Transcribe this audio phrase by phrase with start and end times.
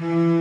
[0.00, 0.33] Mm-hmm.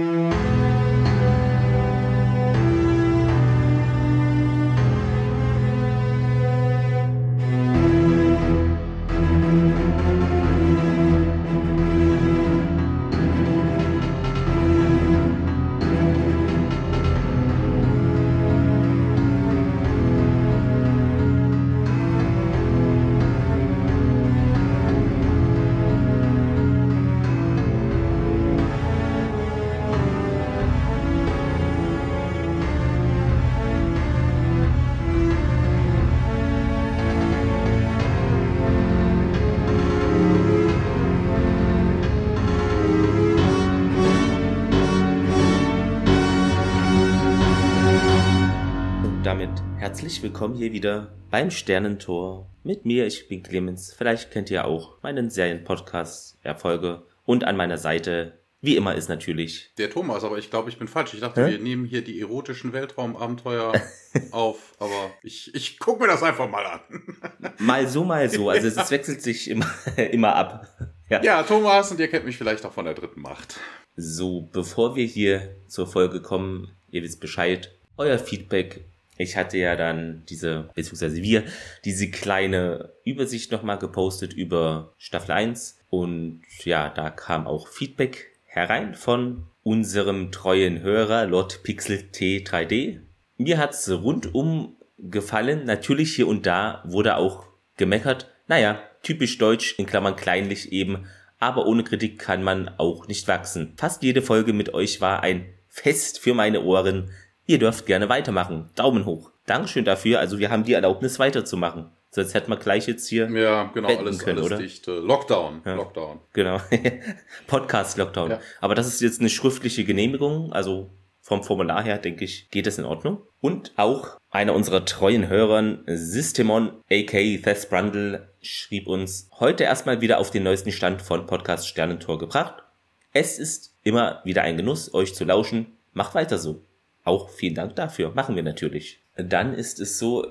[50.04, 53.08] Herzlich willkommen hier wieder beim Sternentor mit mir.
[53.08, 53.94] Ich bin Clemens.
[53.98, 57.04] Vielleicht kennt ihr auch meinen Serienpodcast Erfolge.
[57.24, 60.26] Und an meiner Seite, wie immer, ist natürlich der Thomas.
[60.26, 61.14] Aber ich glaube, ich bin falsch.
[61.14, 61.52] Ich dachte, Hä?
[61.52, 63.72] wir nehmen hier die erotischen Weltraumabenteuer
[64.32, 64.74] auf.
[64.78, 66.82] Aber ich, ich gucke mir das einfach mal an.
[67.60, 68.50] mal so, mal so.
[68.50, 69.74] Also es wechselt sich immer,
[70.12, 70.68] immer ab.
[71.08, 71.24] Ja.
[71.24, 73.58] ja, Thomas, und ihr kennt mich vielleicht auch von der dritten Macht.
[73.96, 78.84] So, bevor wir hier zur Folge kommen, ihr wisst Bescheid, euer Feedback
[79.18, 81.44] ich hatte ja dann diese, beziehungsweise wir,
[81.86, 85.80] diese kleine Übersicht nochmal gepostet über Staffel 1.
[85.90, 93.00] Und ja, da kam auch Feedback herein von unserem treuen Hörer Lord Pixel T3D.
[93.38, 95.66] Mir hat's rundum gefallen.
[95.66, 97.46] Natürlich hier und da wurde auch
[97.78, 98.32] gemeckert.
[98.48, 101.06] Naja, typisch deutsch, in Klammern kleinlich eben.
[101.40, 103.74] Aber ohne Kritik kann man auch nicht wachsen.
[103.78, 107.12] Fast jede Folge mit euch war ein Fest für meine Ohren.
[107.46, 108.70] Ihr dürft gerne weitermachen.
[108.76, 109.32] Daumen hoch.
[109.46, 110.20] Dankeschön dafür.
[110.20, 111.92] Also wir haben die Erlaubnis weiterzumachen.
[112.10, 113.30] Sonst hätten wir gleich jetzt hier.
[113.30, 114.58] Ja, genau, alles, können, alles oder?
[114.58, 114.86] dicht.
[114.86, 115.62] Lockdown.
[115.66, 115.74] Ja.
[115.74, 116.20] Lockdown.
[116.34, 116.62] Genau.
[117.48, 118.32] Podcast-Lockdown.
[118.32, 118.40] Ja.
[118.62, 120.54] Aber das ist jetzt eine schriftliche Genehmigung.
[120.54, 123.22] Also vom Formular her, denke ich, geht es in Ordnung.
[123.42, 130.20] Und auch einer unserer treuen Hörern, Systemon, aka Thess Brundle, schrieb uns heute erstmal wieder
[130.20, 132.64] auf den neuesten Stand von Podcast Sternentor gebracht.
[133.12, 135.78] Es ist immer wieder ein Genuss, euch zu lauschen.
[135.94, 136.62] Macht weiter so.
[137.04, 138.12] Auch vielen Dank dafür.
[138.14, 139.00] Machen wir natürlich.
[139.16, 140.26] Dann ist es so,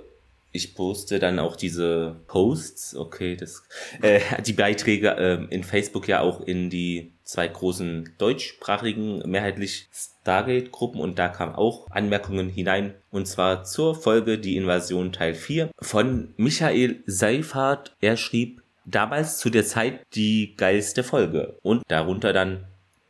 [0.52, 3.62] ich poste dann auch diese Posts, okay, das,
[4.02, 11.00] äh, die Beiträge äh, in Facebook ja auch in die zwei großen deutschsprachigen, mehrheitlich Stargate-Gruppen
[11.00, 16.34] und da kamen auch Anmerkungen hinein und zwar zur Folge Die Invasion Teil 4 von
[16.36, 17.96] Michael Seifert.
[18.00, 22.64] Er schrieb damals zu der Zeit die geilste Folge und darunter dann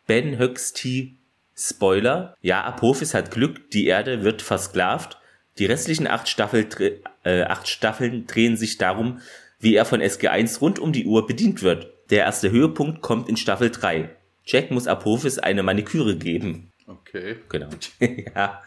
[0.07, 1.17] Ben Höxti
[1.65, 5.19] Spoiler, ja, Apophis hat Glück, die Erde wird versklavt.
[5.59, 6.67] Die restlichen acht, Staffel,
[7.23, 9.21] äh, acht Staffeln drehen sich darum,
[9.61, 11.93] wie er von SG1 rund um die Uhr bedient wird.
[12.11, 14.11] Der erste Höhepunkt kommt in Staffel 3.
[14.45, 16.73] Jack muss Apophis eine Maniküre geben.
[16.89, 17.37] Okay.
[17.49, 17.69] Genau.
[18.35, 18.63] ja.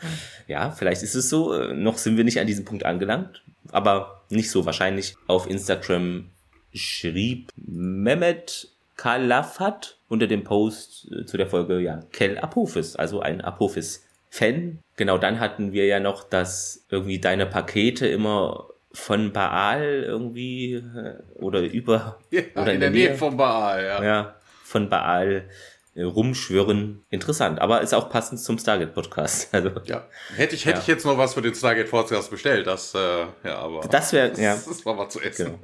[0.48, 1.74] ja, vielleicht ist es so.
[1.74, 5.16] Noch sind wir nicht an diesem Punkt angelangt, aber nicht so wahrscheinlich.
[5.28, 6.30] Auf Instagram
[6.74, 13.42] schrieb Mehmet Kalafat unter dem Post äh, zu der Folge, ja, Kel Apophis, also ein
[13.42, 14.80] Apophis-Fan.
[14.98, 21.20] Genau dann hatten wir ja noch, dass irgendwie deine Pakete immer von Baal irgendwie äh,
[21.36, 24.04] oder über ja, oder in, in der Nähe, Nähe von Baal, ja.
[24.04, 25.50] Ja, von Baal
[25.96, 27.04] äh, rumschwirren.
[27.10, 29.50] Interessant, aber ist auch passend zum Stargate Podcast.
[29.54, 30.82] Also ja, hätte ich hätte ja.
[30.82, 34.32] ich jetzt noch was für den Stargate Podcast bestellt, das äh, ja, aber das wäre
[34.42, 35.60] ja das war mal zu essen.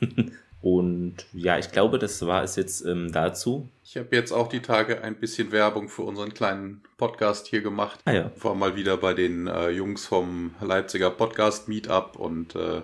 [0.00, 0.30] Genau.
[0.62, 3.68] Und ja, ich glaube, das war es jetzt ähm, dazu.
[3.82, 8.00] Ich habe jetzt auch die Tage ein bisschen Werbung für unseren kleinen Podcast hier gemacht.
[8.04, 8.30] Ah, ja.
[8.40, 12.82] War mal wieder bei den äh, Jungs vom Leipziger Podcast Meetup und äh,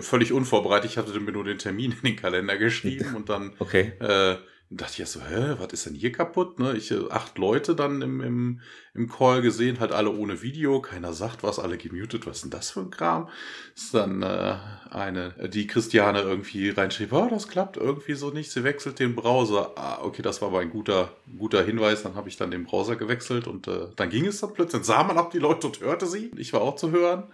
[0.00, 0.90] völlig unvorbereitet.
[0.90, 3.92] Ich hatte mir nur den Termin in den Kalender geschrieben und dann okay.
[4.00, 4.36] äh,
[4.76, 6.58] dachte ich ja so, hä, was ist denn hier kaputt?
[6.58, 6.76] Ne?
[6.76, 8.60] Ich äh, acht Leute dann im, im,
[8.94, 12.50] im Call gesehen, halt alle ohne Video, keiner sagt was, alle gemutet, was ist denn
[12.50, 13.28] das für ein Kram?
[13.74, 14.56] Ist dann äh,
[14.90, 19.72] eine, die Christiane irgendwie reinschrieb, oh, das klappt irgendwie so nicht, sie wechselt den Browser.
[19.76, 22.96] Ah, okay, das war aber ein guter, guter Hinweis, dann habe ich dann den Browser
[22.96, 25.80] gewechselt und äh, dann ging es dann plötzlich, dann sah man ab die Leute und
[25.80, 26.30] hörte sie.
[26.36, 27.24] Ich war auch zu hören.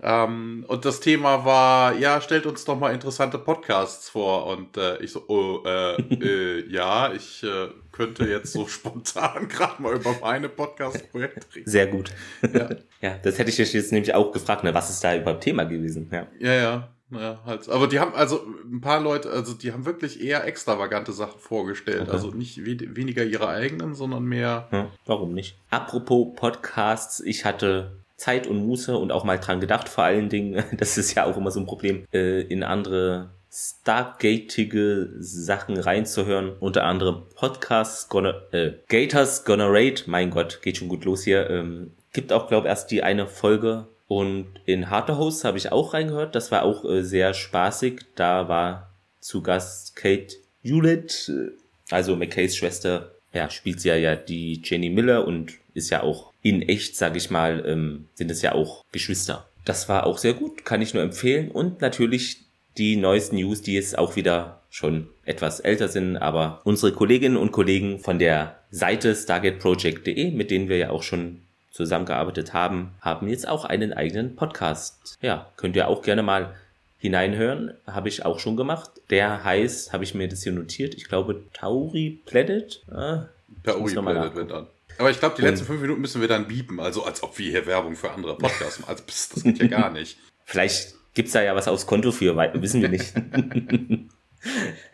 [0.00, 4.46] Ähm, und das Thema war, ja, stellt uns doch mal interessante Podcasts vor.
[4.46, 9.82] Und äh, ich so, oh, äh, äh, ja, ich äh, könnte jetzt so spontan gerade
[9.82, 11.70] mal über meine Podcast-Projekte reden.
[11.70, 12.12] Sehr gut.
[12.42, 12.68] Ja.
[13.00, 16.08] ja, das hätte ich jetzt nämlich auch gefragt, ne, was ist da überhaupt Thema gewesen?
[16.12, 16.54] Ja, ja.
[16.54, 16.88] ja.
[17.10, 17.68] Ja, halt.
[17.70, 22.02] Aber die haben also ein paar Leute, also die haben wirklich eher extravagante Sachen vorgestellt.
[22.02, 22.10] Okay.
[22.10, 24.68] Also nicht we weniger ihre eigenen, sondern mehr.
[24.70, 25.56] Ja, warum nicht?
[25.70, 30.62] Apropos Podcasts, ich hatte Zeit und Muße und auch mal dran gedacht, vor allen Dingen,
[30.76, 36.52] das ist ja auch immer so ein Problem, äh, in andere Stargatige Sachen reinzuhören.
[36.60, 40.04] Unter anderem Podcasts Gonna, äh, Gators Gonna Raid.
[40.06, 41.48] Mein Gott, geht schon gut los hier.
[41.48, 43.86] Ähm, gibt auch, glaube erst die eine Folge.
[44.06, 46.34] Und in Harter Host habe ich auch reingehört.
[46.34, 48.02] Das war auch äh, sehr spaßig.
[48.16, 48.90] Da war
[49.20, 51.52] zu Gast Kate Hewlett, äh,
[51.90, 53.12] also McKays Schwester.
[53.32, 57.16] Ja, spielt sie ja, ja die Jenny Miller und ist ja auch in echt, sage
[57.16, 59.48] ich mal, ähm, sind es ja auch Geschwister.
[59.64, 61.50] Das war auch sehr gut, kann ich nur empfehlen.
[61.50, 62.44] Und natürlich
[62.76, 67.52] die neuesten News, die jetzt auch wieder schon etwas älter sind, aber unsere Kolleginnen und
[67.52, 73.48] Kollegen von der Seite stargateproject.de, mit denen wir ja auch schon zusammengearbeitet haben, haben jetzt
[73.48, 75.16] auch einen eigenen Podcast.
[75.20, 76.54] Ja, könnt ihr auch gerne mal
[76.98, 78.90] hineinhören, habe ich auch schon gemacht.
[79.10, 82.82] Der heißt, habe ich mir das hier notiert, ich glaube Tauri Planet.
[82.90, 83.26] Ah,
[83.64, 84.66] Tauri Planet wird dann.
[84.98, 87.50] Aber ich glaube, die letzten fünf Minuten müssen wir dann biepen, also als ob wir
[87.50, 88.90] hier Werbung für andere Podcasts machen.
[88.90, 90.18] Also, pss, das geht ja gar nicht.
[90.44, 93.12] Vielleicht gibt's da ja was aufs Konto für, wissen wir nicht.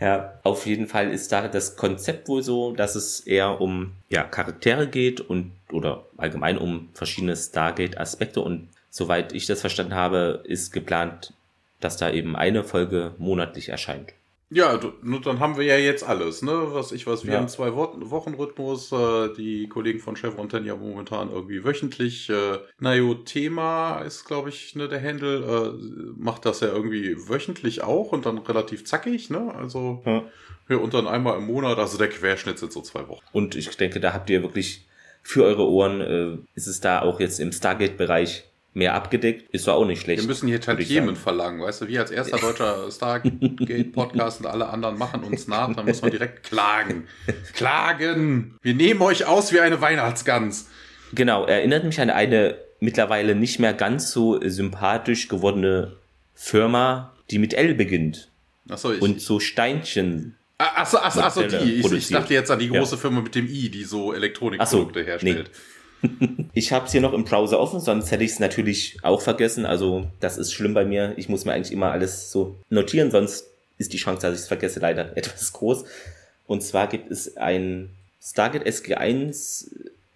[0.01, 4.25] ja, auf jeden Fall ist da das Konzept wohl so, dass es eher um ja,
[4.25, 10.73] Charaktere geht und oder allgemein um verschiedene Stargate-Aspekte und soweit ich das verstanden habe, ist
[10.73, 11.33] geplant,
[11.81, 14.13] dass da eben eine Folge monatlich erscheint.
[14.55, 16.53] Ja, nur dann haben wir ja jetzt alles, ne?
[16.69, 17.41] Was ich was, wir ja.
[17.41, 22.31] haben zwei Wochen Rhythmus, äh, die Kollegen von Chevron Ten ja momentan irgendwie wöchentlich.
[22.31, 27.83] Äh, Nayo Thema ist, glaube ich, ne, der Handel, äh, macht das ja irgendwie wöchentlich
[27.83, 29.53] auch und dann relativ zackig, ne?
[29.57, 30.23] Also ja.
[30.69, 33.25] ja, und dann einmal im Monat, also der Querschnitt sind so zwei Wochen.
[33.33, 34.87] Und ich denke, da habt ihr wirklich
[35.25, 39.75] für eure Ohren, äh, ist es da auch jetzt im Stargate-Bereich mehr abgedeckt, ist doch
[39.75, 40.21] auch nicht schlecht.
[40.21, 44.99] Wir müssen hier Tantiemen verlangen, weißt du, wir als erster deutscher Stargate-Podcast und alle anderen
[44.99, 47.07] machen uns nach, dann muss man direkt klagen.
[47.55, 48.57] Klagen!
[48.63, 50.69] Wir nehmen euch aus wie eine Weihnachtsgans.
[51.15, 55.97] Genau, erinnert mich an eine mittlerweile nicht mehr ganz so sympathisch gewordene
[56.35, 58.31] Firma, die mit L beginnt.
[58.69, 60.37] Ach so, ich, und so Steinchen.
[60.59, 61.75] Achso, achso, achso, die.
[61.75, 63.01] Ich, ich, dachte jetzt an die große ja.
[63.01, 65.51] Firma mit dem I, die so Elektronikprodukte so, herstellt.
[65.53, 65.59] Nee.
[66.55, 69.67] ich habe es hier noch im Browser offen, sonst hätte ich es natürlich auch vergessen.
[69.67, 71.15] Also das ist schlimm bei mir.
[71.17, 73.49] Ich muss mir eigentlich immer alles so notieren, sonst
[73.79, 75.85] ist die Chance, dass ich es vergesse, leider etwas groß.
[76.47, 77.91] Und zwar gibt es ein
[78.23, 79.67] Stargate SG1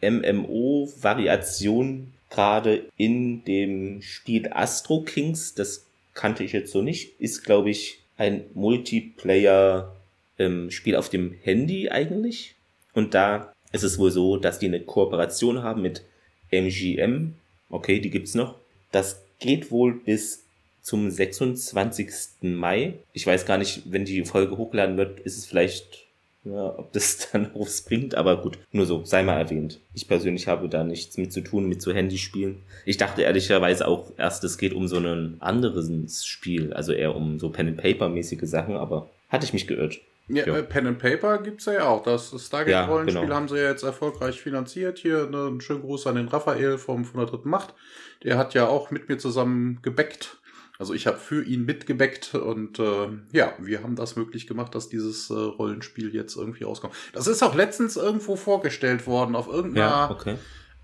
[0.01, 5.55] MMO Variation gerade in dem Spiel Astro Kings.
[5.55, 7.19] Das kannte ich jetzt so nicht.
[7.21, 9.95] Ist, glaube ich, ein Multiplayer
[10.39, 12.55] ähm, Spiel auf dem Handy eigentlich.
[12.93, 16.03] Und da ist es wohl so, dass die eine Kooperation haben mit
[16.51, 17.35] MGM.
[17.71, 18.57] Okay, die gibt's noch.
[18.93, 20.45] Das geht wohl bis
[20.89, 22.09] zum 26.
[22.41, 22.95] Mai.
[23.13, 26.07] Ich weiß gar nicht, wenn die Folge hochgeladen wird, ist es vielleicht,
[26.45, 29.81] ja, ob das dann was bringt, aber gut, nur so, sei mal erwähnt.
[29.93, 32.63] Ich persönlich habe da nichts mit zu tun, mit so Handyspielen.
[32.87, 37.39] Ich dachte ehrlicherweise auch erst, es geht um so ein anderes Spiel, also eher um
[37.39, 40.01] so Pen-and-Paper-mäßige Sachen, aber hatte ich mich geirrt.
[40.29, 40.57] Ja, ja.
[40.59, 42.03] Äh, Pen and Paper gibt es ja auch.
[42.03, 43.35] Das Stargate-Rollenspiel ja, genau.
[43.35, 44.99] haben sie ja jetzt erfolgreich finanziert.
[44.99, 47.75] Hier ne, einen schönen Gruß an den Raphael vom, von der dritten Macht.
[48.23, 50.39] Der hat ja auch mit mir zusammen gebackt.
[50.79, 54.89] Also ich habe für ihn mitgebackt und äh, ja, wir haben das möglich gemacht, dass
[54.89, 56.95] dieses äh, Rollenspiel jetzt irgendwie rauskommt.
[57.13, 60.37] Das ist auch letztens irgendwo vorgestellt worden auf irgendeiner ja, okay.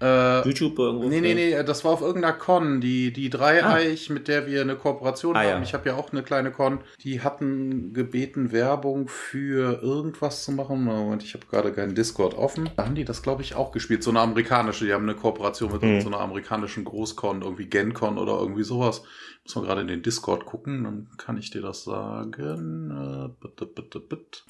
[0.05, 1.09] Äh, YouTube irgendwo?
[1.09, 4.13] Nee, nee, nee, das war auf irgendeiner Con, die, die Dreieich, ah.
[4.13, 5.49] mit der wir eine Kooperation ah, haben.
[5.49, 5.63] Ja.
[5.63, 6.81] Ich habe ja auch eine kleine Con.
[7.03, 10.85] Die hatten gebeten, Werbung für irgendwas zu machen.
[10.85, 12.69] Moment, ich habe gerade keinen Discord offen.
[12.77, 14.03] Da haben die das, glaube ich, auch gespielt.
[14.03, 16.03] So eine amerikanische, die haben eine Kooperation mit mhm.
[16.03, 19.05] so einer amerikanischen Großcon, irgendwie GenCon oder irgendwie sowas.
[19.45, 23.33] Muss man gerade in den Discord gucken, dann kann ich dir das sagen.
[23.41, 23.49] Äh,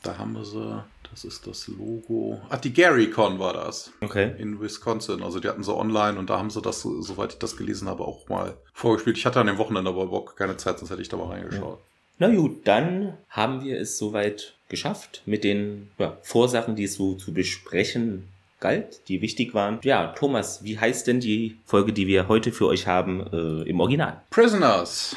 [0.03, 0.85] da haben wir sie.
[1.15, 2.41] Das ist das Logo.
[2.51, 3.93] Ach, die GaryCon war das.
[4.01, 4.33] Okay.
[4.37, 5.23] In Wisconsin.
[5.23, 8.03] Also die hatten sie online und da haben sie das, soweit ich das gelesen habe,
[8.03, 9.17] auch mal vorgespielt.
[9.17, 11.79] Ich hatte an dem Wochenende aber Bock, keine Zeit, sonst hätte ich da mal reingeschaut.
[12.19, 12.27] Ja.
[12.27, 17.15] Na gut, dann haben wir es soweit geschafft mit den ja, Vorsachen, die es so
[17.15, 18.29] zu besprechen
[18.59, 19.79] galt, die wichtig waren.
[19.85, 23.79] Ja, Thomas, wie heißt denn die Folge, die wir heute für euch haben äh, im
[23.79, 24.21] Original?
[24.31, 25.15] Prisoners.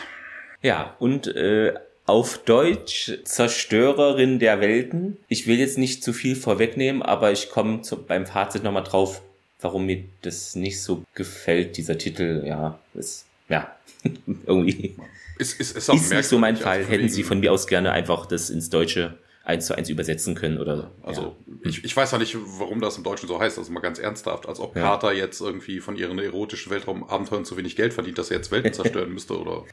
[0.62, 1.74] Ja, und äh,
[2.08, 5.18] auf Deutsch Zerstörerin der Welten.
[5.28, 9.22] Ich will jetzt nicht zu viel vorwegnehmen, aber ich komme beim Fazit nochmal drauf,
[9.62, 12.44] warum mir das nicht so gefällt, dieser Titel.
[12.48, 13.76] Ja, ist, ja,
[14.48, 14.96] irgendwie.
[15.38, 16.84] Ist, ist, ist, ist nicht so mein Fall.
[16.86, 20.58] Hätten Sie von mir aus gerne einfach das ins Deutsche eins zu eins übersetzen können
[20.58, 20.92] oder.
[21.02, 21.54] Also ja.
[21.64, 24.48] ich, ich weiß ja nicht, warum das im Deutschen so heißt, also mal ganz ernsthaft,
[24.48, 24.82] als ob ja.
[24.82, 28.74] Carter jetzt irgendwie von ihren erotischen Weltraumabenteuern zu wenig Geld verdient, dass er jetzt Welten
[28.74, 29.64] zerstören müsste oder.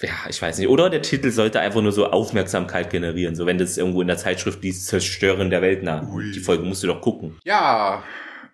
[0.00, 0.68] ja, ich weiß nicht.
[0.68, 4.16] Oder der Titel sollte einfach nur so Aufmerksamkeit generieren, so wenn das irgendwo in der
[4.16, 6.32] Zeitschrift liest, Zerstören der Welt, na, Ui.
[6.32, 7.38] die Folge musst du doch gucken.
[7.44, 8.02] Ja,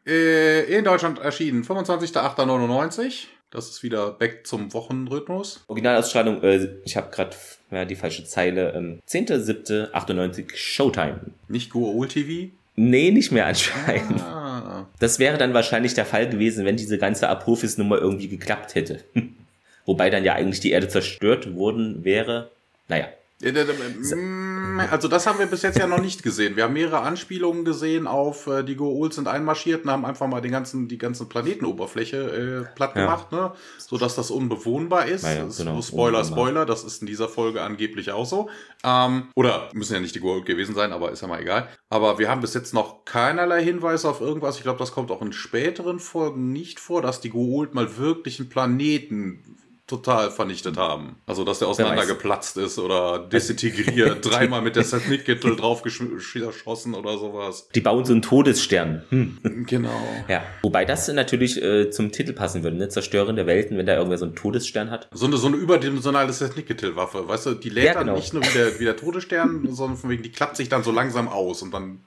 [0.07, 3.27] äh, in Deutschland erschienen 25.08.99.
[3.51, 5.65] Das ist wieder back zum Wochenrhythmus.
[5.69, 7.35] Originalausstrahlung, äh, ich habe gerade
[7.71, 8.73] ja, die falsche Zeile.
[8.75, 11.21] Ähm, 10.7.98 Showtime.
[11.49, 12.51] Nicht Go TV?
[12.77, 14.21] Nee, nicht mehr anscheinend.
[14.21, 14.87] Ah.
[15.01, 19.05] Das wäre dann wahrscheinlich der Fall gewesen, wenn diese ganze Apophis-Nummer irgendwie geklappt hätte.
[19.85, 22.51] Wobei dann ja eigentlich die Erde zerstört worden wäre.
[22.89, 23.09] Naja.
[23.41, 26.57] Mm, also das haben wir bis jetzt ja noch nicht gesehen.
[26.57, 30.41] Wir haben mehrere Anspielungen gesehen auf äh, die Goa'uld sind einmarschiert und haben einfach mal
[30.41, 33.49] den ganzen, die ganze Planetenoberfläche äh, platt gemacht, ja.
[33.49, 33.53] ne?
[33.79, 35.25] sodass das unbewohnbar ist.
[35.25, 35.81] Ja, genau.
[35.83, 38.51] Spoiler, Spoiler, das ist in dieser Folge angeblich auch so.
[38.83, 41.69] Ähm, oder müssen ja nicht die Goa'uld gewesen sein, aber ist ja mal egal.
[41.91, 44.57] Aber wir haben bis jetzt noch keinerlei Hinweise auf irgendwas.
[44.57, 48.41] Ich glaube, das kommt auch in späteren Folgen nicht vor, dass die Goa'uld mal wirklich
[48.41, 51.17] einen Planeten total vernichtet haben.
[51.27, 57.69] Also, dass der auseinandergeplatzt ist oder desintegriert, dreimal mit der Sethnik-Gittel draufgeschossen oder sowas.
[57.75, 59.03] Die bauen so einen Todesstern.
[59.09, 59.65] Hm.
[59.67, 60.01] Genau.
[60.29, 60.43] Ja.
[60.63, 62.89] Wobei das natürlich äh, zum Titel passen würde, ne?
[62.91, 65.09] Zerstören der Welten, wenn da irgendwer so einen Todesstern hat.
[65.13, 67.27] So eine, so eine überdimensionale Sethnik-Gittel-Waffe.
[67.27, 68.13] Weißt du, die lädt ja, genau.
[68.13, 70.83] dann nicht nur wie der, wie der Todesstern, sondern von wegen, die klappt sich dann
[70.83, 72.05] so langsam aus und dann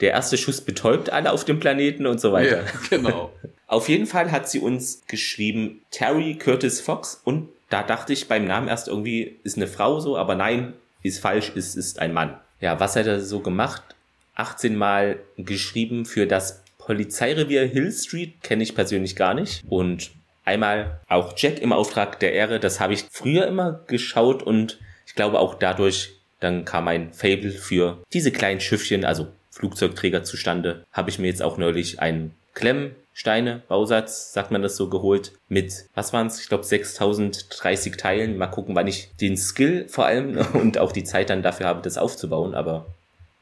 [0.00, 2.64] der erste Schuss betäubt alle auf dem Planeten und so weiter.
[2.64, 3.32] Ja, genau.
[3.68, 8.46] Auf jeden Fall hat sie uns geschrieben Terry Curtis Fox und da dachte ich beim
[8.46, 12.38] Namen erst irgendwie ist eine Frau so, aber nein, ist falsch, ist ist ein Mann.
[12.60, 13.82] Ja, was hat er so gemacht?
[14.36, 20.12] 18 Mal geschrieben für das Polizeirevier Hill Street, kenne ich persönlich gar nicht und
[20.44, 25.14] einmal auch Jack im Auftrag der Ehre, das habe ich früher immer geschaut und ich
[25.16, 30.84] glaube auch dadurch dann kam ein Fable für diese kleinen Schiffchen, also Flugzeugträger zustande.
[30.92, 35.86] Habe ich mir jetzt auch neulich einen Klemmsteine, Bausatz, sagt man das so, geholt mit,
[35.94, 36.40] was waren es?
[36.40, 38.36] Ich glaube 6030 Teilen.
[38.36, 41.82] Mal gucken, wann ich den Skill vor allem und auch die Zeit dann dafür habe,
[41.82, 42.54] das aufzubauen.
[42.54, 42.86] Aber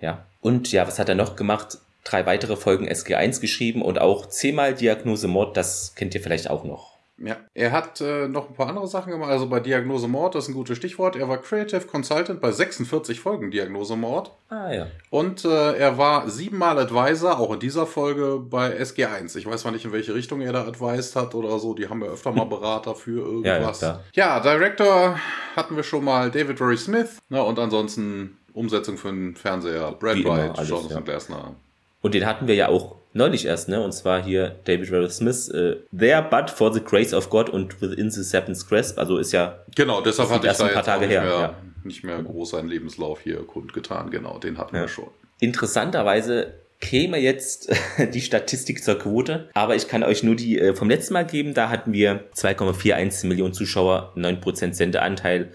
[0.00, 0.24] ja.
[0.40, 1.78] Und ja, was hat er noch gemacht?
[2.04, 6.64] Drei weitere Folgen SG1 geschrieben und auch zehnmal Diagnose Mord, das kennt ihr vielleicht auch
[6.64, 6.93] noch.
[7.16, 9.30] Ja, er hat äh, noch ein paar andere Sachen gemacht.
[9.30, 11.14] Also bei Diagnose Mord, das ist ein gutes Stichwort.
[11.14, 14.32] Er war Creative Consultant bei 46 Folgen Diagnose Mord.
[14.48, 14.86] Ah ja.
[15.10, 19.36] Und äh, er war siebenmal Advisor, auch in dieser Folge bei SG1.
[19.38, 21.74] Ich weiß zwar nicht, in welche Richtung er da advised hat oder so.
[21.74, 23.80] Die haben ja öfter mal Berater für irgendwas.
[23.80, 25.16] ja, ja, ja, Director
[25.54, 27.18] hatten wir schon mal David Rory Smith.
[27.28, 29.92] Ne, und ansonsten Umsetzung für den Fernseher.
[29.92, 31.00] Brad Wright, Jonathan ja.
[31.00, 31.54] Glasner.
[32.00, 33.82] Und den hatten wir ja auch neulich erst, ne?
[33.82, 37.80] Und zwar hier David Rattle Smith, äh, There but for the grace of God und
[37.80, 38.98] Within the Seventh Grasp.
[38.98, 39.60] Also ist ja.
[39.74, 41.22] Genau, deshalb hatte ich da ein paar Tage her.
[41.22, 41.54] Mehr, ja.
[41.84, 44.10] Nicht mehr groß seinen Lebenslauf hier kundgetan.
[44.10, 44.82] Genau, den hatten ja.
[44.82, 45.08] wir schon.
[45.40, 47.72] Interessanterweise käme jetzt
[48.12, 51.54] die Statistik zur Quote, aber ich kann euch nur die äh, vom letzten Mal geben.
[51.54, 55.50] Da hatten wir 2,41 Millionen Zuschauer, 9% Sendeanteil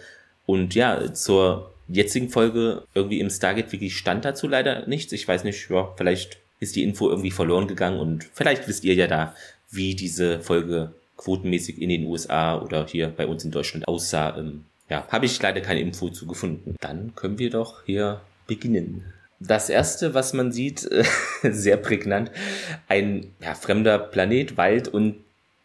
[0.46, 5.12] und ja, zur jetzigen Folge irgendwie im Stargate Wiki stand dazu leider nichts.
[5.12, 8.94] Ich weiß nicht, ja, vielleicht ist die Info irgendwie verloren gegangen und vielleicht wisst ihr
[8.94, 9.36] ja da,
[9.70, 14.38] wie diese Folge quotenmäßig in den USA oder hier bei uns in Deutschland aussah.
[14.38, 16.76] Ähm, ja, habe ich leider keine Info zu gefunden.
[16.80, 19.04] Dann können wir doch hier beginnen.
[19.40, 20.90] Das erste, was man sieht,
[21.44, 22.32] sehr prägnant,
[22.88, 25.16] ein ja, fremder Planet, Wald und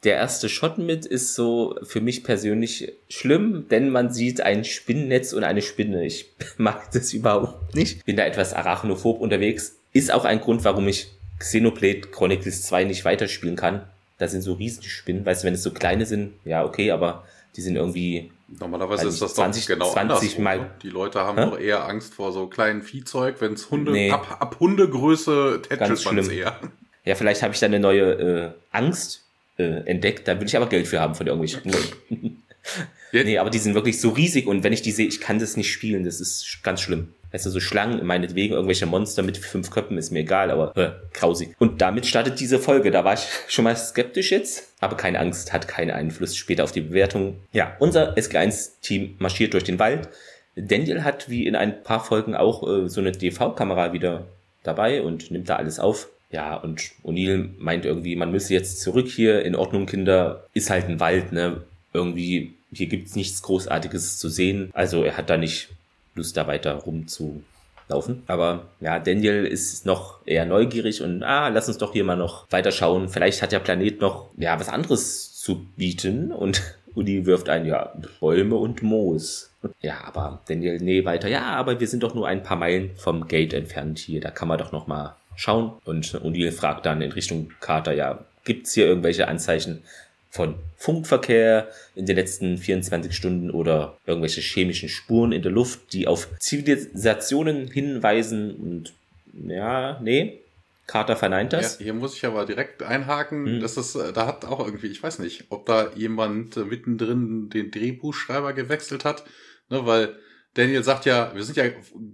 [0.04, 5.32] der erste Shot mit ist so für mich persönlich schlimm, denn man sieht ein Spinnennetz
[5.32, 6.04] und eine Spinne.
[6.04, 8.04] Ich mag das überhaupt nicht.
[8.04, 9.76] Bin da etwas arachnophob unterwegs.
[9.94, 11.08] Ist auch ein Grund, warum ich
[11.38, 13.82] Xenoblade Chronicles 2 nicht weiterspielen kann.
[14.18, 15.24] Da sind so Riesenspinnen.
[15.24, 17.24] Weißt du, wenn es so kleine sind, ja, okay, aber
[17.56, 18.30] die sind irgendwie.
[18.60, 20.58] Normalerweise ist das 20, doch genau 20 Mal.
[20.58, 20.70] Ne?
[20.82, 21.44] Die Leute haben Hä?
[21.44, 24.10] doch eher Angst vor so kleinen Viehzeug, wenn es Hunde, nee.
[24.10, 26.58] ab, ab Hundegröße tätschelt man es eher.
[27.04, 29.22] Ja, vielleicht habe ich da eine neue äh, Angst
[29.58, 30.26] äh, entdeckt.
[30.26, 31.72] Da will ich aber Geld für haben von irgendwelchen.
[33.12, 35.56] nee, aber die sind wirklich so riesig und wenn ich die sehe, ich kann das
[35.56, 36.04] nicht spielen.
[36.04, 37.14] Das ist ganz schlimm.
[37.34, 40.92] Weißt du, so Schlangen, meinetwegen, irgendwelche Monster mit fünf Köpfen ist mir egal, aber äh,
[41.12, 41.56] grausig.
[41.58, 42.92] Und damit startet diese Folge.
[42.92, 46.70] Da war ich schon mal skeptisch jetzt, aber keine Angst, hat keinen Einfluss später auf
[46.70, 47.38] die Bewertung.
[47.52, 50.08] Ja, unser SG1-Team marschiert durch den Wald.
[50.54, 54.28] Daniel hat wie in ein paar Folgen auch äh, so eine DV-Kamera wieder
[54.62, 56.10] dabei und nimmt da alles auf.
[56.30, 60.88] Ja, und O'Neill meint irgendwie, man müsse jetzt zurück hier, in Ordnung, Kinder, ist halt
[60.88, 61.64] ein Wald, ne?
[61.92, 64.70] Irgendwie, hier gibt's nichts Großartiges zu sehen.
[64.72, 65.70] Also er hat da nicht
[66.14, 68.22] Lust, da weiter rumzulaufen.
[68.26, 72.50] Aber ja, Daniel ist noch eher neugierig und ah, lass uns doch hier mal noch
[72.50, 73.08] weiter schauen.
[73.08, 76.62] Vielleicht hat der Planet noch ja was anderes zu bieten und
[76.96, 79.50] Udi wirft ein, ja, Bäume und Moos.
[79.80, 81.28] Ja, aber Daniel, nee, weiter.
[81.28, 84.20] Ja, aber wir sind doch nur ein paar Meilen vom Gate entfernt hier.
[84.20, 85.72] Da kann man doch noch mal schauen.
[85.84, 89.82] Und O'Neill fragt dann in Richtung Carter, ja, gibt's hier irgendwelche Anzeichen
[90.34, 96.08] von Funkverkehr in den letzten 24 Stunden oder irgendwelche chemischen Spuren in der Luft, die
[96.08, 98.92] auf Zivilisationen hinweisen und
[99.48, 100.40] ja, nee,
[100.88, 101.78] Carter verneint das.
[101.78, 103.46] Ja, hier muss ich aber direkt einhaken.
[103.46, 103.60] Hm.
[103.60, 107.48] Das ist, äh, da hat auch irgendwie, ich weiß nicht, ob da jemand äh, mittendrin
[107.48, 109.22] den Drehbuchschreiber gewechselt hat,
[109.70, 110.16] ne, weil
[110.54, 111.64] Daniel sagt ja, wir sind ja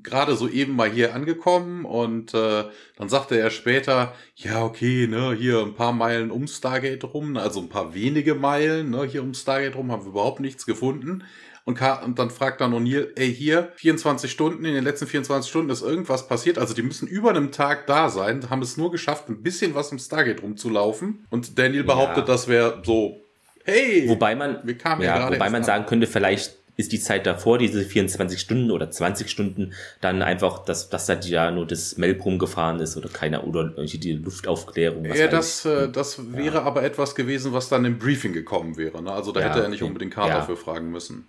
[0.03, 2.65] gerade so eben mal hier angekommen und äh,
[2.97, 7.61] dann sagte er später, ja okay, ne, hier ein paar Meilen um Stargate rum, also
[7.61, 11.23] ein paar wenige Meilen, ne, hier um Stargate rum haben wir überhaupt nichts gefunden.
[11.65, 15.71] Und, und dann fragt dann O'Neill, ey, hier, 24 Stunden, in den letzten 24 Stunden
[15.71, 16.59] ist irgendwas passiert.
[16.59, 19.93] Also die müssen über einem Tag da sein, haben es nur geschafft, ein bisschen was
[19.93, 21.27] im Stargate rumzulaufen.
[21.29, 22.33] Und Daniel behauptet, ja.
[22.33, 23.21] das wäre so,
[23.65, 27.59] hey, wobei man, wir kamen ja, wobei man sagen könnte, vielleicht ist die Zeit davor,
[27.59, 32.39] diese 24 Stunden oder 20 Stunden, dann einfach, dass, dass da ja nur das Melbrum
[32.39, 35.05] gefahren ist oder keiner oder die Luftaufklärung.
[35.05, 36.63] ja, das, äh, das wäre ja.
[36.63, 39.03] aber etwas gewesen, was dann im Briefing gekommen wäre.
[39.03, 39.13] Ne?
[39.13, 40.43] Also da ja, hätte er nicht unbedingt Carter ja.
[40.43, 41.27] für fragen müssen.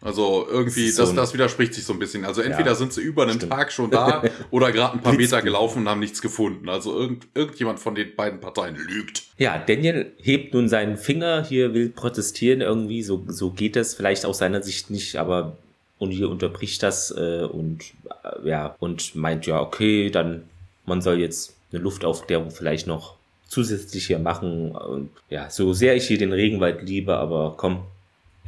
[0.00, 2.24] Also irgendwie, so das, das widerspricht sich so ein bisschen.
[2.24, 3.52] Also entweder ja, sind sie über einen stimmt.
[3.52, 6.68] Tag schon da oder gerade ein paar Meter gelaufen und haben nichts gefunden.
[6.68, 9.24] Also irgend, irgendjemand von den beiden Parteien lügt.
[9.38, 14.24] Ja, Daniel hebt nun seinen Finger, hier will protestieren irgendwie, so, so geht das vielleicht
[14.24, 15.56] aus seiner Sicht nicht, aber
[15.98, 17.82] und hier unterbricht das äh, und
[18.22, 20.44] äh, ja, und meint ja, okay, dann
[20.86, 23.16] man soll jetzt eine Luftaufklärung vielleicht noch
[23.48, 24.72] zusätzlich hier machen.
[24.72, 27.82] Und, ja, so sehr ich hier den Regenwald liebe, aber komm,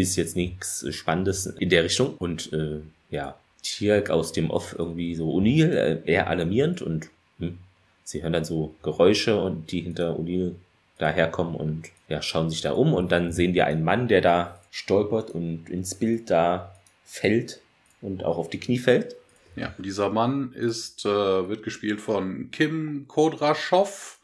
[0.01, 2.17] ist jetzt nichts Spannendes in der Richtung.
[2.17, 2.81] Und äh,
[3.11, 7.59] ja, Tierk aus dem Off irgendwie so O'Neill, äh, eher alarmierend und hm,
[8.05, 10.55] sie hören dann so Geräusche und die hinter O'Neill
[10.99, 14.61] daherkommen und ja, schauen sich da um und dann sehen die einen Mann, der da
[14.71, 17.61] stolpert und ins Bild da fällt
[18.01, 19.17] und auch auf die Knie fällt.
[19.57, 24.20] Ja, dieser Mann ist, äh, wird gespielt von Kim Kodraschow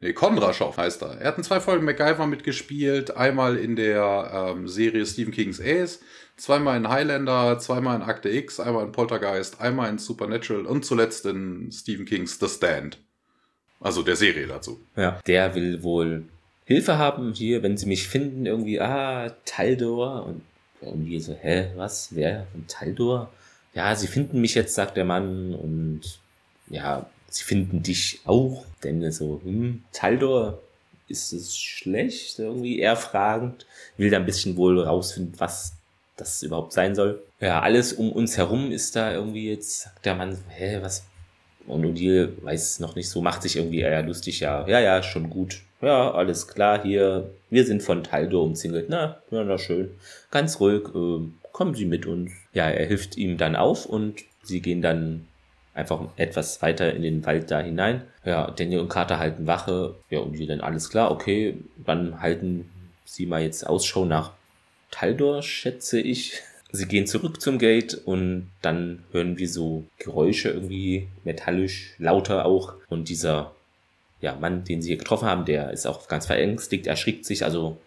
[0.00, 1.18] Nee, Kondraschow heißt er.
[1.20, 3.16] Er hat in zwei Folgen MacGyver mitgespielt.
[3.16, 6.00] Einmal in der ähm, Serie Stephen King's Ace,
[6.36, 11.24] zweimal in Highlander, zweimal in Akte X, einmal in Poltergeist, einmal in Supernatural und zuletzt
[11.24, 12.98] in Stephen King's The Stand.
[13.80, 14.80] Also der Serie dazu.
[14.96, 16.24] Ja, der will wohl
[16.66, 20.26] Hilfe haben hier, wenn sie mich finden, irgendwie, ah, Taldor.
[20.26, 20.42] Und
[20.80, 22.48] irgendwie so, hä, was, wer?
[22.54, 23.32] Und Taldor?
[23.72, 25.54] Ja, sie finden mich jetzt, sagt der Mann.
[25.54, 26.18] Und
[26.68, 28.64] ja, sie finden dich auch.
[28.82, 30.60] Denn so, hm, Taldor,
[31.08, 32.38] ist es schlecht?
[32.38, 33.66] Irgendwie eher fragend.
[33.96, 35.72] Will da ein bisschen wohl rausfinden, was
[36.16, 37.22] das überhaupt sein soll.
[37.40, 41.04] Ja, alles um uns herum ist da irgendwie jetzt, sagt der Mann, hä, was?
[41.66, 45.02] Und Odile weiß es noch nicht so, macht sich irgendwie eher lustig, ja, ja, ja,
[45.02, 45.62] schon gut.
[45.82, 48.86] Ja, alles klar, hier, wir sind von Taldor umzingelt.
[48.88, 49.90] Na, ja, na schön.
[50.30, 51.20] Ganz ruhig, äh,
[51.52, 52.30] kommen Sie mit uns.
[52.54, 55.26] Ja, er hilft ihm dann auf und sie gehen dann
[55.76, 58.02] einfach etwas weiter in den Wald da hinein.
[58.24, 59.94] Ja, Daniel und Carter halten Wache.
[60.10, 62.70] Ja, und wir dann alles klar, okay, dann halten
[63.04, 64.32] sie mal jetzt Ausschau nach
[64.90, 66.40] Taldor, schätze ich.
[66.72, 72.74] Sie gehen zurück zum Gate und dann hören wir so Geräusche irgendwie metallisch, lauter auch.
[72.88, 73.52] Und dieser
[74.20, 77.78] ja, Mann, den sie hier getroffen haben, der ist auch ganz verängstigt, erschrickt sich, also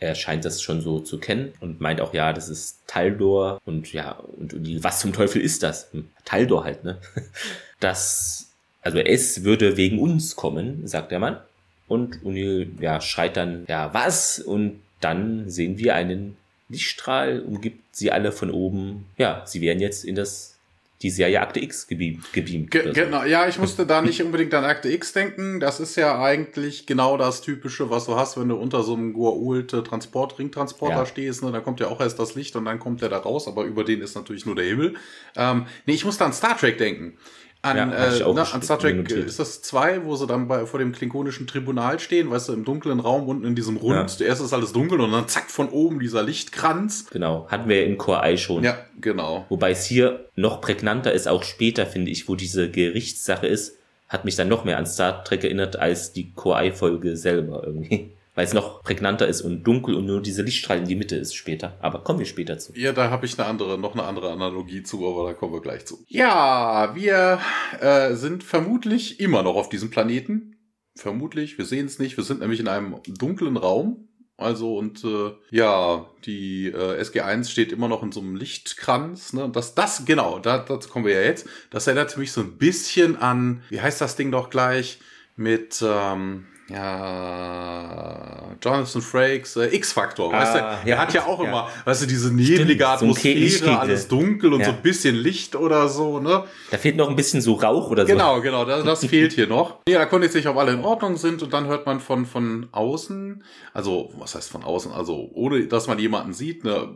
[0.00, 3.92] er scheint das schon so zu kennen und meint auch, ja, das ist Taldor und
[3.92, 5.92] ja, und, und was zum Teufel ist das?
[5.92, 6.98] Hm, Taldor halt, ne?
[7.80, 8.50] Das,
[8.82, 11.38] also es würde wegen uns kommen, sagt der Mann.
[11.86, 14.40] Und Unil, ja, schreit dann, ja, was?
[14.40, 16.36] Und dann sehen wir einen
[16.68, 19.06] Lichtstrahl, umgibt sie alle von oben.
[19.16, 20.57] Ja, sie werden jetzt in das
[21.02, 22.32] die Serie Akte X gebeamt.
[22.32, 25.60] gebeamt Ge genau, ja, ich musste da nicht unbedingt an Akte X denken.
[25.60, 29.14] Das ist ja eigentlich genau das Typische, was du hast, wenn du unter so einem
[29.14, 31.06] Goa'uld Transport, Ringtransporter ja.
[31.06, 31.44] stehst.
[31.44, 31.52] Ne?
[31.52, 33.84] Da kommt ja auch erst das Licht und dann kommt der da raus, aber über
[33.84, 34.94] den ist natürlich nur der Himmel.
[35.36, 37.16] Ähm, nee, ich musste an Star Trek denken.
[37.60, 39.26] An, ja, äh, na, an Star Trek notiert.
[39.26, 42.64] ist das zwei, wo sie dann bei, vor dem klingonischen Tribunal stehen, weißt du, im
[42.64, 43.96] dunklen Raum unten in diesem Rund.
[43.96, 44.06] Ja.
[44.06, 47.06] Zuerst ist alles dunkel und dann zack von oben dieser Lichtkranz.
[47.10, 48.62] Genau, hatten wir in Core Eye schon.
[48.62, 49.44] Ja, genau.
[49.48, 53.76] Wobei es hier noch prägnanter ist, auch später, finde ich, wo diese Gerichtssache ist,
[54.08, 57.64] hat mich dann noch mehr an Star Trek erinnert als die Core Eye Folge selber
[57.66, 61.16] irgendwie weil es noch prägnanter ist und dunkel und nur diese Lichtstrahl in die Mitte
[61.16, 61.76] ist später.
[61.80, 62.72] Aber kommen wir später zu.
[62.76, 65.60] Ja, da habe ich eine andere, noch eine andere Analogie zu, aber da kommen wir
[65.60, 66.04] gleich zu.
[66.06, 67.40] Ja, wir
[67.80, 70.54] äh, sind vermutlich immer noch auf diesem Planeten.
[70.94, 72.16] Vermutlich, wir sehen es nicht.
[72.16, 74.08] Wir sind nämlich in einem dunklen Raum.
[74.36, 79.32] Also und äh, ja, die äh, SG1 steht immer noch in so einem Lichtkranz.
[79.32, 79.42] Ne?
[79.46, 81.48] Und das, das, genau, da, dazu kommen wir ja jetzt.
[81.70, 85.00] Das erinnert mich so ein bisschen an, wie heißt das Ding doch gleich?
[85.34, 91.42] Mit, ähm, ja, Jonathan Frakes äh, X-Faktor, ah, weißt du, ja, er hat ja auch
[91.42, 91.48] ja.
[91.48, 94.66] immer, weißt du, diese neblige Atmosphäre, so alles dunkel und ja.
[94.66, 96.44] so ein bisschen Licht oder so, ne?
[96.70, 98.12] Da fehlt noch ein bisschen so Rauch oder so.
[98.12, 99.78] Genau, genau, das, das fehlt hier noch.
[99.88, 103.42] Ja, erkundigt sich, ob alle in Ordnung sind und dann hört man von, von außen,
[103.72, 106.88] also, was heißt von außen, also, ohne, dass man jemanden sieht, ne,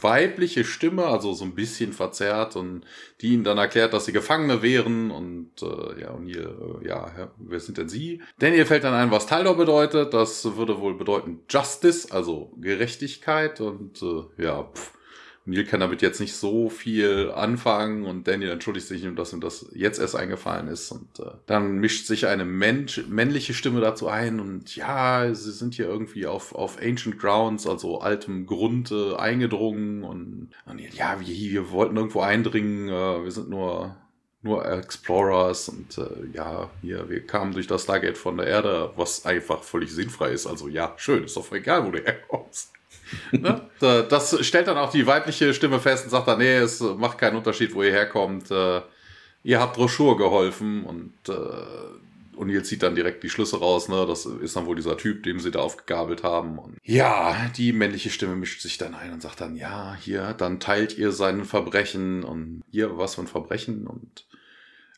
[0.00, 2.84] weibliche Stimme, also so ein bisschen verzerrt und
[3.20, 7.32] die ihnen dann erklärt, dass sie Gefangene wären und äh, ja, und hier, äh, ja,
[7.38, 8.22] wer sind denn sie?
[8.38, 10.14] Daniel fällt dann ein, was Taldor bedeutet.
[10.14, 14.92] Das würde wohl bedeuten Justice, also Gerechtigkeit und äh, ja, pff
[15.44, 19.40] Neil kann damit jetzt nicht so viel anfangen und Daniel entschuldigt sich ihm, dass ihm
[19.40, 20.92] das jetzt erst eingefallen ist.
[20.92, 25.74] Und äh, dann mischt sich eine Mensch, männliche Stimme dazu ein und ja, sie sind
[25.74, 31.26] hier irgendwie auf, auf Ancient Grounds, also altem Grund äh, eingedrungen und, und ja, wir,
[31.26, 33.96] wir wollten irgendwo eindringen, äh, wir sind nur
[34.44, 39.24] nur Explorers und äh, ja, hier, wir kamen durch das Stargate von der Erde, was
[39.24, 40.48] einfach völlig sinnfrei ist.
[40.48, 42.72] Also ja, schön, ist doch egal, wo du herkommst
[43.32, 43.60] ne?
[43.80, 47.36] Das stellt dann auch die weibliche Stimme fest und sagt dann, nee, es macht keinen
[47.36, 48.50] Unterschied, wo ihr herkommt.
[48.50, 48.80] Äh,
[49.44, 54.06] ihr habt Rochur geholfen und äh, O'Neill zieht dann direkt die Schlüsse raus, ne?
[54.06, 56.58] Das ist dann wohl dieser Typ, dem sie da aufgegabelt haben.
[56.58, 60.60] Und ja, die männliche Stimme mischt sich dann ein und sagt dann, ja, hier, dann
[60.60, 64.24] teilt ihr seinen Verbrechen und hier, was für ein Verbrechen und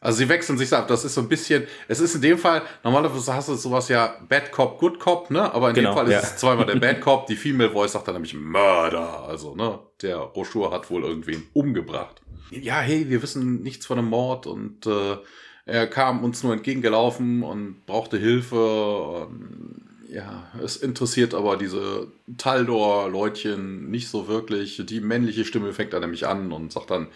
[0.05, 0.87] also sie wechseln sich ab.
[0.87, 4.15] Das ist so ein bisschen, es ist in dem Fall, normalerweise hast du sowas ja
[4.29, 5.53] Bad Cop, Good Cop, ne?
[5.55, 6.19] Aber in genau, dem Fall ja.
[6.19, 7.27] ist es zweimal der Bad Cop.
[7.27, 9.25] Die Female Voice sagt dann nämlich Mörder.
[9.27, 9.79] Also, ne?
[10.03, 12.21] Der Rochur hat wohl irgendwen umgebracht.
[12.51, 15.17] Ja, hey, wir wissen nichts von einem Mord und äh,
[15.65, 19.27] er kam uns nur entgegengelaufen und brauchte Hilfe.
[19.27, 24.83] Und, ja, es interessiert aber diese Taldor-Leutchen nicht so wirklich.
[24.85, 27.09] Die männliche Stimme fängt dann nämlich an und sagt dann,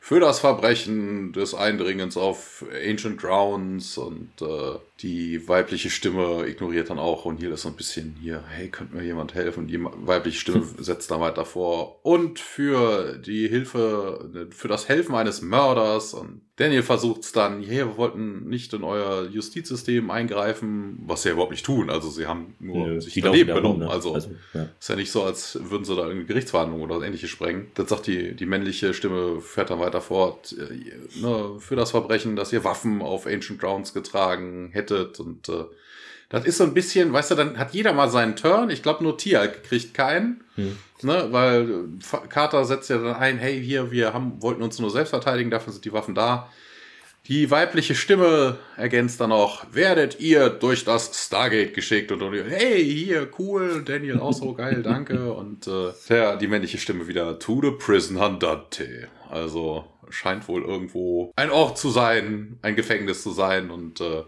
[0.00, 6.98] für das Verbrechen des Eindringens auf Ancient Grounds und äh, die weibliche Stimme ignoriert dann
[6.98, 9.66] auch und hier ist so ein bisschen hier, hey, könnte mir jemand helfen?
[9.66, 15.42] Die weibliche Stimme setzt dann weiter vor und für die Hilfe, für das Helfen eines
[15.42, 21.22] Mörders und Daniel versucht es dann, hey, wir wollten nicht in euer Justizsystem eingreifen, was
[21.22, 21.88] sie ja überhaupt nicht tun.
[21.88, 23.78] Also sie haben nur Nö, sich daneben benommen.
[23.78, 23.88] Ne?
[23.88, 24.68] Also, also ja.
[24.78, 27.68] ist ja nicht so, als würden sie da irgendwie Gerichtsverhandlungen oder ähnliches sprengen.
[27.76, 32.36] Dann sagt die, die männliche Stimme, fährt dann weiter fort, äh, ne, für das Verbrechen,
[32.36, 35.64] dass ihr Waffen auf Ancient Grounds getragen hättet getestet und äh,
[36.28, 38.70] das ist so ein bisschen, weißt du, dann hat jeder mal seinen Turn.
[38.70, 40.44] Ich glaube, nur Tialk kriegt keinen.
[40.54, 40.78] Hm.
[41.02, 44.90] Ne, weil äh, Carter setzt ja dann ein, hey, hier, wir haben, wollten uns nur
[44.90, 46.48] selbst verteidigen, dafür sind die Waffen da.
[47.26, 52.84] Die weibliche Stimme ergänzt dann auch, werdet ihr durch das Stargate geschickt und, und hey,
[52.84, 55.32] hier, cool, Daniel auch so geil, danke.
[55.32, 59.08] Und äh, ja, die männliche Stimme wieder, to the prison andante.
[59.28, 64.22] Also scheint wohl irgendwo ein Ort zu sein, ein Gefängnis zu sein und äh,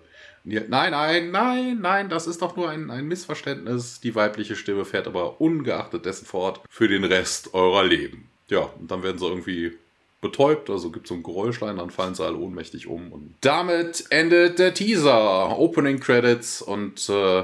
[0.45, 4.01] Nein, nein, nein, nein, das ist doch nur ein, ein Missverständnis.
[4.01, 8.29] Die weibliche Stimme fährt aber ungeachtet dessen fort für den Rest eurer Leben.
[8.49, 9.73] Ja, und dann werden sie irgendwie
[10.21, 13.13] betäubt, also gibt es so ein Geräuschlein, dann fallen sie alle ohnmächtig um.
[13.13, 15.59] Und damit endet der Teaser.
[15.59, 17.43] Opening Credits und äh,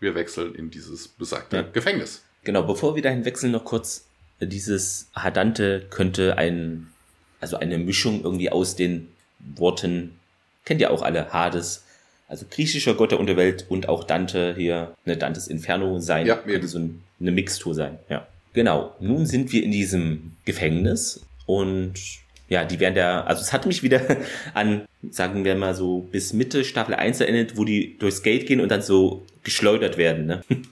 [0.00, 1.62] wir wechseln in dieses besagte ja.
[1.62, 2.22] Gefängnis.
[2.44, 4.06] Genau, bevor wir dahin wechseln, noch kurz,
[4.40, 6.88] dieses Hadante könnte ein,
[7.40, 9.08] also eine Mischung irgendwie aus den
[9.56, 10.18] Worten,
[10.64, 11.84] kennt ihr auch alle, Hades,
[12.28, 16.68] also griechischer Gott der Unterwelt und auch Dante hier, ne, Dantes Inferno sein, ja, könnte
[16.68, 18.26] so eine Mixtur sein, ja.
[18.52, 18.94] Genau.
[19.00, 21.94] Nun sind wir in diesem Gefängnis und
[22.48, 24.00] ja, die werden da, also es hat mich wieder
[24.54, 28.60] an, sagen wir mal so, bis Mitte Staffel 1 erinnert, wo die durchs Gate gehen
[28.60, 30.44] und dann so geschleudert werden, ne?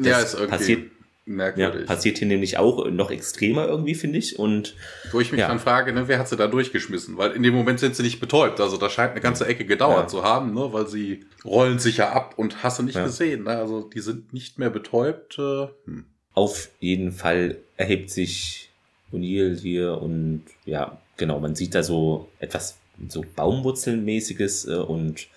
[0.00, 0.90] Das ja, ist irgendwie passiert,
[1.28, 1.82] merkwürdig.
[1.82, 4.38] Ja, passiert hier nämlich auch noch extremer irgendwie, finde ich.
[4.38, 4.74] Und
[5.12, 5.48] wo ich mich ja.
[5.48, 7.16] dann frage, ne, wer hat sie da durchgeschmissen?
[7.16, 8.60] Weil in dem Moment sind sie nicht betäubt.
[8.60, 10.08] Also da scheint eine ganze Ecke gedauert ja.
[10.08, 13.04] zu haben, ne, weil sie rollen sich ja ab und hast du nicht ja.
[13.04, 13.44] gesehen.
[13.44, 13.50] Ne?
[13.50, 15.38] Also die sind nicht mehr betäubt.
[15.38, 16.04] Äh, hm.
[16.34, 18.70] Auf jeden Fall erhebt sich
[19.12, 25.28] O'Neill hier und ja, genau, man sieht da so etwas so Baumwurzelmäßiges äh, und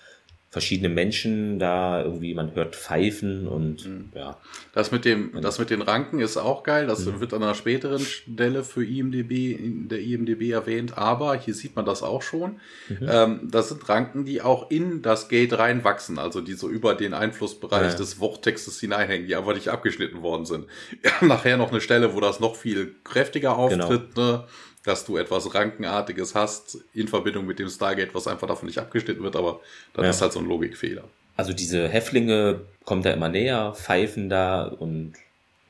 [0.51, 4.09] verschiedene Menschen da irgendwie, man hört Pfeifen und mhm.
[4.13, 4.35] ja.
[4.73, 6.87] Das mit dem, das mit den Ranken ist auch geil.
[6.87, 7.21] Das mhm.
[7.21, 11.85] wird an einer späteren Stelle für IMDB, in der IMDB erwähnt, aber hier sieht man
[11.85, 12.59] das auch schon.
[12.89, 12.97] Mhm.
[13.09, 17.13] Ähm, das sind Ranken, die auch in das Gate reinwachsen, also die so über den
[17.13, 17.97] Einflussbereich ja.
[17.97, 20.67] des Wortextes hineinhängen, die einfach nicht abgeschnitten worden sind.
[21.01, 24.31] Wir haben nachher noch eine Stelle, wo das noch viel kräftiger auftritt, genau.
[24.31, 24.43] ne?
[24.83, 29.23] Dass du etwas Rankenartiges hast in Verbindung mit dem Stargate, was einfach davon nicht abgeschnitten
[29.23, 29.59] wird, aber
[29.93, 30.09] dann ja.
[30.09, 31.03] ist halt so ein Logikfehler.
[31.37, 35.13] Also diese Häftlinge kommen da immer näher, pfeifen da und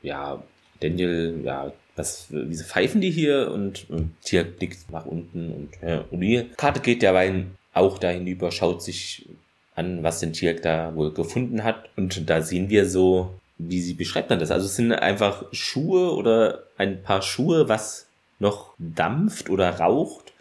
[0.02, 0.42] ja,
[0.80, 6.06] Daniel, ja, was, wieso pfeifen die hier und, und Tier blickt nach unten und ja,
[6.10, 9.30] und die Karte geht derweil auch da hinüber, schaut sich
[9.76, 13.94] an, was den Tier da wohl gefunden hat und da sehen wir so, wie sie
[13.94, 14.52] beschreibt dann das.
[14.52, 18.08] Also es sind einfach Schuhe oder ein paar Schuhe, was
[18.42, 20.34] noch dampft oder raucht.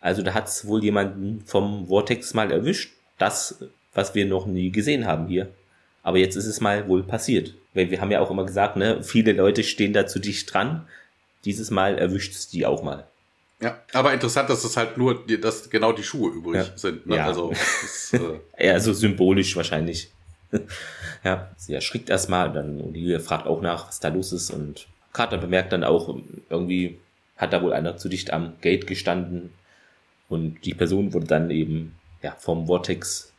[0.00, 2.92] Also da hat es wohl jemanden vom Vortex mal erwischt.
[3.18, 3.56] Das,
[3.92, 5.50] was wir noch nie gesehen haben hier.
[6.02, 7.54] Aber jetzt ist es mal wohl passiert.
[7.74, 10.86] Weil wir haben ja auch immer gesagt, ne, viele Leute stehen da zu dicht dran.
[11.44, 13.06] dieses Mal erwischt es die auch mal.
[13.60, 16.76] Ja, aber interessant, dass es halt nur, dass genau die Schuhe übrig ja.
[16.76, 17.06] sind.
[17.06, 17.16] Ne?
[17.16, 17.26] Ja.
[17.26, 20.10] Also, das, äh Eher so symbolisch wahrscheinlich.
[21.24, 25.38] ja, sie erschrickt erstmal, dann Olivia fragt auch nach, was da los ist und Carter
[25.38, 26.16] bemerkt dann auch,
[26.48, 26.98] irgendwie
[27.40, 29.50] hat da wohl einer zu dicht am Gate gestanden
[30.28, 33.32] und die Person wurde dann eben ja, vom Vortex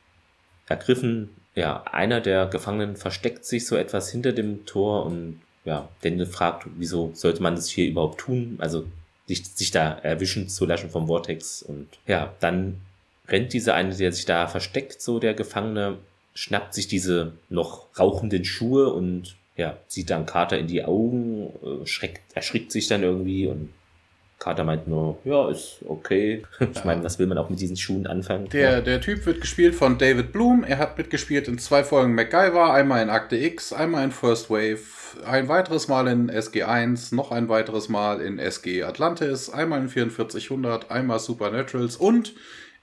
[0.67, 1.29] ergriffen.
[1.53, 6.65] Ja, einer der Gefangenen versteckt sich so etwas hinter dem Tor und ja, Daniel fragt,
[6.77, 8.55] wieso sollte man das hier überhaupt tun?
[8.59, 8.85] Also
[9.27, 11.61] sich, sich da erwischen zu lassen vom Vortex.
[11.61, 12.81] Und ja, dann
[13.27, 15.99] rennt dieser eine, der sich da versteckt, so der Gefangene,
[16.33, 21.85] schnappt sich diese noch rauchenden Schuhe und ja, sieht dann Carter in die Augen, äh,
[21.85, 23.69] schreckt, erschrickt sich dann irgendwie und
[24.41, 26.41] Carter meint nur, ja, ist okay.
[26.59, 28.49] Ich meine, was will man auch mit diesen Schuhen anfangen?
[28.49, 28.81] Der, ja.
[28.81, 30.63] der Typ wird gespielt von David Bloom.
[30.63, 34.79] Er hat mitgespielt in zwei Folgen MacGyver, einmal in Akte X, einmal in First Wave,
[35.25, 40.89] ein weiteres Mal in SG1, noch ein weiteres Mal in SG Atlantis, einmal in 4400,
[40.89, 42.33] einmal Supernaturals und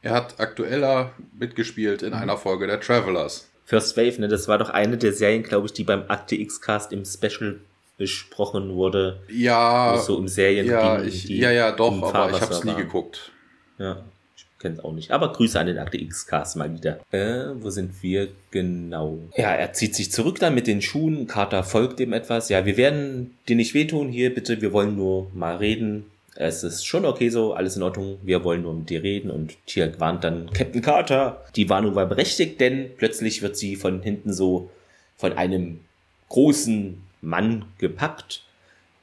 [0.00, 2.20] er hat aktueller mitgespielt in mhm.
[2.20, 3.50] einer Folge der Travelers.
[3.64, 6.92] First Wave, ne, das war doch eine der Serien, glaube ich, die beim Akte X-Cast
[6.92, 7.58] im Special
[7.98, 9.20] besprochen wurde.
[9.28, 9.98] Ja.
[9.98, 13.32] So im Serien ja, ging, ich, ja, ja, doch, aber ich habe es nie geguckt.
[13.78, 14.04] Ja,
[14.36, 15.10] ich kenne es auch nicht.
[15.10, 17.00] Aber Grüße an den Akte X-Cast mal wieder.
[17.10, 19.18] Äh, wo sind wir genau?
[19.36, 21.26] Ja, er zieht sich zurück dann mit den Schuhen.
[21.26, 22.48] Carter folgt dem etwas.
[22.48, 24.62] Ja, wir werden dir nicht wehtun hier, bitte.
[24.62, 26.06] Wir wollen nur mal reden.
[26.36, 28.18] Es ist schon okay so, alles in Ordnung.
[28.22, 29.32] Wir wollen nur mit dir reden.
[29.32, 31.44] Und Tier warnt dann Captain Carter.
[31.56, 34.70] Die Warnung war berechtigt, denn plötzlich wird sie von hinten so
[35.16, 35.80] von einem
[36.28, 38.44] großen Mann gepackt.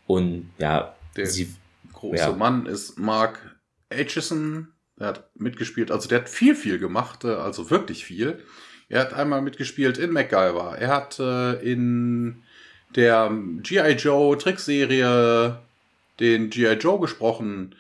[0.08, 1.54] Und ja, der sie,
[1.94, 2.32] große ja.
[2.32, 3.58] Mann ist Mark
[3.90, 4.70] Aitchison.
[4.98, 8.44] Er hat mitgespielt, also der hat viel, viel gemacht, äh, also wirklich viel.
[8.88, 10.78] Er hat einmal mitgespielt in MacGyver.
[10.78, 12.44] Er hat äh, in
[12.96, 13.94] der G.I.
[13.94, 15.58] Joe Trickserie
[16.20, 16.74] den G.I.
[16.74, 17.76] Joe gesprochen.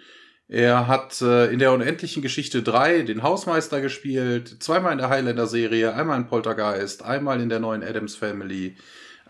[0.48, 5.48] Er hat äh, in der unendlichen Geschichte 3 den Hausmeister gespielt, zweimal in der Highlander
[5.48, 8.76] Serie, einmal in Poltergeist, einmal in der neuen Adams Family.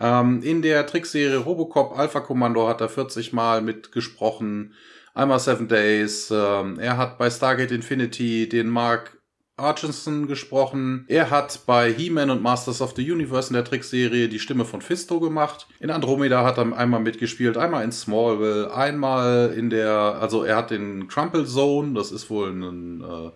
[0.00, 4.74] Ähm, in der Trickserie Robocop Alpha Commando hat er 40 Mal mitgesprochen.
[5.14, 6.30] Einmal Seven Days.
[6.30, 9.16] Ähm, er hat bei Stargate Infinity den Mark
[9.56, 11.06] Archinson gesprochen.
[11.08, 14.82] Er hat bei He-Man und Masters of the Universe in der Trickserie die Stimme von
[14.82, 15.66] Fisto gemacht.
[15.80, 20.70] In Andromeda hat er einmal mitgespielt, einmal in Smallville, einmal in der, also er hat
[20.70, 23.30] den Crumple Zone, das ist wohl ein äh,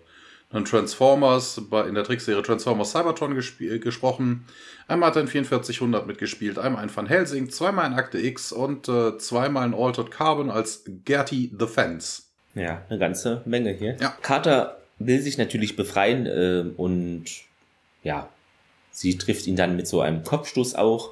[0.51, 4.45] dann Transformers, in der Trickserie Transformers Cybertron gesprochen.
[4.87, 8.89] Einmal hat er in 4400 mitgespielt, einmal in Van Helsing, zweimal in Akte X und
[8.89, 12.27] äh, zweimal in Altered Carbon als Gertie the Fence.
[12.53, 13.95] Ja, eine ganze Menge hier.
[14.01, 14.13] Ja.
[14.21, 17.25] Carter will sich natürlich befreien äh, und
[18.03, 18.29] ja,
[18.91, 21.11] sie trifft ihn dann mit so einem Kopfstoß auch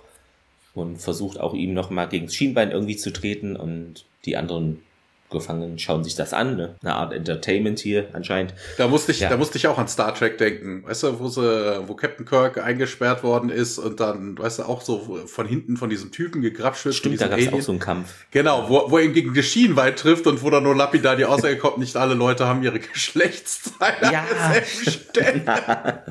[0.73, 4.82] und versucht auch ihm nochmal gegen das Schienbein irgendwie zu treten und die anderen
[5.30, 6.76] Gefangenen schauen sich das an, ne?
[6.82, 8.54] eine Art Entertainment hier anscheinend.
[8.78, 9.30] Da musste ich, ja.
[9.30, 12.58] da musste ich auch an Star Trek denken, weißt du, wo sie, wo Captain Kirk
[12.58, 16.86] eingesperrt worden ist und dann, weißt du, auch so von hinten von diesem Typen gegrapscht
[16.86, 16.96] wird.
[16.96, 18.26] Stimmt, da gab es auch so einen Kampf.
[18.32, 21.26] Genau, wo, wo er ihn gegen die Schienenweit trifft und wo dann nur lapidar die
[21.26, 24.26] Aussage kommt, nicht alle Leute haben ihre Geschlechtsteile ja.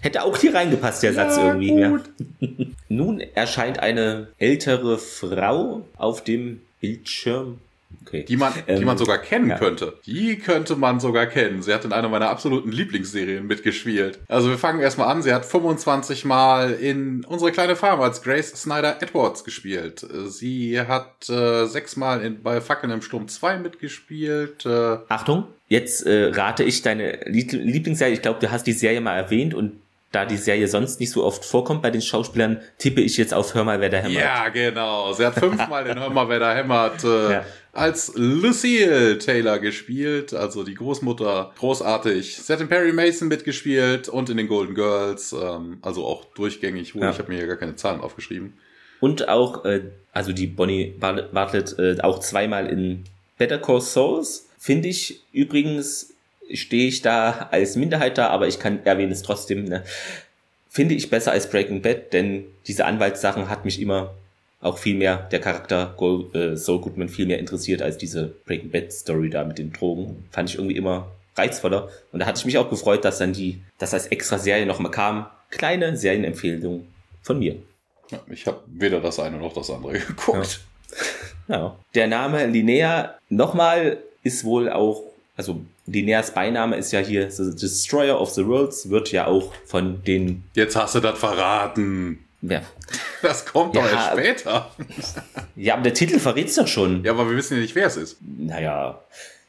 [0.00, 1.78] Hätte auch hier reingepasst, der ja, Satz irgendwie.
[1.78, 1.98] Ja.
[2.88, 7.58] Nun erscheint eine ältere Frau auf dem Bildschirm
[8.06, 8.24] Okay.
[8.24, 9.58] Die man, ähm, die man sogar kennen ja.
[9.58, 9.94] könnte.
[10.06, 11.62] Die könnte man sogar kennen.
[11.62, 14.20] Sie hat in einer meiner absoluten Lieblingsserien mitgespielt.
[14.28, 15.22] Also wir fangen erstmal an.
[15.22, 20.06] Sie hat 25 Mal in unsere kleine Farm als Grace Snyder Edwards gespielt.
[20.26, 24.64] Sie hat äh, sechs Mal in, bei Fackeln im Sturm 2 mitgespielt.
[24.64, 28.14] Äh, Achtung, jetzt äh, rate ich deine Lieblingsserie.
[28.14, 29.80] Ich glaube, du hast die Serie mal erwähnt und
[30.12, 33.54] da die Serie sonst nicht so oft vorkommt bei den Schauspielern, tippe ich jetzt auf
[33.54, 34.22] Hör mal, wer da hämmert.
[34.22, 35.12] Ja, genau.
[35.12, 37.44] Sie hat fünfmal den Hör mal, wer da hämmert äh, ja.
[37.76, 41.52] Als Lucille Taylor gespielt, also die Großmutter.
[41.58, 42.36] Großartig.
[42.36, 46.94] Sie hat in Perry Mason mitgespielt und in den Golden Girls, ähm, also auch durchgängig.
[46.94, 47.10] Ja.
[47.10, 48.54] Ich habe mir hier gar keine Zahlen aufgeschrieben.
[49.00, 53.04] Und auch, äh, also die Bonnie Bartlett äh, auch zweimal in
[53.38, 54.48] Better Call Souls.
[54.58, 56.14] Finde ich übrigens
[56.52, 59.64] stehe ich da als Minderheit da, aber ich kann erwähnen es trotzdem.
[59.64, 59.84] Ne?
[60.68, 64.14] Finde ich besser als Breaking Bad, denn diese Anwaltssachen hat mich immer
[64.66, 68.70] auch viel mehr, der Charakter Gold, äh, Saul Goodman viel mehr interessiert als diese Breaking
[68.70, 70.24] Bad Story da mit den Drogen.
[70.30, 71.88] Fand ich irgendwie immer reizvoller.
[72.12, 74.90] Und da hatte ich mich auch gefreut, dass dann die, dass als extra Serie nochmal
[74.90, 75.26] kam.
[75.50, 76.86] Kleine Serienempfehlung
[77.22, 77.56] von mir.
[78.10, 80.60] Ja, ich habe weder das eine noch das andere geguckt.
[81.48, 81.56] Ja.
[81.56, 81.78] ja.
[81.94, 85.02] Der Name Linnea nochmal ist wohl auch,
[85.36, 90.02] also Lineas Beiname ist ja hier The Destroyer of the Worlds, wird ja auch von
[90.02, 90.44] den.
[90.54, 92.25] Jetzt hast du das verraten.
[92.42, 92.62] Ja.
[93.22, 94.70] Das kommt Ja, doch erst später.
[95.56, 97.02] Ja, aber der Titel verrät's doch schon.
[97.04, 98.18] Ja, aber wir wissen ja nicht, wer es ist.
[98.20, 99.00] Naja,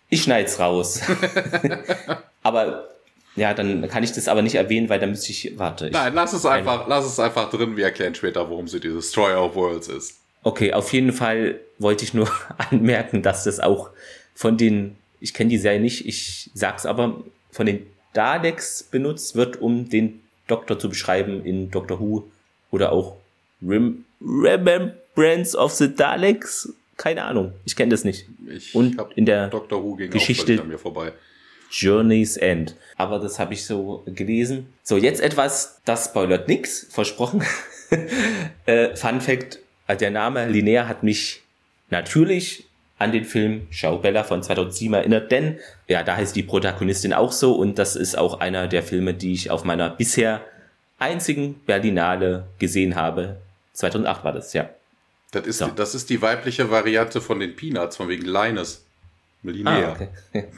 [0.09, 1.01] ich schneid's raus.
[2.43, 2.87] aber
[3.35, 5.87] ja, dann kann ich das aber nicht erwähnen, weil dann müsste ich, warte.
[5.87, 7.77] Ich, Nein, lass es einfach, lass es einfach drin.
[7.77, 10.15] Wir erklären später, worum sie dieses Destroyer of Worlds ist.
[10.43, 12.31] Okay, auf jeden Fall wollte ich nur
[12.71, 13.89] anmerken, dass das auch
[14.33, 17.21] von den, ich kenne die Serie nicht, ich sag's aber,
[17.51, 22.31] von den Daleks benutzt wird, um den Doktor zu beschreiben in Doctor Who
[22.71, 23.17] oder auch
[23.61, 26.73] Rem Remembrance of the Daleks.
[26.97, 28.25] Keine Ahnung, ich kenne das nicht.
[28.47, 31.11] Ich Und in der Doctor Who ging Geschichte- auch an mir vorbei.
[31.69, 32.75] Journey's End.
[32.95, 34.67] Aber das habe ich so gelesen.
[34.83, 37.43] So, jetzt etwas, das spoilert nix, versprochen.
[38.65, 41.41] äh, Fun Fact, äh, der Name Linnea hat mich
[41.89, 42.65] natürlich
[42.99, 47.53] an den Film Schaubella von 2007 erinnert, denn ja, da heißt die Protagonistin auch so
[47.53, 50.41] und das ist auch einer der Filme, die ich auf meiner bisher
[50.99, 53.37] einzigen Berlinale gesehen habe.
[53.73, 54.69] 2008 war das, ja.
[55.31, 55.67] Das ist, So.
[55.67, 58.83] das ist die weibliche Variante von den Peanuts, von wegen Linus.
[59.43, 59.89] Linnea.
[59.89, 60.09] Ah, okay.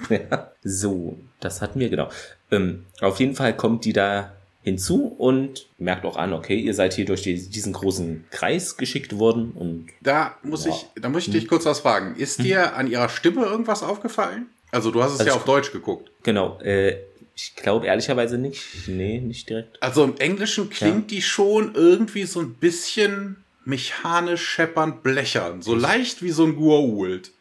[0.63, 2.09] So, das hatten wir, genau.
[2.51, 4.31] Ähm, auf jeden Fall kommt die da
[4.63, 9.17] hinzu und merkt auch an, okay, ihr seid hier durch die, diesen großen Kreis geschickt
[9.17, 10.71] worden und Da muss Ja.
[10.71, 11.33] ich, da muss ich Hm.
[11.33, 12.15] dich kurz was fragen.
[12.15, 14.47] Ist dir an ihrer Stimme irgendwas aufgefallen?
[14.71, 16.11] Also du hast es Also ja auf Deutsch geguckt.
[16.23, 16.97] genau, äh,
[17.41, 18.61] ich glaube ehrlicherweise nicht.
[18.87, 19.81] Nee, nicht direkt.
[19.81, 25.61] Also im Englischen klingt die schon irgendwie so ein bisschen mechanisch scheppernd blechern.
[25.61, 27.31] So leicht wie so ein Guault.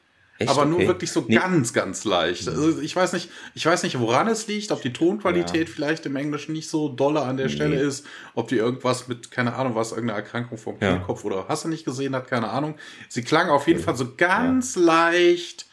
[0.40, 0.48] Echt?
[0.50, 0.86] Aber nur Okay.
[0.86, 1.34] wirklich so Nee.
[1.34, 2.46] ganz, ganz leicht.
[2.46, 6.14] Also ich weiß nicht, ich weiß nicht, woran es liegt, ob die Tonqualität vielleicht im
[6.14, 8.06] Englischen nicht so dolle an der Stelle ist,
[8.36, 10.92] ob die irgendwas mit, keine Ahnung, was, irgendeine Erkrankung vom Ja.
[10.96, 12.76] Kehlkopf oder hast du nicht gesehen hat, keine Ahnung.
[13.08, 15.66] Sie klang auf jeden Fall so ganz leicht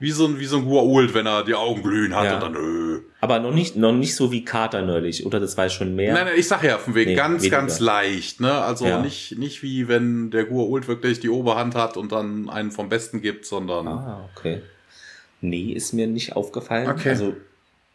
[0.00, 2.34] wie so ein, wie so ein Guault, wenn er die Augen glühen hat Ja.
[2.34, 3.00] und dann, äh.
[3.20, 6.12] Aber noch nicht, noch nicht so wie Carter neulich, oder das war schon mehr.
[6.14, 7.56] Nein, nein, ich sag ja, von wegen Nee, ganz, weniger.
[7.58, 8.52] ganz leicht, ne?
[8.52, 9.00] Also Ja.
[9.00, 13.22] nicht, nicht wie wenn der Guault wirklich die Oberhand hat und dann einen vom Besten
[13.22, 13.86] gibt, sondern.
[13.88, 14.60] Ah, okay.
[15.40, 16.88] Nee, ist mir nicht aufgefallen.
[16.90, 17.10] Okay.
[17.10, 17.34] Also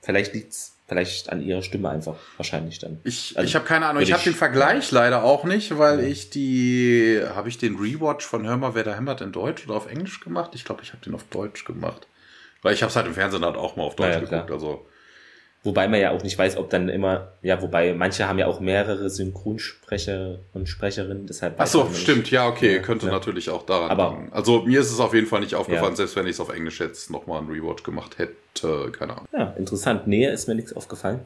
[0.02, 3.00] vielleicht liegt's vielleicht an ihrer Stimme einfach, wahrscheinlich dann.
[3.06, 6.02] Ich, Also, ich habe keine Ahnung, ich habe den ich- Vergleich leider auch nicht, weil
[6.02, 9.76] ich die, habe ich den Rewatch von Hör mal, wer da hämmert in Deutsch oder
[9.78, 10.52] auf Englisch gemacht?
[10.56, 12.08] Ich glaube, ich habe den auf Deutsch gemacht.
[12.62, 14.48] Weil ich habe es halt im Fernsehen halt auch mal auf Deutsch Ja, ja, geguckt.
[14.48, 14.52] klar.
[14.58, 14.86] Also
[15.64, 18.62] Wobei man ja auch nicht weiß, ob dann immer, ja, wobei manche haben ja auch
[18.62, 21.56] mehrere Synchronsprecher und Sprecherinnen, deshalb.
[21.58, 21.98] Ach so, nicht.
[22.02, 23.12] stimmt, ja, okay, Ja, könnte ja.
[23.12, 24.32] natürlich auch daran Aber- liegen.
[24.32, 25.96] Also mir ist es auf jeden Fall nicht aufgefallen, Ja.
[25.98, 29.28] selbst wenn ich es auf Englisch jetzt nochmal einen Rewatch gemacht hätte, keine Ahnung.
[29.34, 30.08] Ja, interessant.
[30.08, 31.20] Näher ist mir nichts aufgefallen.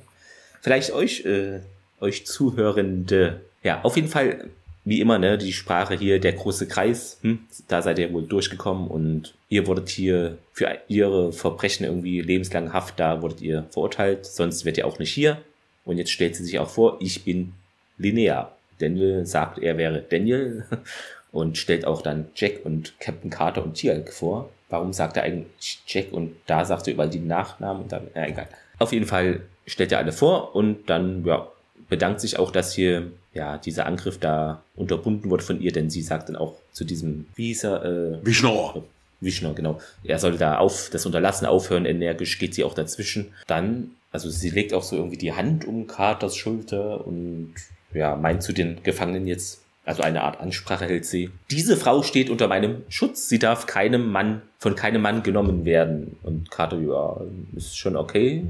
[0.62, 1.60] Vielleicht euch, äh,
[2.02, 3.41] euch Zuhörende.
[3.62, 4.50] Ja, auf jeden Fall,
[4.86, 8.88] wie immer, ne, die Sprache hier, der große Kreis, hm, da seid ihr wohl durchgekommen
[8.88, 14.65] und ihr wurdet hier für ihre Verbrechen irgendwie lebenslang Haft, da wurdet ihr verurteilt, sonst
[14.65, 15.38] wärt ihr auch nicht hier.
[15.86, 17.54] Und jetzt stellt sie sich auch vor, ich bin
[17.98, 18.52] Linnea.
[18.80, 20.65] Daniel sagt, er wäre Daniel
[21.32, 24.50] und stellt auch dann Jack und Captain Carter und Tialk vor.
[24.69, 28.26] Warum sagt er eigentlich Jack und da sagt er überall die Nachnamen und dann, ja,
[28.26, 28.48] egal.
[28.80, 31.48] Auf jeden Fall stellt er alle vor und dann, ja,
[31.89, 36.02] bedankt sich auch, dass hier, ja, dieser Angriff da unterbunden wurde von ihr, denn sie
[36.02, 38.84] sagt dann auch zu diesem, er, äh, Vishnu!
[39.22, 39.80] Vishnu, genau.
[40.04, 43.30] Er soll da auf das Unterlassen aufhören, energisch geht sie auch dazwischen.
[43.48, 47.54] Dann, also sie legt auch so irgendwie die Hand um Carters Schulter und
[47.93, 51.30] ja, meint zu den Gefangenen jetzt, also eine Art Ansprache hält sie.
[51.52, 53.28] Diese Frau steht unter meinem Schutz.
[53.28, 56.17] Sie darf keinem Mann, von keinem Mann genommen werden.
[56.24, 57.22] Und Carter, ja,
[57.56, 58.46] ist schon okay.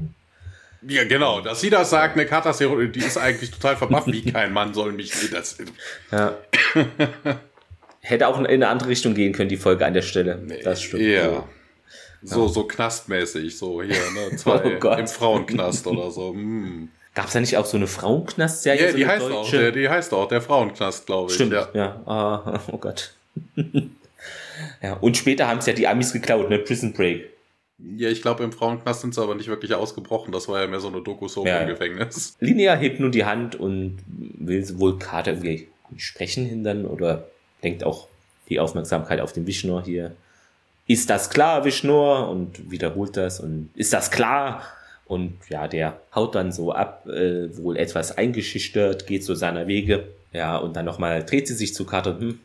[0.86, 4.52] Ja, genau, dass sie das sagt, eine Katastrophie, die ist eigentlich total verbafft, wie kein
[4.52, 5.12] Mann soll mich.
[5.30, 5.56] Das,
[6.10, 6.36] Ja.
[8.00, 10.42] Hätte auch in eine andere Richtung gehen können, die Folge an der Stelle.
[10.62, 11.02] Das stimmt.
[11.04, 11.44] Ja.
[12.22, 14.36] So, so knastmäßig, so hier, ne?
[14.36, 14.98] Zwei Oh Gott.
[14.98, 16.32] im Frauenknast oder so.
[16.34, 16.88] Hm.
[17.14, 18.86] Gab es da nicht auch so eine Frauenknast-Serie?
[18.86, 21.34] Ja, so die heißt auch, der, die heißt auch, der Frauenknast, glaube ich.
[21.36, 21.68] Stimmt, Ja.
[21.72, 22.02] ja.
[22.06, 23.14] Ah, oh Gott.
[24.82, 26.58] ja, und später haben es ja die Amis geklaut, ne?
[26.58, 27.30] Prison Break.
[27.96, 30.32] Ja, ich glaube, im Frauenknast sind sie aber nicht wirklich ausgebrochen.
[30.32, 31.68] Das war ja mehr so eine Doku-Soap Ja, im.
[31.68, 32.36] Gefängnis.
[32.40, 37.28] Linnea hebt nun die Hand und will wohl Carter irgendwie sprechen hindern oder
[37.62, 38.08] lenkt auch
[38.48, 40.14] die Aufmerksamkeit auf den Vishnu hier.
[40.86, 42.30] Ist das klar, Vishnu?
[42.30, 44.62] Und wiederholt das und ist das klar?
[45.06, 50.08] Und ja, der haut dann so ab, äh, wohl etwas eingeschüchtert, geht so seiner Wege.
[50.32, 52.40] Ja, und dann nochmal dreht sie sich zu Carter, hm,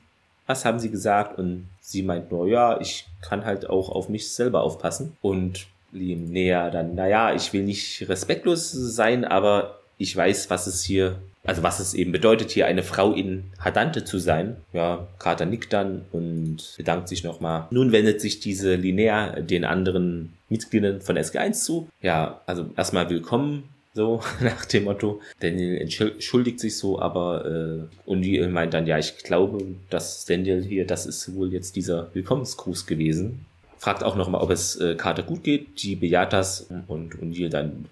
[0.50, 1.38] was haben sie gesagt?
[1.38, 5.16] Und sie meint nur, ja, ich kann halt auch auf mich selber aufpassen.
[5.22, 11.20] Und Linnea dann, naja, ich will nicht respektlos sein, aber ich weiß, was es hier,
[11.46, 14.58] also was es eben bedeutet, hier eine Frau in Hadante zu sein.
[14.74, 17.68] Ja, Carter nickt dann und bedankt sich nochmal.
[17.70, 21.88] Nun wendet sich diese Linnea den anderen Mitgliedern von SG1 zu.
[22.02, 23.70] Ja, also erstmal willkommen,
[24.00, 25.20] so nach dem Motto.
[25.42, 30.88] Daniel entschuldigt sich so, aber äh, O'Neill meint dann, ja, ich glaube, dass Daniel hier,
[30.88, 33.46] das ist wohl jetzt dieser Willkommensgruß gewesen.
[33.78, 35.84] Fragt auch nochmal, ob es äh, Carter gut geht.
[35.84, 37.86] Die bejaht das und O'Neill dann,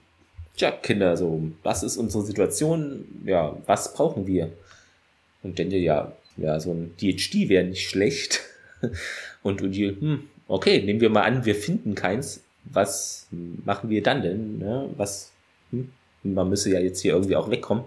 [0.55, 3.03] tja, Kinder, so, was ist unsere Situation?
[3.25, 4.51] Ja, was brauchen wir?
[5.43, 8.41] Und Daniel, ja, ja, so ein DHD wäre nicht schlecht.
[9.43, 12.43] Und O'Neill, hm, okay, nehmen wir mal an, wir finden keins.
[12.63, 14.59] Was machen wir dann denn?
[14.59, 14.89] Ne?
[14.97, 15.31] Was,
[15.71, 15.89] hm?
[16.33, 17.83] Man müsse ja jetzt hier irgendwie auch wegkommen.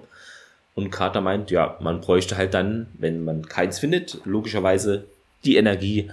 [0.74, 5.04] Und Carter meint, ja, man bräuchte halt dann, wenn man keins findet, logischerweise
[5.44, 6.10] die Energie,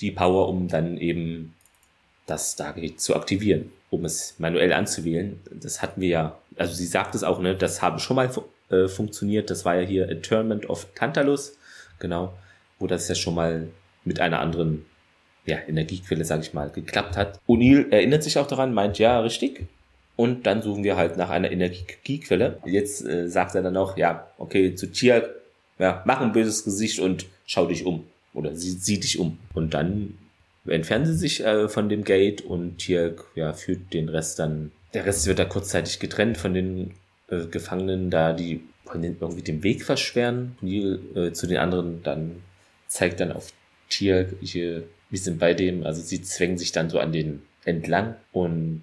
[0.00, 1.54] die Power, um dann eben
[2.26, 5.40] das Stargate zu aktivieren, um es manuell anzuwählen.
[5.52, 8.30] Das hatten wir ja, also sie sagt es auch, ne, das habe schon mal
[8.70, 9.50] äh, funktioniert.
[9.50, 11.56] Das war ja hier Internment of Tantalus,
[11.98, 12.32] genau,
[12.78, 13.68] wo das ja schon mal
[14.04, 14.86] mit einer anderen
[15.44, 17.40] ja, Energiequelle, sage ich mal, geklappt hat.
[17.48, 19.66] O'Neill erinnert sich auch daran, meint, ja, richtig.
[20.16, 22.58] Und dann suchen wir halt nach einer Energiequelle.
[22.64, 25.34] Jetzt äh, sagt er dann auch, ja, okay, zu Tier,
[25.78, 28.04] ja, mach ein böses Gesicht und schau dich um.
[28.34, 29.38] Oder sie, sieh dich um.
[29.54, 30.18] Und dann
[30.66, 34.72] entfernen sie sich äh, von dem Gate und Tirk ja, führt den Rest dann.
[34.92, 36.92] Der Rest wird da kurzzeitig getrennt von den
[37.28, 38.60] äh, Gefangenen, da die
[38.92, 40.56] irgendwie den Weg versperren.
[40.60, 42.42] Neil äh, zu den anderen dann
[42.88, 43.52] zeigt dann auf
[43.88, 48.14] Tirk, hier wir sind bei dem, also sie zwängen sich dann so an den entlang
[48.32, 48.82] und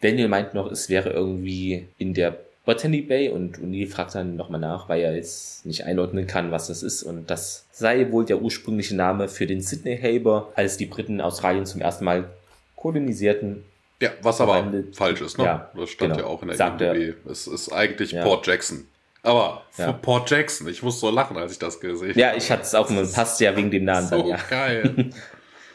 [0.00, 4.60] Daniel meint noch, es wäre irgendwie in der Botany Bay und Uni fragt dann nochmal
[4.60, 8.42] nach, weil er jetzt nicht einordnen kann, was das ist und das sei wohl der
[8.42, 12.28] ursprüngliche Name für den Sydney Haber, als die Briten Australien zum ersten Mal
[12.76, 13.64] kolonisierten.
[14.00, 15.44] Ja, was aber falsch ist, ne?
[15.44, 16.26] Ja, das stand genau.
[16.26, 17.16] ja auch in der IMDb.
[17.26, 18.22] Es ist eigentlich ja.
[18.22, 18.86] Port Jackson.
[19.22, 19.92] Aber ja.
[19.92, 22.20] Port Jackson, ich muss so lachen, als ich das gesehen habe.
[22.20, 24.38] Ja, ich hatte es auch, passt ja wegen dem Namen so dann, ja.
[24.48, 25.10] geil.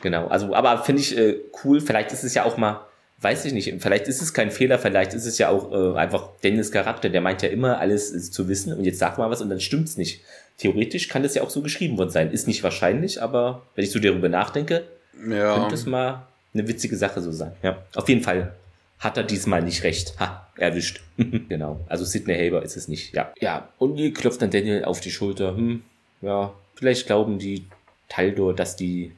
[0.04, 1.80] Genau, also, aber finde ich äh, cool.
[1.80, 2.86] Vielleicht ist es ja auch mal,
[3.24, 6.30] weiß ich nicht, vielleicht ist es kein Fehler, vielleicht ist es ja auch äh, einfach
[6.44, 9.42] Dennis Charakter, der meint ja immer, alles ist zu wissen und jetzt sagt mal was
[9.42, 10.22] und dann stimmt's nicht.
[10.58, 12.32] Theoretisch kann das ja auch so geschrieben worden sein.
[12.32, 14.84] Ist nicht wahrscheinlich, aber wenn ich so darüber nachdenke,
[15.28, 15.56] ja.
[15.56, 17.54] könnte es mal eine witzige Sache so sein.
[17.64, 18.54] Ja, auf jeden Fall
[19.00, 20.14] hat er diesmal nicht recht.
[20.20, 21.02] Ha, erwischt.
[21.18, 21.80] genau.
[21.90, 23.14] Also Sidney Haber ist es nicht.
[23.16, 23.34] Ja.
[23.40, 23.70] Ja.
[23.80, 25.56] Und die klopft dann Daniel auf die Schulter.
[25.56, 25.84] Hm,
[26.22, 27.66] ja, vielleicht glauben die
[28.10, 29.12] Taldor, dass die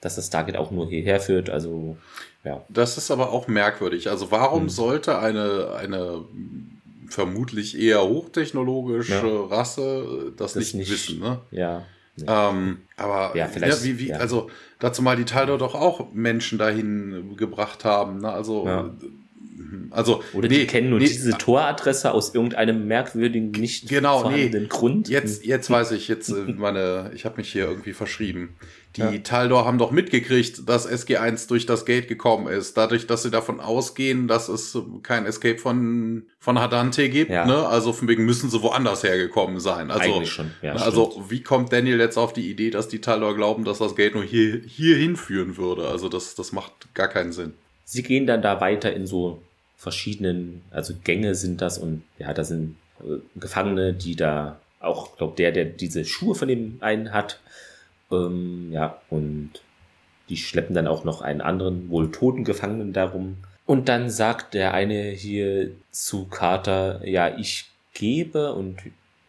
[0.00, 1.50] dass das Target auch nur hierher führt.
[1.50, 1.96] Also,
[2.44, 2.64] ja.
[2.68, 4.08] Das ist aber auch merkwürdig.
[4.10, 4.68] Also, warum hm.
[4.68, 6.24] sollte eine, eine
[7.08, 9.44] vermutlich eher hochtechnologische ja.
[9.46, 11.40] Rasse das, das nicht, nicht, wissen, ne?
[11.50, 11.84] Ja.
[12.16, 12.26] Nee.
[12.28, 14.16] Ähm, aber ja, vielleicht, ja, wie, wie, ja.
[14.16, 18.20] also dazu mal die Teile doch auch Menschen dahin gebracht haben.
[18.20, 18.30] Ne?
[18.30, 18.66] Also.
[19.90, 24.62] Also, Oder nee, die kennen nur nee, diese Toradresse aus irgendeinem merkwürdigen, nicht genau, vorhandenen
[24.62, 24.68] nee.
[24.68, 25.08] Grund.
[25.08, 28.56] Jetzt, jetzt weiß ich, jetzt äh, meine, ich habe mich hier irgendwie verschrieben.
[28.96, 29.18] Die ja.
[29.18, 32.76] Taldor haben doch mitgekriegt, dass SG1 durch das Gate gekommen ist.
[32.76, 37.30] Dadurch, dass sie davon ausgehen, dass es kein Escape von, von Hadante gibt.
[37.30, 37.46] Ja.
[37.46, 37.68] Ne?
[37.68, 39.92] Also von wegen müssen sie woanders hergekommen sein.
[39.92, 40.50] Also, Eigentlich schon.
[40.60, 41.30] Ja, also stimmt.
[41.30, 44.24] wie kommt Daniel jetzt auf die Idee, dass die Taldor glauben, dass das Gate nur
[44.24, 45.86] hier, hier hinführen würde?
[45.86, 47.54] Also das, das macht gar keinen Sinn.
[47.90, 49.42] Sie gehen dann da weiter in so
[49.76, 55.34] verschiedenen, also Gänge sind das und ja, da sind äh, Gefangene, die da auch, glaube
[55.36, 57.40] der, der diese Schuhe von dem einen hat,
[58.12, 59.50] ähm, ja, und
[60.28, 63.38] die schleppen dann auch noch einen anderen, wohl toten Gefangenen darum.
[63.66, 68.78] Und dann sagt der eine hier zu Carter, ja, ich gebe und,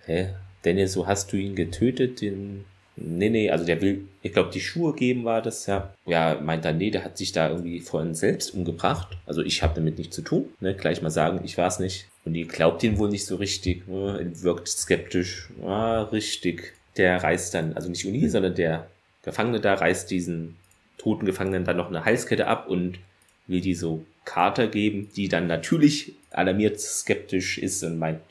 [0.06, 0.36] hä,
[0.66, 2.66] Dennis, so hast du ihn getötet, den
[3.04, 5.94] Nee, nee, also der will, ich glaube, die Schuhe geben war das, ja.
[6.06, 9.18] Ja, meint dann, nee, der hat sich da irgendwie vorhin selbst umgebracht.
[9.26, 10.50] Also ich habe damit nichts zu tun.
[10.60, 10.76] Ne?
[10.76, 12.08] Gleich mal sagen, ich war es nicht.
[12.26, 14.32] Und die glaubt ihn wohl nicht so richtig, ne?
[14.36, 15.50] wirkt skeptisch.
[15.64, 16.74] Ah, richtig.
[16.98, 18.88] Der reißt dann, also nicht Uni, sondern der
[19.24, 20.58] Gefangene da reißt diesen
[20.98, 23.00] toten Gefangenen dann noch eine Halskette ab und
[23.48, 28.22] will die so Kater geben, die dann natürlich alarmiert skeptisch ist und meint,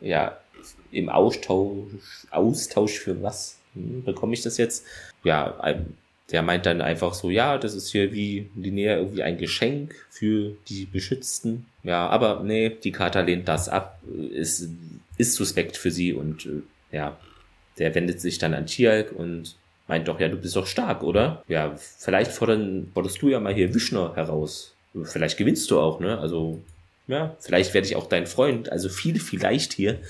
[0.00, 0.38] ja,
[0.90, 3.55] im Austausch, Austausch für was?
[3.76, 4.84] Hm, bekomme ich das jetzt?
[5.22, 5.56] Ja,
[6.32, 10.56] der meint dann einfach so, ja, das ist hier wie linear irgendwie ein Geschenk für
[10.68, 11.66] die Beschützten.
[11.84, 14.00] Ja, aber nee, die Kata lehnt das ab,
[14.32, 14.68] ist,
[15.18, 17.16] ist suspekt für sie und äh, ja,
[17.78, 19.56] der wendet sich dann an Tialk und
[19.86, 21.44] meint doch, ja, du bist doch stark, oder?
[21.46, 24.74] Ja, vielleicht fordern, forderst du ja mal hier Wischner heraus.
[25.04, 26.18] Vielleicht gewinnst du auch, ne?
[26.18, 26.60] Also,
[27.06, 28.72] ja, vielleicht werde ich auch dein Freund.
[28.72, 30.00] Also viel vielleicht hier.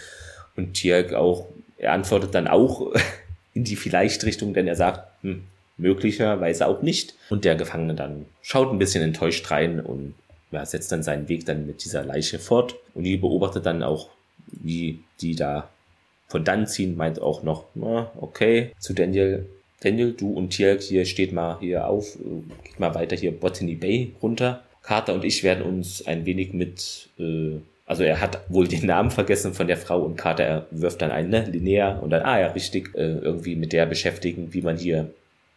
[0.54, 2.94] Und Tialk auch, er antwortet dann auch
[3.57, 5.42] in die Vielleicht-Richtung, denn er sagt, hm,
[5.78, 7.14] möglicherweise auch nicht.
[7.30, 10.14] Und der Gefangene dann schaut ein bisschen enttäuscht rein und
[10.52, 12.76] ja, setzt dann seinen Weg dann mit dieser Leiche fort.
[12.94, 14.11] Und die beobachtet dann auch,
[14.46, 15.70] wie die da
[16.28, 19.46] von dann ziehen, meint auch noch, na, okay, zu Daniel,
[19.80, 22.18] Daniel, du und Tierk, hier steht mal hier auf,
[22.62, 24.62] geht mal weiter hier Botany Bay runter.
[24.82, 29.12] Carter und ich werden uns ein wenig mit äh, also er hat wohl den Namen
[29.12, 32.49] vergessen von der Frau und Carter wirft dann ein, ne, Linnea und dann, ah ja,
[32.49, 35.11] richtig, äh, irgendwie mit der beschäftigen, wie man hier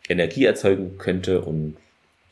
[0.07, 1.75] Energie erzeugen könnte und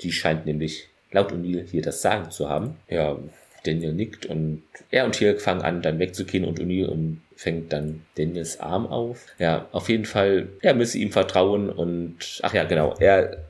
[0.02, 2.76] die scheint nämlich laut O'Neill hier das Sagen zu haben.
[2.89, 3.18] Ja,
[3.66, 8.06] Daniel nickt und er und Teal'c fangen an, dann wegzugehen und O'Neill und fängt dann
[8.16, 9.26] Daniels Arm auf.
[9.39, 13.45] Ja, auf jeden Fall, er müsse ihm vertrauen und, ach ja, genau, er,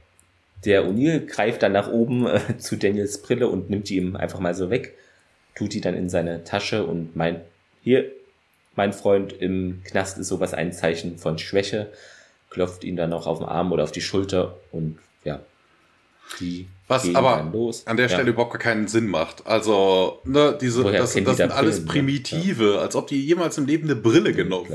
[0.66, 4.39] der O'Neill greift dann nach oben äh, zu Daniels Brille und nimmt die ihm einfach
[4.39, 4.95] mal so weg
[5.58, 7.41] tut die dann in seine Tasche und meint,
[7.82, 8.12] hier,
[8.76, 11.91] mein Freund im Knast ist sowas ein Zeichen von Schwäche,
[12.51, 15.39] klopft ihn dann noch auf den Arm oder auf die Schulter und ja,
[16.39, 17.51] die was aber
[17.86, 18.30] an der Stelle ja.
[18.30, 19.45] überhaupt keinen Sinn macht.
[19.45, 22.80] Also, ne, diese, Woher das, das sind alles Primitive, ja.
[22.80, 24.67] als ob die jemals im Leben eine Brille genommen,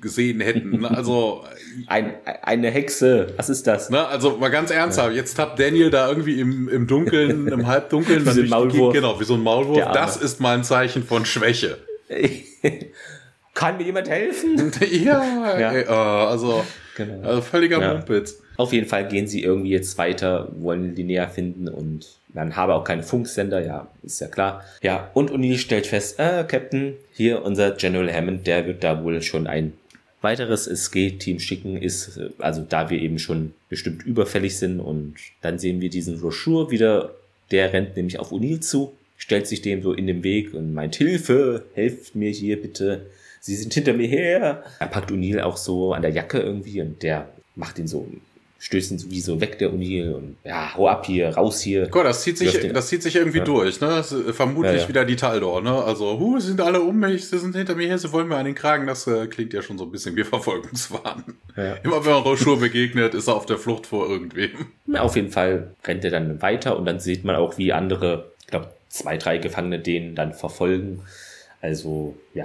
[0.00, 0.86] gesehen hätten.
[1.00, 1.44] Also
[1.86, 3.90] Ein, eine Hexe, was ist das?
[3.90, 5.16] Ne, also mal ganz ernsthaft, ja.
[5.16, 8.92] jetzt tappt Daniel da irgendwie im, im Dunkeln, im Halbdunkeln, wie so ein Maulwurf.
[8.92, 9.92] genau, wie so ein Maulwurf.
[9.92, 11.78] Das ist mal ein Zeichen von Schwäche.
[13.54, 14.72] Kann mir jemand helfen?
[14.90, 15.72] ja, ja.
[15.72, 16.64] Ey, oh, also,
[16.96, 17.26] genau.
[17.26, 17.94] also völliger ja.
[17.94, 18.40] Mumpitz.
[18.60, 22.84] Auf jeden Fall gehen sie irgendwie jetzt weiter, wollen Linnea finden und dann habe auch
[22.84, 24.62] keine Funksender, ja, ist ja klar.
[24.82, 29.22] Ja, und Uni stellt fest, äh, Captain, hier unser General Hammond, der wird da wohl
[29.22, 29.72] schon ein
[30.20, 35.80] weiteres SG-Team schicken, ist, also da wir eben schon bestimmt überfällig sind und dann sehen
[35.80, 37.14] wir diesen Rochur wieder,
[37.52, 40.96] der rennt nämlich auf O'Neill zu, stellt sich dem so in den Weg und meint,
[40.96, 43.06] Hilfe, helft mir hier bitte,
[43.40, 44.64] sie sind hinter mir her.
[44.78, 48.06] Er packt O'Neill auch so an der Jacke irgendwie und der macht ihn so
[48.60, 51.88] stößt ihn sowieso weg, der O'Neill, und ja, hau ab hier, raus hier.
[51.88, 53.44] Gott, das zieht sich, das zieht sich irgendwie ja.
[53.44, 53.88] durch, ne?
[53.88, 54.88] Das ist vermutlich ja, ja.
[54.88, 55.82] wieder die Taldor, ne?
[55.82, 58.36] Also, hu, sie sind alle um mich, sie sind hinter mir her, sie wollen mir
[58.36, 61.24] an den Kragen, das äh, klingt ja schon so ein bisschen wie Verfolgungswahn.
[61.82, 64.50] Immer wenn man Rochur begegnet, ist er auf der Flucht vor irgendwem.
[64.94, 68.48] Auf jeden Fall rennt er dann weiter und dann sieht man auch, wie andere, ich
[68.48, 71.00] glaube, zwei, drei Gefangene den dann verfolgen.
[71.62, 72.44] Also, ja,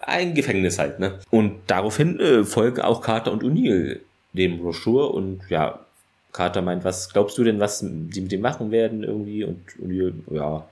[0.00, 1.20] ein Gefängnis halt, ne?
[1.30, 4.00] Und daraufhin äh, folgen auch Carter und O'Neill
[4.32, 5.84] dem Broschur und ja,
[6.32, 9.92] Carter meint, was glaubst du denn, was die mit dem machen werden irgendwie und, und
[10.30, 10.68] ja,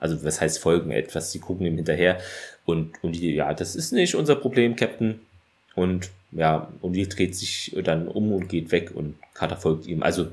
[0.00, 2.18] also was heißt folgen etwas, sie gucken ihm hinterher
[2.64, 5.20] und, und die, ja, das ist nicht unser Problem, Captain.
[5.74, 10.02] Und ja, und die dreht sich dann um und geht weg und Carter folgt ihm.
[10.02, 10.28] Also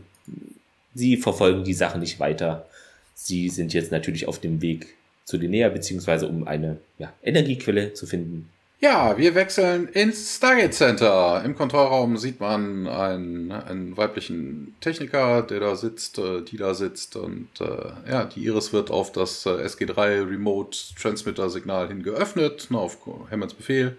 [0.94, 2.68] sie verfolgen die Sache nicht weiter.
[3.14, 4.96] Sie sind jetzt natürlich auf dem Weg
[5.26, 8.50] zu Linnea, beziehungsweise um eine ja, Energiequelle zu finden,
[8.82, 11.44] ja, wir wechseln ins Stargate Center.
[11.46, 17.16] Im Kontrollraum sieht man einen, einen weiblichen Techniker, der da sitzt, äh, die da sitzt
[17.16, 22.68] und äh, ja, die Iris wird auf das äh, SG3 Remote Transmitter Signal hin geöffnet,
[22.72, 22.98] ne, auf
[23.30, 23.98] Hammonds Befehl.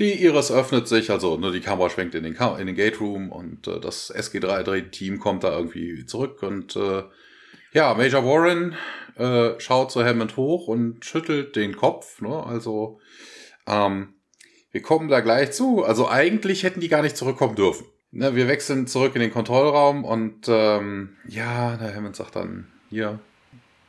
[0.00, 3.00] Die Iris öffnet sich, also ne, die Kamera schwenkt in den, Kam in den Gate
[3.00, 7.04] Room und äh, das SG3-Team kommt da irgendwie zurück und äh,
[7.72, 8.74] ja, Major Warren
[9.16, 12.98] äh, schaut zu Hammond hoch und schüttelt den Kopf, ne, also
[13.66, 14.14] ähm,
[14.70, 15.84] wir kommen da gleich zu.
[15.84, 17.86] Also eigentlich hätten die gar nicht zurückkommen dürfen.
[18.10, 23.18] Ne, wir wechseln zurück in den Kontrollraum und ähm, ja, der Hammond sagt dann, hier,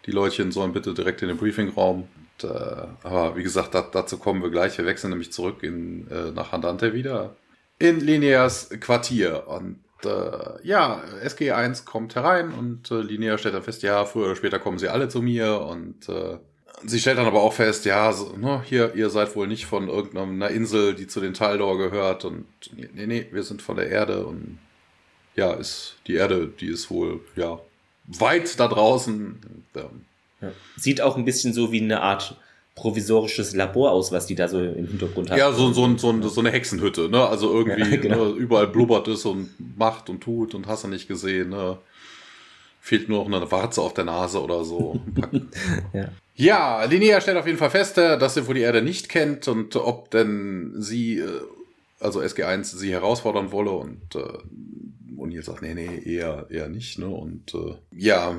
[0.05, 2.07] die Leutchen sollen bitte direkt in den Briefingraum.
[2.39, 4.78] Und, äh, aber wie gesagt, dat, dazu kommen wir gleich.
[4.78, 7.36] Wir wechseln nämlich zurück in, äh, nach Handante wieder.
[7.80, 9.47] In Lineas Quartier.
[9.47, 14.36] Und äh, ja, SG1 kommt herein und äh, Linea stellt dann fest, ja, früher oder
[14.36, 16.38] später kommen sie alle zu mir und äh,
[16.86, 19.88] Sie stellt dann aber auch fest, ja, so, ne, hier, ihr seid wohl nicht von
[19.88, 24.25] irgendeiner Insel, die zu den Taldor gehört und nee, nee, wir sind von der Erde
[24.25, 24.59] und
[25.36, 27.59] ja, ist die Erde, die ist wohl, ja,
[28.05, 29.39] weit da draußen.
[30.41, 30.51] Ja.
[30.77, 32.38] Sieht auch ein bisschen so wie eine Art
[32.75, 35.38] provisorisches Labor aus, was die da so im Hintergrund haben.
[35.38, 37.25] Ja, so, so, so, so eine Hexenhütte, ne?
[37.27, 38.25] Also irgendwie ja, genau.
[38.25, 41.77] ne, überall blubbert es und macht und tut und hast du nicht gesehen, ne?
[42.81, 44.99] Fehlt nur noch eine Warze auf der Nase oder so.
[45.93, 46.09] ja.
[46.36, 49.47] Ja, Linnea stellt auf jeden Fall fest, äh, dass sie wohl die Erde nicht kennt
[49.47, 51.41] und ob denn sie, äh,
[51.99, 54.19] also SG1, sie herausfordern wolle und äh,
[55.17, 57.07] O'Neill sagt, nee, nee, eher, eher nicht, ne?
[57.07, 58.36] Und äh, ja,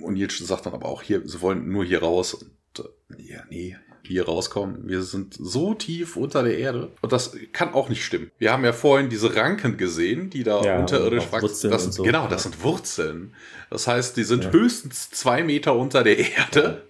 [0.00, 3.76] O'Neill sagt dann aber auch hier, sie wollen nur hier raus und äh, ja, nee,
[4.02, 4.88] hier rauskommen.
[4.88, 6.92] Wir sind so tief unter der Erde.
[7.02, 8.30] Und das kann auch nicht stimmen.
[8.38, 11.70] Wir haben ja vorhin diese Ranken gesehen, die da ja, unterirdisch wachsen.
[11.70, 12.02] Das, so.
[12.02, 13.34] Genau, das sind Wurzeln.
[13.70, 14.52] Das heißt, die sind ja.
[14.52, 16.82] höchstens zwei Meter unter der Erde.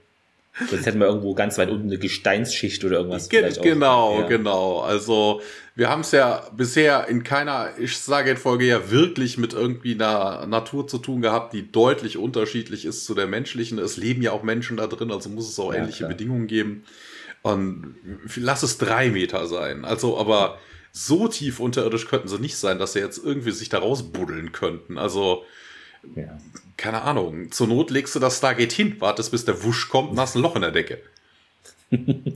[0.71, 3.29] Sonst hätten wir irgendwo ganz weit unten eine Gesteinsschicht oder irgendwas.
[3.29, 4.27] Ge genau, ja.
[4.27, 4.81] genau.
[4.81, 5.43] Also
[5.75, 9.95] wir haben es ja bisher in keiner, ich sage in Folge ja wirklich mit irgendwie
[9.95, 13.79] einer Natur zu tun gehabt, die deutlich unterschiedlich ist zu der menschlichen.
[13.79, 16.11] Es leben ja auch Menschen da drin, also muss es auch ja, ähnliche klar.
[16.11, 16.85] Bedingungen geben.
[17.43, 17.97] Und
[18.37, 19.85] lass es drei Meter sein.
[19.85, 20.59] Also, aber
[20.91, 24.97] so tief unterirdisch könnten sie nicht sein, dass sie jetzt irgendwie sich da rausbuddeln könnten.
[24.97, 25.45] Also
[26.15, 26.39] ja.
[26.77, 27.51] Keine Ahnung.
[27.53, 30.43] Zur Not legst du das Stargate hin, wartest bis der Wusch kommt und hast ein
[30.43, 30.99] Loch in der Decke.
[31.91, 32.35] ähm,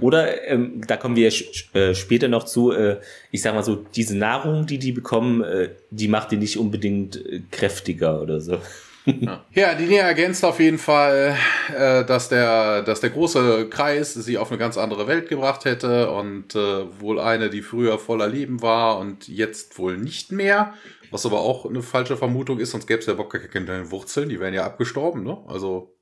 [0.00, 1.32] Oder ähm, da kommen wir
[1.74, 5.70] äh, später noch zu, äh, ich sag mal so, diese Nahrung, die die bekommen, äh,
[5.90, 8.58] die macht die nicht unbedingt äh, kräftiger oder so.
[9.52, 11.36] ja, die Nähe ergänzt auf jeden Fall,
[11.76, 16.10] äh, dass, der, dass der große Kreis sie auf eine ganz andere Welt gebracht hätte
[16.10, 20.72] und äh, wohl eine, die früher voller Leben war und jetzt wohl nicht mehr.
[21.14, 24.40] Was aber auch eine falsche Vermutung ist, sonst gäbe es ja überhaupt keine Wurzeln, die
[24.40, 25.38] wären ja abgestorben, ne?
[25.46, 25.94] Also,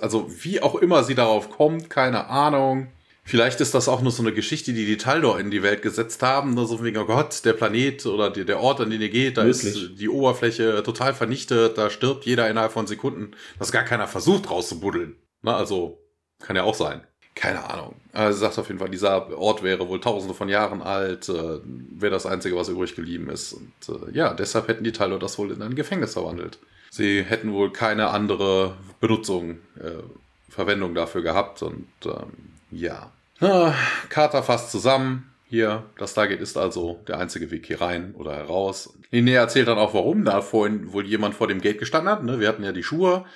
[0.00, 2.92] also wie auch immer sie darauf kommt, keine Ahnung.
[3.24, 6.22] Vielleicht ist das auch nur so eine Geschichte, die die Taldor in die Welt gesetzt
[6.22, 6.54] haben.
[6.54, 9.38] Nur so wegen, oh Gott, der Planet oder die, der Ort, an den ihr geht,
[9.38, 9.64] da Möglich.
[9.64, 13.32] ist die Oberfläche total vernichtet, da stirbt jeder innerhalb von Sekunden.
[13.58, 15.16] dass gar keiner versucht rauszubuddeln.
[15.42, 15.98] Na, also,
[16.38, 17.04] kann ja auch sein.
[17.36, 17.94] Keine Ahnung.
[18.14, 22.10] Also sagt auf jeden Fall, dieser Ort wäre wohl tausende von Jahren alt, äh, wäre
[22.10, 23.52] das Einzige, was übrig geblieben ist.
[23.52, 26.58] Und äh, ja, deshalb hätten die Taldor das wohl in ein Gefängnis verwandelt.
[26.90, 30.02] Sie hätten wohl keine andere Benutzung, äh,
[30.48, 32.32] Verwendung dafür gehabt und ähm,
[32.70, 33.12] ja.
[33.40, 33.74] Ah,
[34.08, 35.30] Carter fasst zusammen.
[35.48, 38.94] Hier, das Stargate ist also der einzige Weg hier rein oder heraus.
[39.10, 42.24] Linnea erzählt dann auch, warum da vorhin wohl jemand vor dem Gate gestanden hat.
[42.24, 42.40] Ne?
[42.40, 43.26] Wir hatten ja die Schuhe.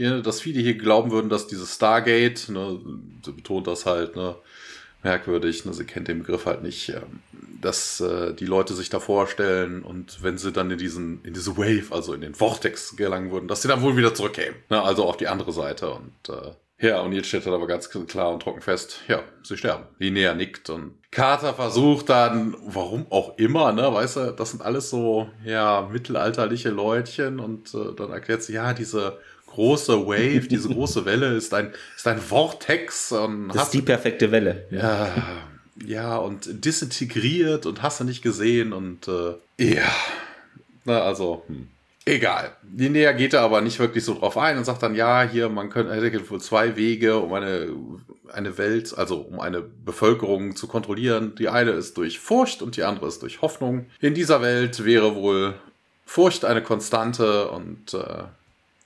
[0.00, 2.80] Hier, dass viele hier glauben würden, dass dieses Stargate, ne,
[3.22, 4.34] sie betont das halt, ne,
[5.02, 7.20] merkwürdig, ne, sie kennt den Begriff halt nicht, ähm,
[7.60, 11.58] dass äh, die Leute sich da vorstellen und wenn sie dann in diesen, in diese
[11.58, 14.54] Wave, also in den Vortex gelangen würden, dass sie dann wohl wieder zurückkämen.
[14.70, 17.90] Ne, also auf die andere Seite und äh, ja, und jetzt steht er aber ganz
[17.90, 19.84] klar und trocken fest, ja, sie sterben.
[19.98, 24.88] Linnea nickt und Carter versucht dann, warum auch immer, ne, weißt du, das sind alles
[24.88, 29.18] so, ja, mittelalterliche Leutchen und äh, dann erklärt sie, ja, diese
[29.50, 33.12] große Wave, diese große Welle ist ein, ist ein Vortex.
[33.12, 34.66] Und das ist die perfekte Welle.
[34.70, 35.12] Ja,
[35.84, 39.90] ja, und disintegriert und hast du nicht gesehen und äh, ja,
[40.84, 41.68] na, also, hm.
[42.06, 42.56] Egal.
[42.76, 45.68] Linnea geht da aber nicht wirklich so drauf ein und sagt dann, ja, hier, man
[45.68, 47.68] könnte, hätte wohl zwei Wege, um eine,
[48.32, 51.34] eine Welt, also um eine Bevölkerung zu kontrollieren.
[51.38, 53.86] Die eine ist durch Furcht und die andere ist durch Hoffnung.
[54.00, 55.54] In dieser Welt wäre wohl
[56.06, 58.24] Furcht eine Konstante und äh,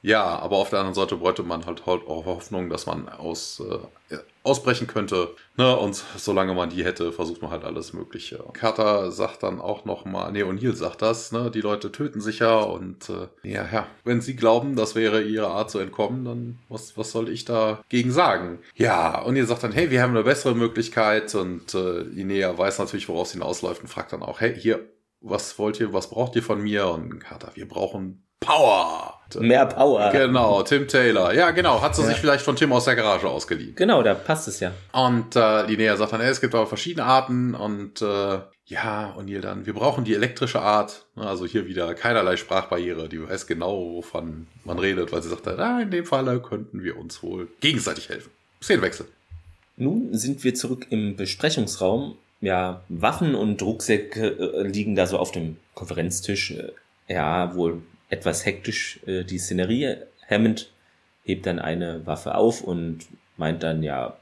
[0.04, 3.62] ja, aber auf der anderen Seite bräuchte man halt, halt auch Hoffnung, dass man aus,
[4.10, 5.30] äh, ausbrechen könnte.
[5.56, 5.74] Ne?
[5.74, 8.44] Und solange man die hätte, versucht man halt alles Mögliche.
[8.52, 11.50] Carter sagt dann auch nochmal, nee, O'Neill sagt das, ne?
[11.50, 15.46] die Leute töten sich ja und äh, ja, ja, wenn sie glauben, das wäre ihre
[15.46, 18.58] Art zu entkommen, dann was, was soll ich dagegen sagen?
[18.74, 22.78] Ja, und ihr sagt dann, hey, wir haben eine bessere Möglichkeit und äh, Inea weiß
[22.78, 24.86] natürlich, woraus hinausläuft und fragt dann auch, hey, hier,
[25.22, 26.88] was wollt ihr, was braucht ihr von mir?
[26.88, 29.14] Und Carter, wir brauchen Power.
[29.40, 30.10] Mehr Power.
[30.10, 31.34] Genau, Tim Taylor.
[31.34, 31.80] Ja, genau.
[31.82, 32.08] Hat sie ja.
[32.08, 33.74] sich vielleicht von Tim aus der Garage ausgeliehen.
[33.74, 34.72] Genau, da passt es ja.
[34.92, 39.40] Und äh, Linnea sagt dann, ey, es gibt aber verschiedene Arten und äh, ja, O'Neill
[39.40, 41.04] dann, wir brauchen die elektrische Art.
[41.16, 43.08] Also hier wieder keinerlei Sprachbarriere.
[43.08, 46.96] Die weiß genau, wovon man redet, weil sie sagt, ah, in dem Falle könnten wir
[46.98, 48.30] uns wohl gegenseitig helfen.
[48.62, 49.06] Szenenwechsel.
[49.76, 52.16] Nun sind wir zurück im Besprechungsraum.
[52.40, 56.52] Ja, Waffen und Rucksäcke äh, liegen da so auf dem Konferenztisch.
[56.52, 56.72] Äh,
[57.08, 57.82] ja, wohl
[58.14, 59.96] etwas hektisch äh, die Szenerie.
[60.30, 60.70] Hammond
[61.24, 63.00] hebt dann eine Waffe auf und
[63.36, 64.16] meint dann, ja,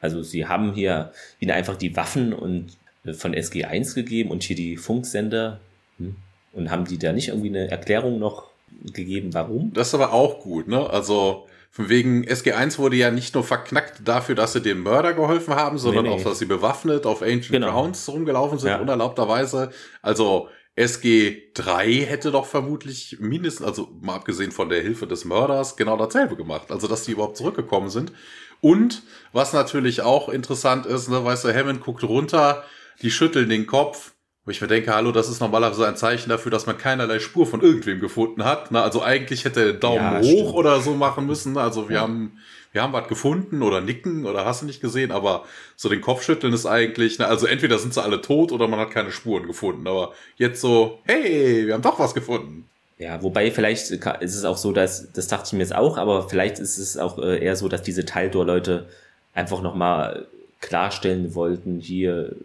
[0.00, 4.56] also sie haben hier ihnen einfach die Waffen und äh, von SG1 gegeben und hier
[4.56, 5.60] die Funksender.
[5.98, 6.16] Hm?
[6.52, 8.50] Und haben die da nicht irgendwie eine Erklärung noch
[8.92, 9.72] gegeben, warum?
[9.72, 10.88] Das ist aber auch gut, ne?
[10.90, 15.54] Also von wegen SG1 wurde ja nicht nur verknackt dafür, dass sie dem Mörder geholfen
[15.54, 16.16] haben, sondern nee, nee.
[16.16, 17.72] auch, dass sie bewaffnet auf Ancient genau.
[17.72, 18.78] Grounds rumgelaufen sind, ja.
[18.78, 19.70] unerlaubterweise.
[20.02, 25.96] Also SG3 hätte doch vermutlich mindestens, also mal abgesehen von der Hilfe des Mörders, genau
[25.96, 26.70] dasselbe gemacht.
[26.70, 28.12] Also, dass die überhaupt zurückgekommen sind.
[28.60, 29.02] Und
[29.32, 32.64] was natürlich auch interessant ist, ne, weißt du, Hammond guckt runter,
[33.02, 34.12] die schütteln den Kopf.
[34.44, 37.46] Wo ich mir denke, hallo, das ist normalerweise ein Zeichen dafür, dass man keinerlei Spur
[37.46, 38.72] von irgendwem gefunden hat.
[38.72, 38.82] Ne?
[38.82, 40.54] Also eigentlich hätte er Daumen ja, hoch stimmt.
[40.54, 41.56] oder so machen müssen.
[41.56, 42.02] Also wir ja.
[42.02, 42.38] haben
[42.72, 45.44] wir haben was gefunden oder nicken oder hast du nicht gesehen, aber
[45.76, 48.90] so den Kopfschütteln ist eigentlich, ne, also entweder sind sie alle tot oder man hat
[48.90, 52.68] keine Spuren gefunden, aber jetzt so, hey, wir haben doch was gefunden.
[52.98, 56.28] Ja, wobei vielleicht ist es auch so, dass, das dachte ich mir jetzt auch, aber
[56.28, 58.88] vielleicht ist es auch äh, eher so, dass diese Taldor-Leute
[59.34, 60.26] einfach nochmal
[60.60, 62.36] klarstellen wollten, hier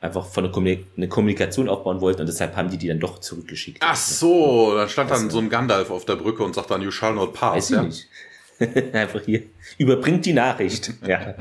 [0.00, 3.18] einfach von einer Kommunik eine Kommunikation aufbauen wollten und deshalb haben die die dann doch
[3.18, 3.78] zurückgeschickt.
[3.82, 6.90] Ach so, da stand dann so ein Gandalf auf der Brücke und sagt dann, you
[6.90, 7.54] shall not pass.
[7.54, 7.82] Weiß ich ja?
[7.82, 8.08] nicht.
[8.92, 9.42] Einfach hier.
[9.78, 10.92] Überbringt die Nachricht.
[11.06, 11.34] ja.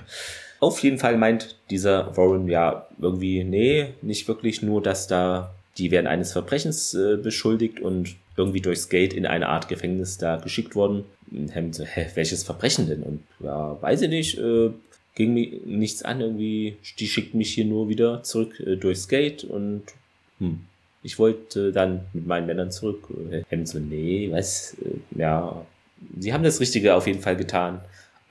[0.60, 5.92] Auf jeden Fall meint dieser Warren ja irgendwie, nee, nicht wirklich nur, dass da die
[5.92, 10.76] werden eines Verbrechens äh, beschuldigt und irgendwie durchs Gate in eine Art Gefängnis da geschickt
[10.76, 11.06] worden.
[11.52, 13.04] Hem so, hä, welches Verbrechen denn?
[13.04, 14.72] Und ja, weiß ich nicht, äh,
[15.16, 19.44] ging mir nichts an, irgendwie, die schickt mich hier nur wieder zurück äh, durchs Gate
[19.44, 19.84] und
[20.40, 20.62] hm,
[21.04, 23.08] ich wollte dann mit meinen Männern zurück.
[23.50, 25.66] Hem so, nee, was, äh, ja,
[26.18, 27.82] sie haben das Richtige auf jeden Fall getan.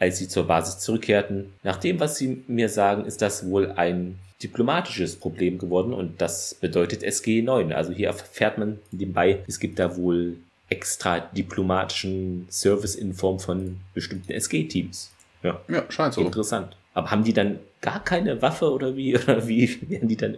[0.00, 1.52] als sie zur Basis zurückkehrten.
[1.64, 6.54] Nach dem, was sie mir sagen, ist das wohl ein diplomatisches Problem geworden und das
[6.54, 7.72] bedeutet SG9.
[7.72, 10.36] Also hier erfährt man nebenbei, es gibt da wohl
[10.68, 15.10] extra diplomatischen Service in Form von bestimmten SG-Teams.
[15.42, 16.20] Ja, ja scheint so.
[16.20, 16.76] Interessant.
[16.94, 19.16] Aber haben die dann gar keine Waffe oder wie?
[19.18, 20.36] Oder wie werden die dann?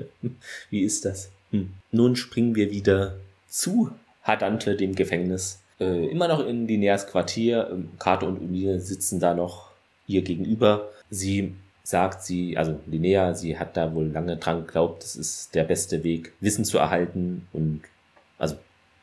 [0.70, 1.30] Wie ist das?
[1.50, 1.70] Hm.
[1.90, 3.16] Nun springen wir wieder
[3.48, 3.90] zu
[4.22, 5.59] Hadante, dem Gefängnis.
[5.80, 7.68] Äh, immer noch in Lineas Quartier.
[7.72, 9.70] Ähm, Kate und Unile sitzen da noch
[10.06, 10.88] ihr gegenüber.
[11.08, 15.64] Sie sagt sie, also Linnea, sie hat da wohl lange dran geglaubt, das ist der
[15.64, 17.82] beste Weg, Wissen zu erhalten und
[18.38, 18.56] also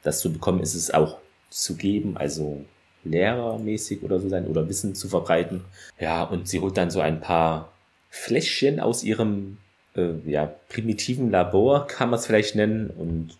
[0.03, 1.17] das zu bekommen ist es auch
[1.49, 2.63] zu geben, also
[3.03, 5.65] lehrermäßig oder so sein oder Wissen zu verbreiten.
[5.99, 7.73] Ja, und sie holt dann so ein paar
[8.09, 9.57] Fläschchen aus ihrem
[9.95, 12.89] äh, ja, primitiven Labor, kann man es vielleicht nennen.
[12.89, 13.37] Und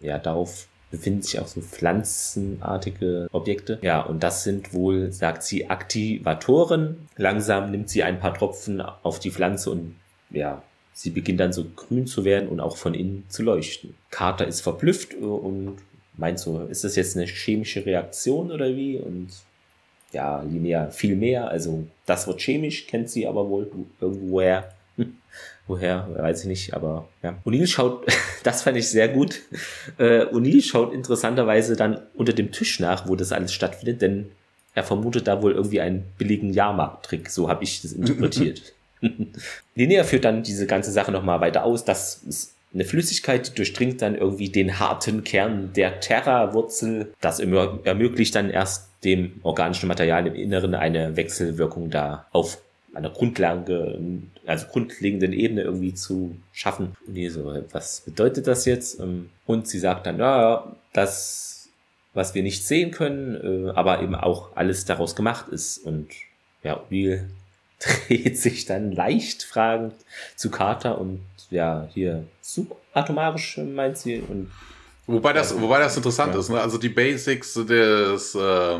[0.00, 3.78] ja, darauf befinden sich auch so pflanzenartige Objekte.
[3.82, 7.08] Ja, und das sind wohl, sagt sie, Aktivatoren.
[7.16, 9.96] Langsam nimmt sie ein paar Tropfen auf die Pflanze und
[10.30, 10.62] ja,
[10.92, 13.94] sie beginnt dann so grün zu werden und auch von innen zu leuchten.
[14.10, 15.76] Carter ist verblüfft und
[16.16, 18.98] meint so, ist das jetzt eine chemische Reaktion oder wie?
[18.98, 19.28] Und
[20.12, 21.48] ja, linear viel mehr.
[21.48, 23.70] Also das Wort chemisch kennt sie aber wohl
[24.00, 24.72] irgendwoher.
[25.70, 27.38] Woher, weiß ich nicht, aber ja.
[27.44, 28.04] O'Neill schaut,
[28.42, 29.40] das fand ich sehr gut.
[29.98, 34.32] Äh, O'Neill schaut interessanterweise dann unter dem Tisch nach, wo das alles stattfindet, denn
[34.74, 37.30] er vermutet da wohl irgendwie einen billigen Jahrmarkttrick.
[37.30, 38.72] So habe ich das interpretiert.
[39.76, 41.84] Linnea führt dann diese ganze Sache nochmal weiter aus.
[41.84, 47.12] Das ist eine Flüssigkeit, die durchdringt dann irgendwie den harten Kern der Terra-Wurzel.
[47.20, 52.58] Das ermöglicht dann erst dem organischen Material im Inneren eine Wechselwirkung da auf
[52.94, 53.98] einer Grundlage,
[54.46, 56.96] also grundlegenden Ebene irgendwie zu schaffen.
[57.06, 58.98] Nee, so, was bedeutet das jetzt?
[59.00, 61.68] Ähm, und sie sagt dann, ja, das,
[62.14, 65.78] was wir nicht sehen können, äh, aber eben auch alles daraus gemacht ist.
[65.78, 66.08] Und
[66.62, 67.30] ja, Will
[68.08, 69.94] dreht sich dann leicht fragend
[70.36, 71.20] zu Carter und
[71.50, 74.50] ja, hier subatomarisch meint sie und
[75.06, 76.40] Wobei das, wobei das interessant ja.
[76.40, 76.60] ist, ne?
[76.60, 78.78] Also die Basics des äh,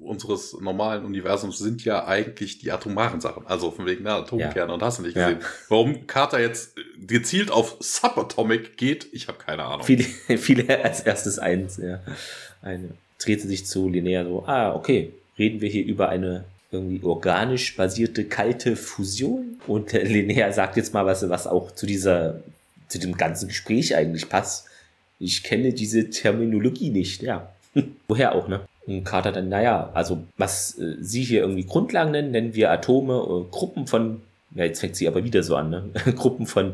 [0.00, 3.46] unseres normalen Universums sind ja eigentlich die atomaren Sachen.
[3.46, 4.74] Also von wegen ne, Atomkerne ja.
[4.74, 5.38] und hast du nicht gesehen.
[5.40, 5.46] Ja.
[5.68, 9.84] Warum Carter jetzt gezielt auf Subatomic geht, ich habe keine Ahnung.
[9.84, 10.04] Viele,
[10.38, 12.00] viele als erstes eins, ja.
[12.62, 17.76] Eine dreht sich zu Linnea so, ah, okay, reden wir hier über eine irgendwie organisch
[17.76, 19.60] basierte kalte Fusion.
[19.66, 22.40] Und äh, Linnea sagt jetzt mal was, was auch zu dieser,
[22.88, 24.66] zu dem ganzen Gespräch eigentlich passt.
[25.18, 27.52] Ich kenne diese Terminologie nicht, ja.
[28.08, 28.60] Woher auch, ne?
[28.88, 33.14] Und Carter dann, naja, also was äh, Sie hier irgendwie Grundlagen nennen, nennen wir Atome,
[33.14, 34.22] äh, Gruppen von,
[34.54, 35.90] ja, jetzt fängt sie aber wieder so an, ne?
[36.16, 36.72] Gruppen von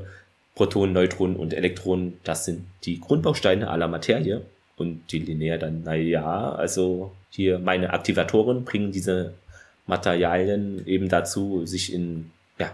[0.54, 4.42] Protonen, Neutronen und Elektronen, das sind die Grundbausteine aller Materie.
[4.76, 9.34] Und die Linnea dann, naja, also hier meine Aktivatoren bringen diese
[9.86, 12.70] Materialien eben dazu, sich in ja,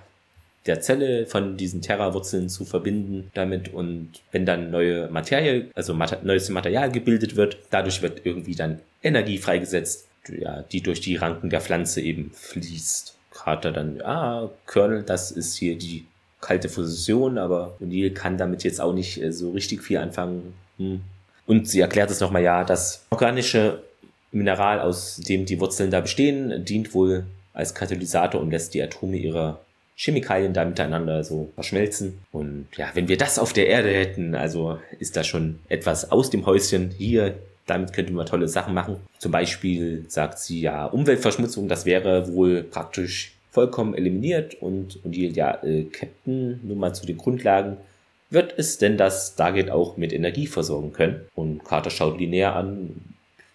[0.66, 6.20] der Zelle von diesen Terrawurzeln zu verbinden damit und wenn dann neue Materie, also Mater
[6.22, 11.50] neues Material gebildet wird, dadurch wird irgendwie dann Energie freigesetzt, ja, die durch die Ranken
[11.50, 13.16] der Pflanze eben fließt.
[13.30, 16.04] Carter dann, ah, Kernel, das ist hier die
[16.40, 20.54] kalte Fusion, aber O'Neill kann damit jetzt auch nicht äh, so richtig viel anfangen.
[20.78, 21.00] Hm.
[21.46, 23.82] Und sie erklärt es nochmal, ja, dass organische
[24.32, 29.16] Mineral, aus dem die Wurzeln da bestehen, dient wohl als Katalysator und lässt die Atome
[29.16, 29.60] ihrer
[30.00, 32.20] Chemikalien da miteinander so verschmelzen.
[32.32, 36.30] Und ja, wenn wir das auf der Erde hätten, also ist da schon etwas aus
[36.30, 37.34] dem Häuschen hier.
[37.66, 38.96] Damit könnte man tolle Sachen machen.
[39.18, 44.54] Zum Beispiel sagt sie ja, Umweltverschmutzung, das wäre wohl praktisch vollkommen eliminiert.
[44.62, 47.76] Und, und die, ja, äh, Captain, nur mal zu den Grundlagen.
[48.30, 51.20] Wird es denn das Stargate auch mit Energie versorgen können?
[51.34, 52.96] Und Carter schaut Linnea an,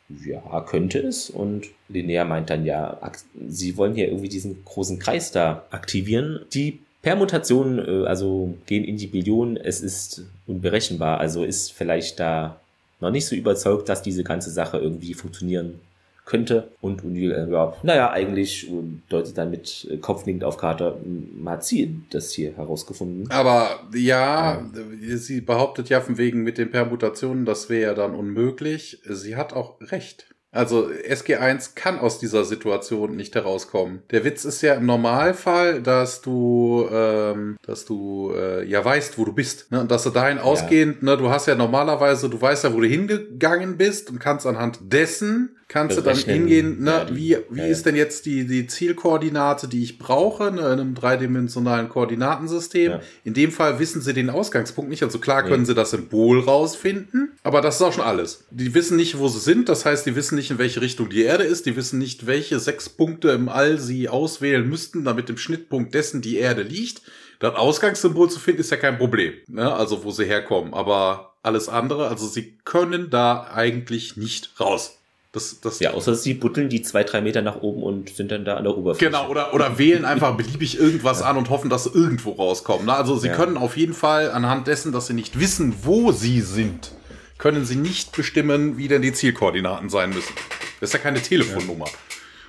[0.09, 1.29] ja, könnte es.
[1.29, 2.99] Und Linnea meint dann ja,
[3.47, 6.45] sie wollen hier irgendwie diesen großen Kreis da aktivieren.
[6.53, 9.57] Die Permutationen, äh, also gehen in die Billionen.
[9.57, 11.19] Es ist unberechenbar.
[11.19, 12.59] Also ist vielleicht da
[12.99, 15.79] noch nicht so überzeugt, dass diese ganze Sache irgendwie funktionieren
[16.26, 16.71] könnte.
[16.82, 18.69] Und O'Neill, äh, ja, naja, eigentlich
[19.09, 23.30] deutet dann mit äh, Kopfnickend auf Carter, man hat sie das hier herausgefunden.
[23.30, 24.65] Aber ja,
[25.01, 28.99] ja, sie behauptet ja von wegen mit den Permutationen, das wäre ja dann unmöglich.
[29.07, 30.28] Sie hat auch recht.
[30.55, 34.03] Also SG1 kann aus dieser Situation nicht herauskommen.
[34.11, 39.26] Der Witz ist ja im Normalfall, dass du, ähm, dass du äh, ja weißt, wo
[39.26, 39.69] du bist.
[39.73, 39.82] Ne?
[39.82, 40.43] Und dass du dahin ja.
[40.43, 44.47] ausgehend, ne, du hast ja normalerweise, du weißt ja, wo du hingegangen bist und kannst
[44.47, 48.45] anhand dessen kannst du dann hingehen, ne, ja, wie, wie ja, ist denn jetzt die,
[48.45, 52.99] die Zielkoordinate, die ich brauche, ne, in einem dreidimensionalen Koordinatensystem.
[53.24, 55.03] In dem Fall wissen sie den Ausgangspunkt nicht.
[55.03, 58.45] Also klar können sie das Symbol rausfinden, Aber das ist auch schon alles.
[58.51, 59.68] Die wissen nicht, wo sie sind.
[59.68, 61.66] Das heißt, die wissen nicht, in welche Richtung die Erde ist.
[61.66, 66.22] Die wissen nicht, welche sechs Punkte im All sie auswählen müssten, damit im Schnittpunkt dessen
[66.22, 67.01] die Erde liegt.
[67.39, 69.34] Das Ausgangssymbol zu finden, ist ja kein Problem.
[69.47, 69.74] Ne?
[69.74, 70.74] Also, wo sie herkommen.
[70.74, 74.99] Aber alles andere, also sie können da eigentlich nicht raus.
[75.36, 78.45] Das, das ja, außer sie buddeln die zwei, drei Meter nach oben und sind dann
[78.45, 79.11] da an der Oberfläche.
[79.11, 81.25] Genau, oder, oder wählen einfach beliebig irgendwas ja.
[81.25, 82.89] an und hoffen, dass sie irgendwo rauskommen.
[82.89, 83.36] Also sie ja.
[83.36, 86.93] können auf jeden Fall anhand dessen, dass sie nicht wissen, wo sie sind,
[87.38, 90.33] können sie nicht bestimmen, wie denn die Zielkoordinaten sein müssen.
[90.79, 91.86] Das ist ja keine Telefonnummer.
[91.86, 91.91] Ja.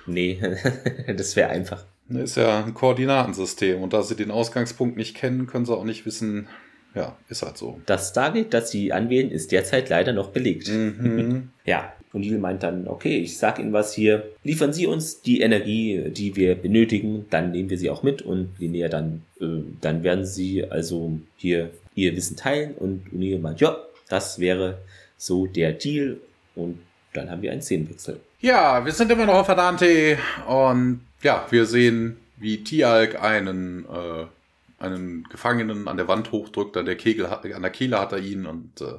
[0.05, 0.41] Nee,
[1.17, 1.83] das wäre einfach.
[2.07, 5.83] Das ist ja ein Koordinatensystem und da sie den Ausgangspunkt nicht kennen, können sie auch
[5.83, 6.47] nicht wissen,
[6.95, 7.81] ja, ist halt so.
[7.85, 10.69] Das Stargate, das sie anwählen, ist derzeit leider noch belegt.
[10.69, 11.49] Mhm.
[11.65, 15.41] ja, und Neil meint dann, okay, ich sag Ihnen was hier, liefern Sie uns die
[15.41, 19.45] Energie, die wir benötigen, dann nehmen wir sie auch mit und Linnea dann, äh,
[19.81, 22.73] dann werden Sie also hier Ihr Wissen teilen.
[22.73, 23.77] Und O'Neill meint, ja,
[24.09, 24.79] das wäre
[25.17, 26.17] so der Deal.
[26.55, 26.79] Und
[27.13, 28.19] dann haben wir einen Szenenwechsel.
[28.41, 34.83] Ja, wir sind immer noch auf Adante und ja, wir sehen, wie Tialk einen, äh,
[34.83, 38.45] einen Gefangenen an der Wand hochdrückt, an der Kegel, an der Kehle hat er ihn.
[38.47, 38.93] Und äh,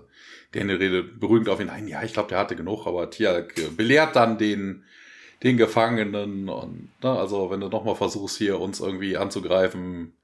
[0.53, 1.88] Daniel redet beruhigend auf ihn ein.
[1.88, 4.84] Ja, ich glaube, der hatte genug, aber Tialk belehrt dann den,
[5.42, 10.14] den Gefangenen und, ne, also wenn du nochmal versuchst, hier uns irgendwie anzugreifen,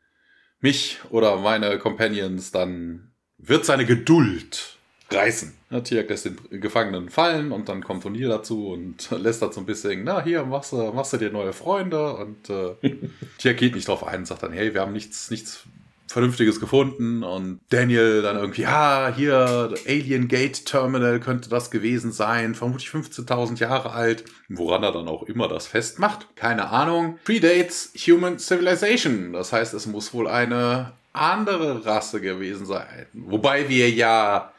[0.61, 4.79] mich oder meine Companions, dann wird seine Geduld
[5.11, 5.55] reißen.
[5.71, 9.61] Ja, Tiak lässt den Gefangenen fallen und dann kommt O'Neill dazu und lässt da so
[9.61, 12.75] ein bisschen, na hier, machst du, machst du dir neue Freunde und äh,
[13.39, 15.65] Tiak geht nicht drauf ein und sagt dann, hey, wir haben nichts, nichts
[16.07, 22.55] Vernünftiges gefunden und Daniel dann irgendwie, ja, hier, Alien Gate Terminal könnte das gewesen sein,
[22.55, 27.19] vermutlich 15.000 Jahre alt, woran er dann auch immer das festmacht, keine Ahnung.
[27.25, 33.07] Predates Human Civilization, das heißt, es muss wohl eine andere Rasse gewesen sein.
[33.13, 34.53] Wobei wir ja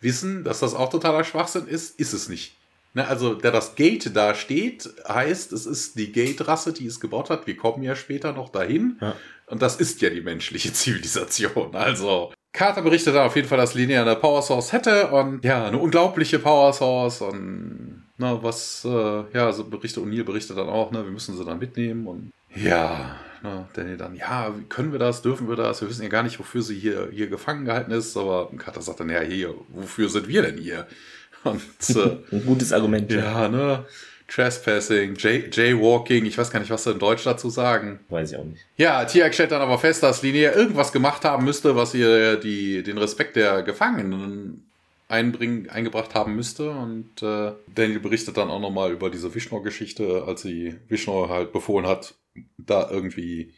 [0.00, 2.54] wissen, dass das auch totaler Schwachsinn ist, ist es nicht.
[2.94, 7.30] Ne, also, der das Gate da steht, heißt, es ist die Gate-Rasse, die es gebaut
[7.30, 7.46] hat.
[7.46, 8.98] Wir kommen ja später noch dahin.
[9.00, 9.14] Ja.
[9.52, 11.76] Und das ist ja die menschliche Zivilisation.
[11.76, 15.66] Also, Carter berichtet dann auf jeden Fall, dass Linnea eine Power Source hätte und ja,
[15.66, 20.90] eine unglaubliche Power Source und na, was, äh, ja, so berichtet O'Neill berichtet dann auch,
[20.90, 25.20] ne, wir müssen sie dann mitnehmen und ja, na, Danny dann, ja, können wir das,
[25.20, 28.16] dürfen wir das, wir wissen ja gar nicht, wofür sie hier, hier gefangen gehalten ist,
[28.16, 30.86] aber Carter sagt dann, ja, hier, wofür sind wir denn hier?
[31.44, 33.10] Und, äh, Ein gutes Argument.
[33.12, 33.84] Ja, ne,
[34.32, 38.00] Trespassing, Jay Jaywalking, ich weiß gar nicht, was sie in Deutsch dazu sagen.
[38.08, 38.64] Weiß ich auch nicht.
[38.76, 42.82] Ja, Tiak stellt dann aber fest, dass Linnea irgendwas gemacht haben müsste, was ihr die,
[42.82, 44.66] den Respekt der Gefangenen
[45.08, 46.70] einbringen, eingebracht haben müsste.
[46.70, 51.86] Und äh, Daniel berichtet dann auch nochmal über diese Vishnu-Geschichte, als sie Vishnu halt befohlen
[51.86, 52.14] hat,
[52.56, 53.52] da irgendwie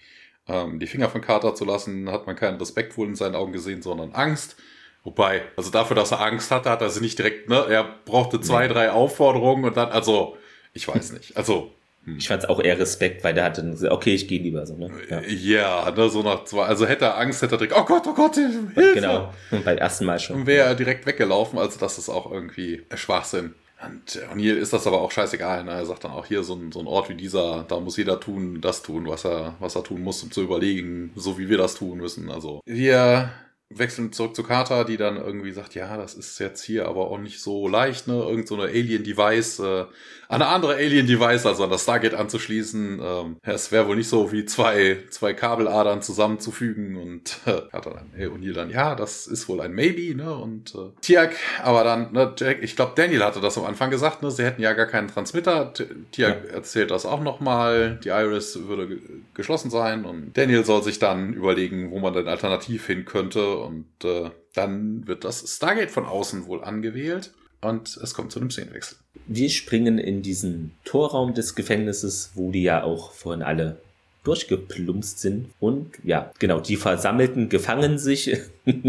[0.49, 3.53] ähm, die Finger von Carter zu lassen, hat man keinen Respekt wohl in seinen Augen
[3.53, 4.57] gesehen, sondern Angst.
[5.05, 7.65] Wobei, also dafür, dass er Angst hatte, hat er sie nicht direkt, ne?
[7.69, 8.73] Er brauchte zwei, nee.
[8.73, 10.37] drei Aufforderungen und dann, also
[10.75, 11.37] ich weiß nicht.
[11.37, 11.73] Also.
[12.05, 12.19] Hm.
[12.19, 14.77] Ich fand es auch eher Respekt, weil der hatte gesagt, okay, ich gehe lieber so,
[14.77, 14.91] ne?
[15.09, 15.23] Ja.
[15.23, 18.13] ja, ne, so nach zwei, also hätte er Angst, hätte er direkt, oh Gott, oh
[18.13, 18.93] Gott, Hilfe!
[18.93, 20.37] Genau, beim ersten Mal schon.
[20.37, 23.55] Und wäre er direkt weggelaufen, also das ist auch irgendwie Schwachsinn.
[23.87, 25.65] Und O'Neill ist das aber auch scheißegal.
[25.65, 25.73] Ne?
[25.73, 28.21] Er sagt dann auch hier, so ein, so ein Ort wie dieser, da muss jeder
[28.21, 31.59] tun, das tun, was er, was er tun muss, um zu überlegen, so wie wir
[31.59, 32.31] das tun müssen.
[32.31, 33.31] Also wir
[33.71, 37.19] wechseln zurück zu Carter, die dann irgendwie sagt, ja, das ist jetzt hier aber auch
[37.19, 38.15] nicht so leicht, ne?
[38.15, 39.85] Irgend so eine Alien-Device, äh,
[40.29, 43.01] eine andere Alien-Device, also an das Stargate anzuschließen.
[43.03, 48.11] Ähm, es wäre wohl nicht so wie zwei, zwei Kabeladern zusammenzufügen und äh, Carter dann,
[48.15, 50.35] hey, und hier dann, ja, das ist wohl ein Maybe, ne?
[50.35, 54.23] Und äh, Tiak, aber dann, ne, Jack, ich glaube, Daniel hatte das am Anfang gesagt,
[54.23, 54.31] ne?
[54.31, 55.73] Sie hätten ja gar keinen Transmitter.
[56.13, 56.51] Tiak ja.
[56.53, 57.99] erzählt das auch nochmal.
[58.05, 58.99] Die Iris würde
[59.33, 63.87] geschlossen sein und Daniel soll sich dann überlegen, wo man denn alternativ hin könnte und
[64.05, 68.99] äh, dann wird das Stargate von außen wohl angewählt und es kommt zu einem Szenenwechsel.
[69.27, 73.79] Wir springen in diesen Torraum des Gefängnisses, wo die ja auch vorhin alle
[74.25, 75.51] durchgeplumpst sind.
[75.61, 78.37] Und ja, genau, die Versammelten gefangen sich.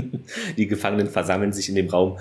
[0.57, 2.18] die Gefangenen versammeln sich in dem Raum.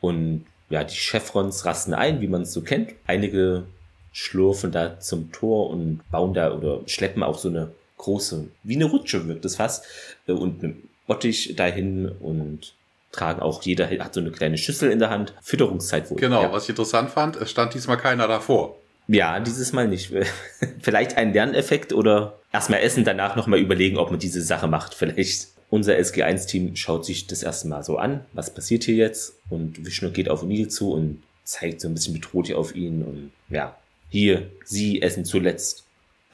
[0.00, 2.94] Und ja, die Chevrons rasten ein, wie man es so kennt.
[3.06, 3.64] Einige
[4.12, 8.86] schlurfen da zum Tor und bauen da oder schleppen auch so eine große, wie eine
[8.86, 9.84] Rutsche wirkt es fast,
[10.26, 10.62] äh, und
[11.06, 12.74] Bottich dahin und
[13.12, 15.34] tragen auch jeder hat so eine kleine Schüssel in der Hand.
[15.42, 16.18] Fütterungszeit wohl.
[16.18, 16.52] Genau, ja.
[16.52, 18.76] was ich interessant fand, es stand diesmal keiner davor.
[19.08, 20.12] Ja, dieses Mal nicht.
[20.80, 24.94] Vielleicht ein Lerneffekt oder erstmal essen, danach nochmal überlegen, ob man diese Sache macht.
[24.94, 25.48] Vielleicht.
[25.68, 29.34] Unser SG1-Team schaut sich das erste Mal so an, was passiert hier jetzt?
[29.50, 33.02] Und Vishnu geht auf Neil zu und zeigt so ein bisschen bedroht hier auf ihn
[33.02, 33.76] und ja,
[34.08, 35.85] hier, sie essen zuletzt.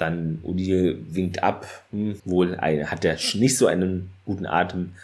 [0.02, 4.94] Dann O'Neill winkt ab, hm, wohl ein, hat er nicht so einen guten Atem,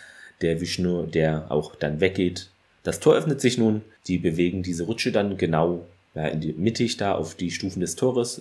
[0.41, 2.51] der Vishnu, der auch dann weggeht.
[2.83, 5.87] Das Tor öffnet sich nun, die bewegen diese Rutsche dann genau
[6.17, 8.41] ja, in die mittig da auf die Stufen des Tores.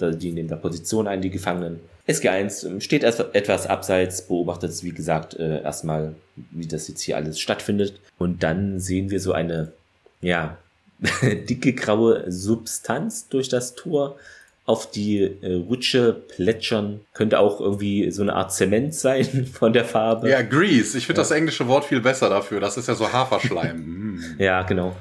[0.00, 1.78] Die nehmen da Position ein, die Gefangenen.
[2.08, 6.14] SG1 steht etwas abseits, beobachtet, wie gesagt, äh, erstmal,
[6.52, 8.00] wie das jetzt hier alles stattfindet.
[8.16, 9.72] Und dann sehen wir so eine,
[10.22, 10.56] ja,
[11.22, 14.16] dicke graue Substanz durch das Tor
[14.68, 17.00] auf die äh, Rutsche plätschern.
[17.14, 20.28] Könnte auch irgendwie so eine Art Zement sein von der Farbe.
[20.28, 20.98] Ja, Grease.
[20.98, 21.22] Ich finde ja.
[21.22, 22.60] das englische Wort viel besser dafür.
[22.60, 23.76] Das ist ja so Haferschleim.
[23.76, 24.24] Hm.
[24.38, 24.94] ja, genau.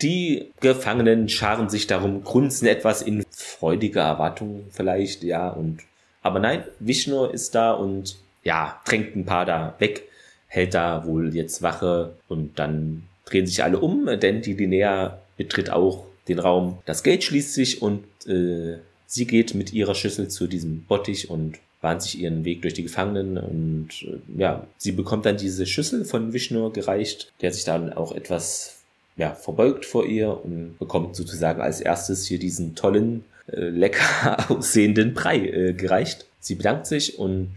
[0.00, 5.80] Die Gefangenen scharen sich darum, grunzen etwas in freudiger Erwartung vielleicht, ja, und
[6.22, 10.02] aber nein, Vishnu ist da und ja, drängt ein paar da weg,
[10.48, 15.70] hält da wohl jetzt Wache und dann drehen sich alle um, denn die Linnea betritt
[15.70, 16.78] auch den Raum.
[16.86, 21.58] Das Gate schließt sich und äh, sie geht mit ihrer Schüssel zu diesem Bottich und
[21.80, 26.04] bahnt sich ihren Weg durch die Gefangenen und äh, ja, sie bekommt dann diese Schüssel
[26.04, 28.76] von Vishnu gereicht, der sich dann auch etwas
[29.16, 35.14] ja, verbeugt vor ihr und bekommt sozusagen als erstes hier diesen tollen, äh, lecker aussehenden
[35.14, 36.26] Brei äh, gereicht.
[36.38, 37.50] Sie bedankt sich und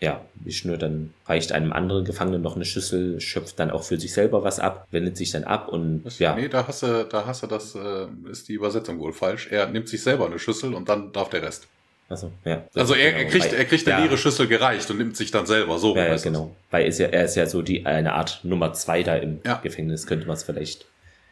[0.00, 4.12] ja, Vishnu dann reicht einem anderen Gefangenen noch eine Schüssel, schöpft dann auch für sich
[4.12, 6.36] selber was ab, wendet sich dann ab und das, ja.
[6.36, 9.48] Nee, da hast du, da hast du das, äh, ist die Übersetzung wohl falsch.
[9.50, 11.66] Er nimmt sich selber eine Schüssel und dann darf der Rest.
[12.08, 12.62] Also, ja.
[12.74, 13.30] Also er, er genau.
[13.30, 14.04] kriegt, er kriegt eine ja.
[14.04, 15.96] leere Schüssel gereicht und nimmt sich dann selber so.
[15.96, 16.54] Ja, ja genau.
[16.70, 19.40] Weil er ist ja, er ist ja so die, eine Art Nummer zwei da im
[19.44, 19.56] ja.
[19.56, 20.86] Gefängnis, könnte man es vielleicht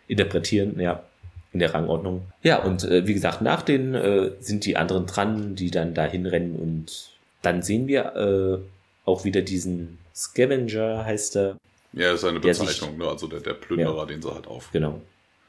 [0.08, 1.02] interpretieren, ja.
[1.52, 2.26] In der Rangordnung.
[2.42, 6.04] Ja, und äh, wie gesagt, nach denen äh, sind die anderen dran, die dann da
[6.04, 7.15] hinrennen und
[7.47, 11.57] dann sehen wir äh, auch wieder diesen Scavenger, heißt er.
[11.92, 13.09] Ja, das ist eine Bezeichnung, sich, ne?
[13.09, 14.70] also der, der Plünderer, ja, den sie halt auf.
[14.72, 15.01] Genau.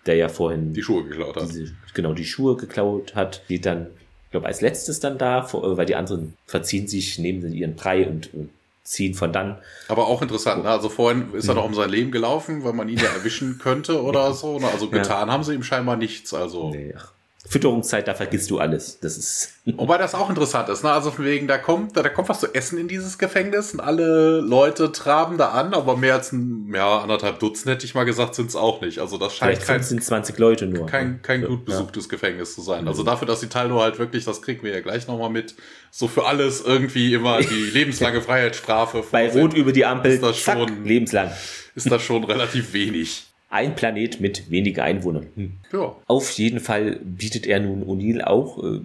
[0.06, 1.50] Der ja vorhin die Schuhe geklaut hat.
[1.50, 3.88] Diese, genau, die Schuhe geklaut hat, die dann,
[4.26, 8.32] ich glaube, als letztes dann da, weil die anderen verziehen sich, nehmen ihren Brei und,
[8.34, 8.52] und
[8.84, 9.58] ziehen von dann.
[9.88, 10.70] Aber auch interessant, ne?
[10.70, 14.04] also vorhin ist er noch um sein Leben gelaufen, weil man ihn ja erwischen könnte
[14.04, 14.60] oder so.
[14.60, 14.68] Ne?
[14.68, 15.34] Also getan ja.
[15.34, 16.34] haben sie ihm scheinbar nichts.
[16.34, 16.70] Also.
[16.70, 17.12] Nee, ach,
[17.50, 19.00] Fütterungszeit, da vergisst du alles.
[19.00, 19.54] Das ist.
[19.78, 20.92] Wobei das auch interessant ist, ne?
[20.92, 23.80] Also von wegen, da kommt, da, da kommt was zu essen in dieses Gefängnis und
[23.80, 28.04] alle Leute traben da an, aber mehr als ein, ja, anderthalb Dutzend hätte ich mal
[28.04, 29.00] gesagt, sind es auch nicht.
[29.00, 30.86] Also das scheint Vielleicht kein, 15, 20 Leute nur.
[30.88, 32.10] Kein, kein gut besuchtes ja.
[32.10, 32.88] Gefängnis zu sein.
[32.88, 35.56] Also dafür, dass die Taldo halt wirklich, das kriegen wir ja gleich nochmal mit,
[35.92, 39.04] so für alles irgendwie immer die lebenslange Freiheitsstrafe.
[39.12, 41.32] Bei Rot über die Ampel, ist das schon, zack, lebenslang.
[41.76, 43.27] Ist das schon relativ wenig.
[43.50, 45.28] Ein Planet mit weniger Einwohnern.
[45.36, 45.54] Hm.
[45.72, 45.96] Ja.
[46.08, 48.82] Auf jeden Fall bietet er nun O'Neill auch äh,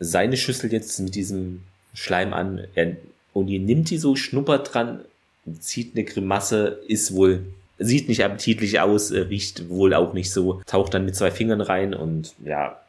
[0.00, 1.62] seine Schüssel jetzt mit diesem
[1.94, 2.66] Schleim an.
[2.74, 2.96] Er,
[3.34, 5.00] O'Neill nimmt die so, schnuppert dran,
[5.60, 7.44] zieht eine Grimasse, ist wohl,
[7.78, 11.60] sieht nicht appetitlich aus, äh, riecht wohl auch nicht so, taucht dann mit zwei Fingern
[11.60, 12.80] rein und ja,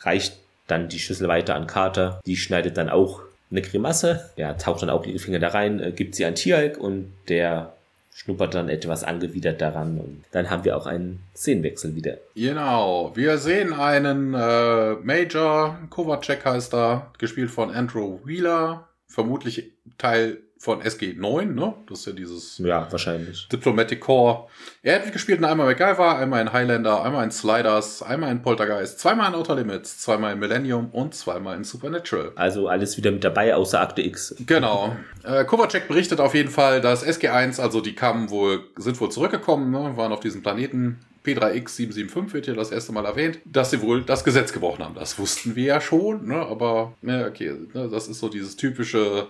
[0.00, 2.20] reicht dann die Schüssel weiter an Carter.
[2.26, 5.92] Die schneidet dann auch eine Grimasse, ja, taucht dann auch ihre Finger da rein, äh,
[5.92, 7.74] gibt sie an Tieralk und der
[8.20, 12.18] schnuppert dann etwas angewidert daran und dann haben wir auch einen Szenenwechsel wieder.
[12.34, 20.38] Genau, wir sehen einen äh, Major, Kovacek heißt er, gespielt von Andrew Wheeler, vermutlich Teil
[20.60, 21.74] von SG9, ne?
[21.88, 23.48] Das ist ja dieses ja, wahrscheinlich.
[23.48, 24.46] Diplomatic Corps.
[24.82, 29.00] Er hat gespielt in einmal MacGyver, einmal in Highlander, einmal in Sliders, einmal in Poltergeist,
[29.00, 32.32] zweimal in Outer Limits, zweimal in Millennium und zweimal in Supernatural.
[32.34, 34.36] Also alles wieder mit dabei, außer Akte X.
[34.46, 34.94] Genau.
[35.24, 39.70] Äh, Kovacek berichtet auf jeden Fall, dass SG1, also die kamen wohl, sind wohl zurückgekommen,
[39.70, 39.96] ne?
[39.96, 41.00] waren auf diesem Planeten.
[41.24, 44.94] P3X775 wird ja das erste Mal erwähnt, dass sie wohl das Gesetz gebrochen haben.
[44.94, 46.36] Das wussten wir ja schon, ne?
[46.36, 47.88] aber ja, okay, ne?
[47.90, 49.28] das ist so dieses typische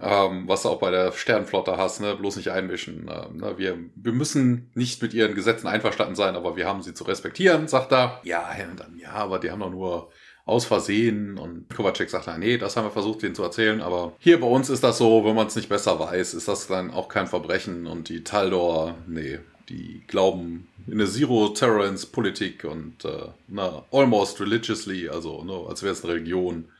[0.00, 2.14] ähm, was du auch bei der Sternflotte hast, ne?
[2.14, 3.10] bloß nicht einmischen.
[3.10, 3.58] Ähm, ne?
[3.58, 7.68] wir, wir müssen nicht mit ihren Gesetzen einverstanden sein, aber wir haben sie zu respektieren,
[7.68, 8.20] sagt er.
[8.22, 10.10] Ja, dann, ja, aber die haben doch nur
[10.44, 14.14] aus Versehen und Kovacek sagt dann, nee, das haben wir versucht, denen zu erzählen, aber
[14.18, 16.90] hier bei uns ist das so, wenn man es nicht besser weiß, ist das dann
[16.90, 23.84] auch kein Verbrechen und die Taldor, nee, die glauben in eine Zero-Tolerance-Politik und äh, na,
[23.92, 26.70] almost religiously, also ne, als wäre es eine Religion.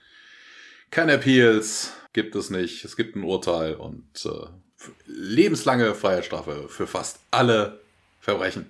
[0.91, 2.85] Keine Appeals, gibt es nicht.
[2.85, 4.31] Es gibt ein Urteil und äh,
[5.07, 7.81] lebenslange Freiheitsstrafe für fast alle
[8.21, 8.67] Verbrechen.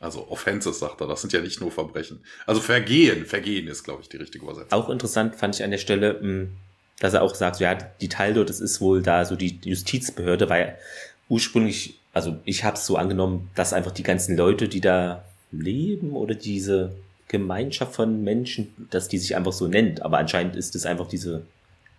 [0.00, 2.24] Also Offenses, sagt er, das sind ja nicht nur Verbrechen.
[2.44, 4.72] Also Vergehen, Vergehen ist, glaube ich, die richtige Übersetzung.
[4.72, 6.52] Auch interessant fand ich an der Stelle, hm,
[6.98, 10.76] dass er auch sagt, ja, die Taldo, das ist wohl da so die Justizbehörde, weil
[11.28, 16.12] ursprünglich, also ich habe es so angenommen, dass einfach die ganzen Leute, die da leben
[16.12, 16.92] oder diese
[17.28, 20.02] Gemeinschaft von Menschen, dass die sich einfach so nennt.
[20.02, 21.46] Aber anscheinend ist es einfach diese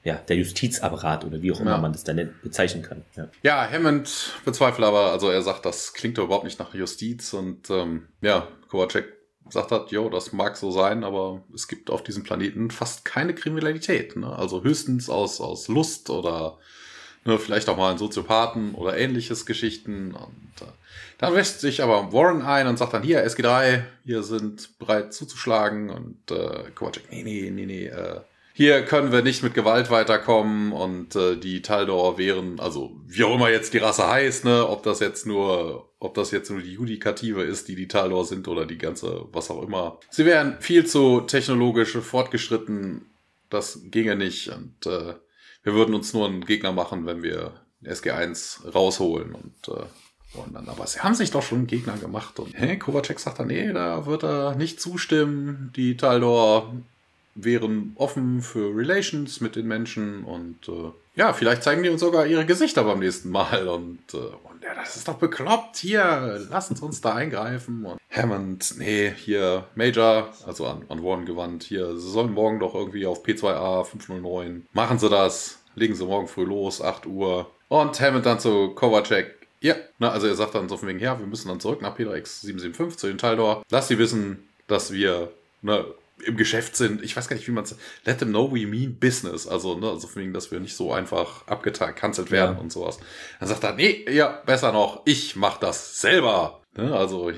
[0.04, 1.78] ja, der Justizapparat oder wie auch immer ja.
[1.78, 3.04] man das dann bezeichnen kann.
[3.16, 3.30] Ja.
[3.42, 7.70] ja, Hammond bezweifelt aber, also er sagt, das klingt doch überhaupt nicht nach Justiz und
[7.70, 9.06] ähm, ja, Kovacek
[9.50, 13.36] sagt hat, jo, das mag so sein, aber es gibt auf diesem Planeten fast keine
[13.36, 14.16] Kriminalität.
[14.16, 14.34] Ne?
[14.36, 16.58] Also höchstens aus, aus Lust oder
[17.26, 20.14] Ne, vielleicht auch mal einen Soziopathen oder ähnliches Geschichten.
[20.14, 20.72] Und äh,
[21.18, 25.90] dann wäscht sich aber Warren ein und sagt dann, hier, SG3, wir sind bereit zuzuschlagen.
[25.90, 28.20] Und äh, Kovacic, nee, nee, nee, nee, äh,
[28.56, 33.34] hier können wir nicht mit Gewalt weiterkommen und äh, die Taldor wären, also wie auch
[33.34, 36.74] immer jetzt die Rasse heißt, ne, ob das jetzt nur, ob das jetzt nur die
[36.74, 40.00] Judikative ist, die die Taldor sind oder die ganze, was auch immer.
[40.12, 43.08] Sie wären viel zu technologisch fortgeschritten,
[43.50, 45.16] das ginge nicht und äh,
[45.64, 49.86] wir würden uns nur einen Gegner machen, wenn wir SG1 rausholen und äh,
[50.36, 52.40] und dann, aber sie haben sich doch schon einen Gegner gemacht.
[52.40, 55.72] Und hey, Kovacek sagt dann, nee, da wird er nicht zustimmen.
[55.76, 56.74] Die Taldor
[57.36, 62.26] wären offen für Relations mit den Menschen und äh, ja, vielleicht zeigen die uns sogar
[62.26, 65.78] ihre Gesichter beim nächsten Mal und, äh, und ja, das ist doch bekloppt.
[65.78, 67.86] Hier, Sie uns da eingreifen.
[67.86, 72.74] Und Hammond, nee, hier Major, also an, an Warren gewandt, hier, Sie sollen morgen doch
[72.74, 74.66] irgendwie auf P2A 509.
[74.74, 77.50] Machen Sie das, legen Sie morgen früh los, 8 Uhr.
[77.68, 81.18] Und Hammond dann zu Kovacek, ja, na, also er sagt dann so von wegen, ja,
[81.20, 83.64] wir müssen dann zurück nach P3X 775 zu den Taldor.
[83.70, 85.32] Lass sie wissen, dass wir
[85.62, 85.86] ne,
[86.26, 87.04] im Geschäft sind.
[87.04, 87.76] Ich weiß gar nicht, wie man es.
[88.06, 89.48] Let them know we mean business.
[89.48, 92.62] Also, ne, also wegen, dass wir nicht so einfach abgecancelt werden ja.
[92.62, 93.00] und sowas.
[93.40, 96.62] Dann sagt er, nee, ja, besser noch, ich mach das selber.
[96.76, 97.32] Ne, also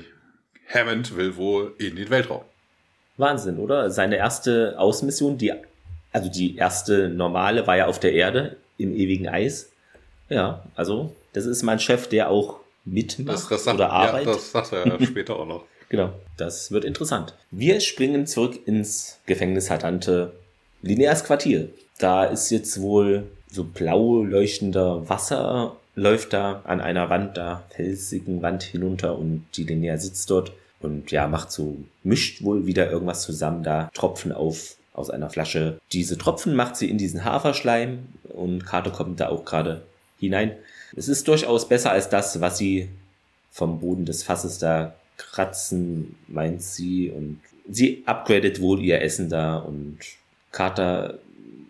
[0.72, 2.42] Hammond will wohl in den Weltraum.
[3.16, 3.90] Wahnsinn, oder?
[3.90, 5.52] Seine erste Außenmission, die,
[6.12, 9.70] also die erste normale, war ja auf der Erde im ewigen Eis.
[10.28, 14.26] Ja, also das ist mein Chef, der auch mitmacht das, das sagt, oder arbeitet.
[14.26, 15.64] Ja, das sagt er später auch noch.
[15.88, 17.34] Genau, das wird interessant.
[17.50, 20.32] Wir springen zurück ins Gefängnis Hatante
[20.82, 21.68] Linears Quartier.
[21.98, 28.42] Da ist jetzt wohl so blau leuchtender Wasser läuft da an einer Wand, da felsigen
[28.42, 33.22] Wand hinunter und die Linear sitzt dort und ja, macht so, mischt wohl wieder irgendwas
[33.22, 35.78] zusammen, da Tropfen auf aus einer Flasche.
[35.92, 39.82] Diese Tropfen macht sie in diesen Haferschleim und Karte kommt da auch gerade
[40.18, 40.52] hinein.
[40.94, 42.88] Es ist durchaus besser als das, was sie
[43.50, 47.10] vom Boden des Fasses da kratzen, meint sie.
[47.10, 49.98] Und sie upgradet wohl ihr Essen da und
[50.52, 51.18] Carter,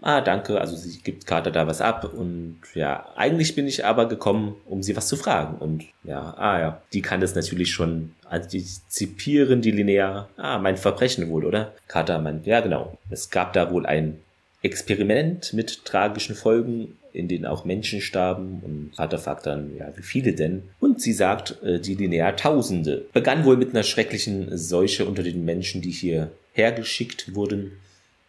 [0.02, 2.12] ah, danke, also sie gibt Carter da was ab.
[2.14, 5.58] Und ja, eigentlich bin ich aber gekommen, um sie was zu fragen.
[5.58, 10.28] Und ja, ah ja, die kann das natürlich schon antizipieren, die Linnea.
[10.36, 11.72] Ah, mein Verbrechen wohl, oder?
[11.88, 12.96] Carter meint, ja genau.
[13.10, 14.20] Es gab da wohl ein
[14.62, 20.02] Experiment mit tragischen Folgen in denen auch Menschen starben und Vater fragt dann, ja, wie
[20.02, 20.64] viele denn?
[20.80, 23.06] Und sie sagt, äh, die linear Tausende.
[23.12, 27.72] Begann wohl mit einer schrecklichen Seuche unter den Menschen, die hier hergeschickt wurden.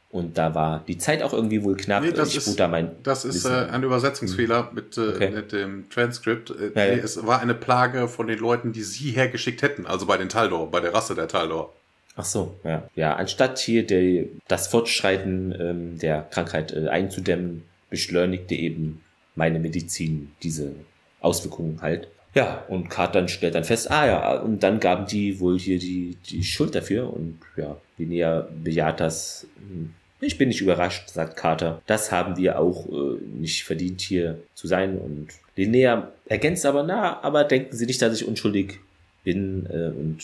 [0.09, 2.01] Und da war die Zeit auch irgendwie wohl knapp.
[2.01, 4.75] Nee, das, ist, da mein das ist äh, ein Übersetzungsfehler hm.
[4.75, 5.31] mit, äh, okay.
[5.31, 6.49] mit dem Transkript.
[6.49, 7.03] Äh, ja, ja.
[7.03, 10.71] Es war eine Plage von den Leuten, die sie hergeschickt hätten, also bei den Taldor,
[10.71, 11.73] bei der Rasse der Taldor.
[12.15, 12.88] Ach so, ja.
[12.95, 19.03] Ja, anstatt hier der, das Fortschreiten ähm, der Krankheit äh, einzudämmen, beschleunigte eben
[19.35, 20.73] meine Medizin diese
[21.21, 22.07] Auswirkungen halt.
[22.35, 26.17] Ja, und Carter stellt dann fest, ah ja, und dann gaben die wohl hier die,
[26.29, 29.47] die Schuld dafür und ja, Linnea bejaht das.
[29.57, 31.81] Hm, ich bin nicht überrascht, sagt Carter.
[31.85, 34.97] Das haben wir auch äh, nicht verdient, hier zu sein.
[34.97, 38.79] Und Linnea ergänzt aber, na, aber denken Sie nicht, dass ich unschuldig
[39.23, 39.67] bin.
[39.67, 40.19] Äh, und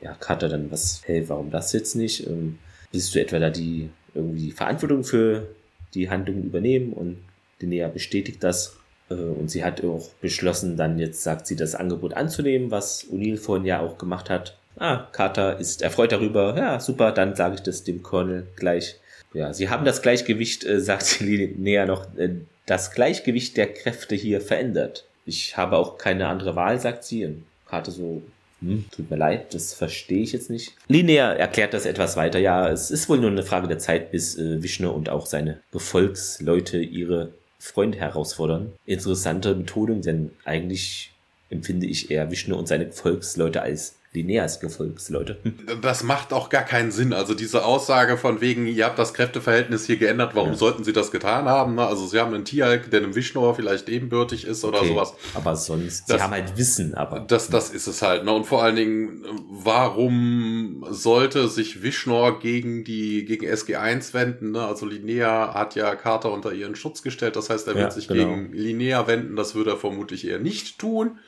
[0.00, 2.26] ja, Carter dann, was, hey, warum das jetzt nicht?
[2.26, 2.58] Ähm,
[2.92, 5.48] bist du etwa da die irgendwie Verantwortung für
[5.94, 7.18] die Handlung übernehmen und
[7.60, 8.76] Linnea bestätigt das.
[9.10, 13.38] Äh, und sie hat auch beschlossen, dann jetzt sagt sie, das Angebot anzunehmen, was O'Neill
[13.38, 14.56] vorhin ja auch gemacht hat.
[14.76, 16.56] Ah, Carter ist erfreut darüber.
[16.56, 19.00] Ja, super, dann sage ich das dem Colonel gleich.
[19.34, 22.36] Ja, sie haben das Gleichgewicht, äh, sagt Linnea noch, äh,
[22.66, 25.04] das Gleichgewicht der Kräfte hier verändert.
[25.24, 27.24] Ich habe auch keine andere Wahl, sagt sie.
[27.26, 28.22] Und Carter so,
[28.60, 30.74] hm, tut mir leid, das verstehe ich jetzt nicht.
[30.88, 32.38] Linear erklärt das etwas weiter.
[32.38, 35.60] Ja, es ist wohl nur eine Frage der Zeit, bis äh, Vishnu und auch seine
[35.70, 38.72] Gefolgsleute ihre Freunde herausfordern.
[38.86, 41.12] Interessante Methode, denn eigentlich
[41.50, 45.38] empfinde ich eher Vishnu und seine Gefolgsleute als Lineas Gefolgsleute.
[45.82, 47.12] Das macht auch gar keinen Sinn.
[47.12, 50.56] Also diese Aussage von wegen, ihr habt das Kräfteverhältnis hier geändert, warum ja.
[50.56, 51.74] sollten sie das getan haben?
[51.74, 51.86] Ne?
[51.86, 54.88] Also sie haben einen Tialk, der einem Vishnor vielleicht ebenbürtig ist oder okay.
[54.88, 55.12] sowas.
[55.34, 57.20] Aber sonst, das, sie haben halt Wissen, aber.
[57.20, 58.24] Das, das ist es halt.
[58.24, 58.32] Ne?
[58.32, 64.52] Und vor allen Dingen, warum sollte sich Vishnor gegen die, gegen SG1 wenden?
[64.52, 64.64] Ne?
[64.64, 67.36] Also Linnea hat ja Carter unter ihren Schutz gestellt.
[67.36, 68.24] Das heißt, er wird ja, sich genau.
[68.24, 69.36] gegen Linnea wenden.
[69.36, 71.18] Das würde er vermutlich eher nicht tun.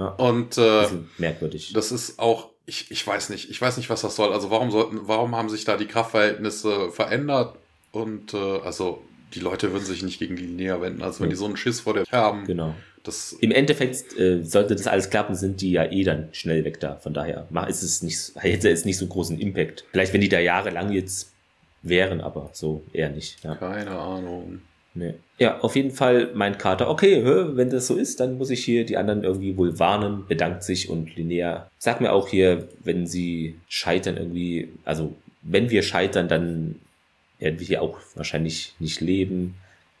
[0.00, 0.08] Ja.
[0.12, 0.86] Und äh,
[1.18, 1.74] merkwürdig.
[1.74, 4.32] Das ist auch, ich, ich weiß nicht, ich weiß nicht, was das soll.
[4.32, 7.56] Also warum sollten, warum haben sich da die Kraftverhältnisse verändert?
[7.92, 9.02] Und äh, also
[9.34, 11.02] die Leute würden sich nicht gegen die näher wenden.
[11.02, 11.32] Also wenn ja.
[11.32, 12.46] die so einen Schiss vor der haben.
[12.46, 12.74] Genau.
[13.02, 16.80] Das Im Endeffekt äh, sollte das alles klappen, sind die ja eh dann schnell weg
[16.80, 16.96] da.
[16.96, 19.84] Von daher ist es nicht, hätte es nicht so großen Impact.
[19.90, 21.32] Vielleicht wenn die da jahrelang jetzt
[21.82, 23.42] wären, aber so eher nicht.
[23.44, 23.54] Ja.
[23.54, 24.62] Keine Ahnung.
[24.94, 25.14] Nee.
[25.38, 28.84] Ja, auf jeden Fall meint Carter, okay, wenn das so ist, dann muss ich hier
[28.84, 33.56] die anderen irgendwie wohl warnen, bedankt sich und Linnea sagt mir auch hier, wenn sie
[33.68, 36.76] scheitern irgendwie, also wenn wir scheitern, dann
[37.38, 39.54] werden wir hier auch wahrscheinlich nicht leben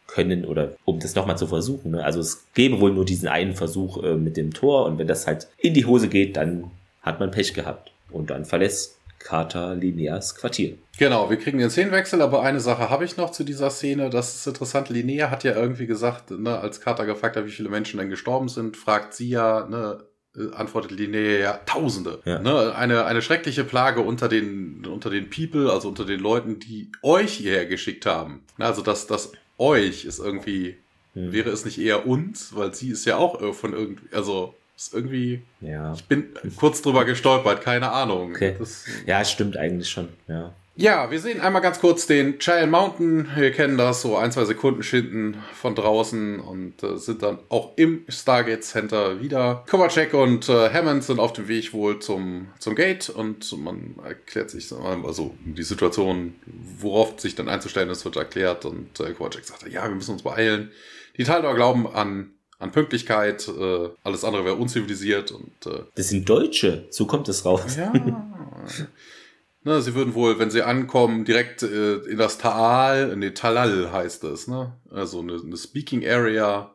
[0.06, 1.92] können oder um das nochmal zu versuchen.
[1.92, 2.04] Ne?
[2.04, 5.26] Also es gäbe wohl nur diesen einen Versuch äh, mit dem Tor und wenn das
[5.26, 10.34] halt in die Hose geht, dann hat man Pech gehabt und dann verlässt Carter Lineas
[10.34, 10.78] Quartier.
[10.98, 14.10] Genau, wir kriegen den Szenenwechsel, aber eine Sache habe ich noch zu dieser Szene.
[14.10, 14.88] Das ist interessant.
[14.88, 18.48] Linnea hat ja irgendwie gesagt, ne, als Carter gefragt hat, wie viele Menschen denn gestorben
[18.48, 20.04] sind, fragt sie ja, ne,
[20.36, 22.20] äh, antwortet Linnea ja Tausende.
[22.24, 22.40] Ja.
[22.40, 26.90] Ne, eine, eine schreckliche Plage unter den, unter den People, also unter den Leuten, die
[27.02, 28.42] euch hierher geschickt haben.
[28.58, 30.78] Also das, das euch ist irgendwie,
[31.12, 31.32] hm.
[31.32, 34.94] wäre es nicht eher uns, weil sie ist ja auch äh, von irgendwie, also ist
[34.94, 35.42] irgendwie.
[35.60, 35.92] Ja.
[35.94, 38.30] Ich bin kurz drüber gestolpert, keine Ahnung.
[38.30, 38.56] Okay.
[38.58, 40.54] Das, ja, stimmt eigentlich schon, ja.
[40.76, 43.28] Ja, wir sehen einmal ganz kurz den Giant Mountain.
[43.36, 47.76] Wir kennen das, so ein, zwei Sekunden Schinden von draußen und äh, sind dann auch
[47.76, 49.64] im Stargate Center wieder.
[49.68, 54.48] Kovacek und äh, Hammond sind auf dem Weg wohl zum, zum Gate und man erklärt
[54.48, 56.36] sich, also die Situation,
[56.78, 60.22] worauf sich dann einzustellen ist, wird erklärt und äh, Kovacek sagt, ja, wir müssen uns
[60.22, 60.70] beeilen.
[61.18, 62.30] Die Taldor glauben an
[62.60, 63.48] an Pünktlichkeit.
[63.48, 65.66] Äh, alles andere wäre unzivilisiert und.
[65.66, 67.76] Äh, das sind Deutsche, so kommt es raus.
[67.76, 67.92] Ja.
[69.64, 74.22] ne, sie würden wohl, wenn sie ankommen, direkt äh, in das Tal, den Talal heißt
[74.24, 74.72] es, ne?
[74.90, 76.72] Also eine, eine Speaking Area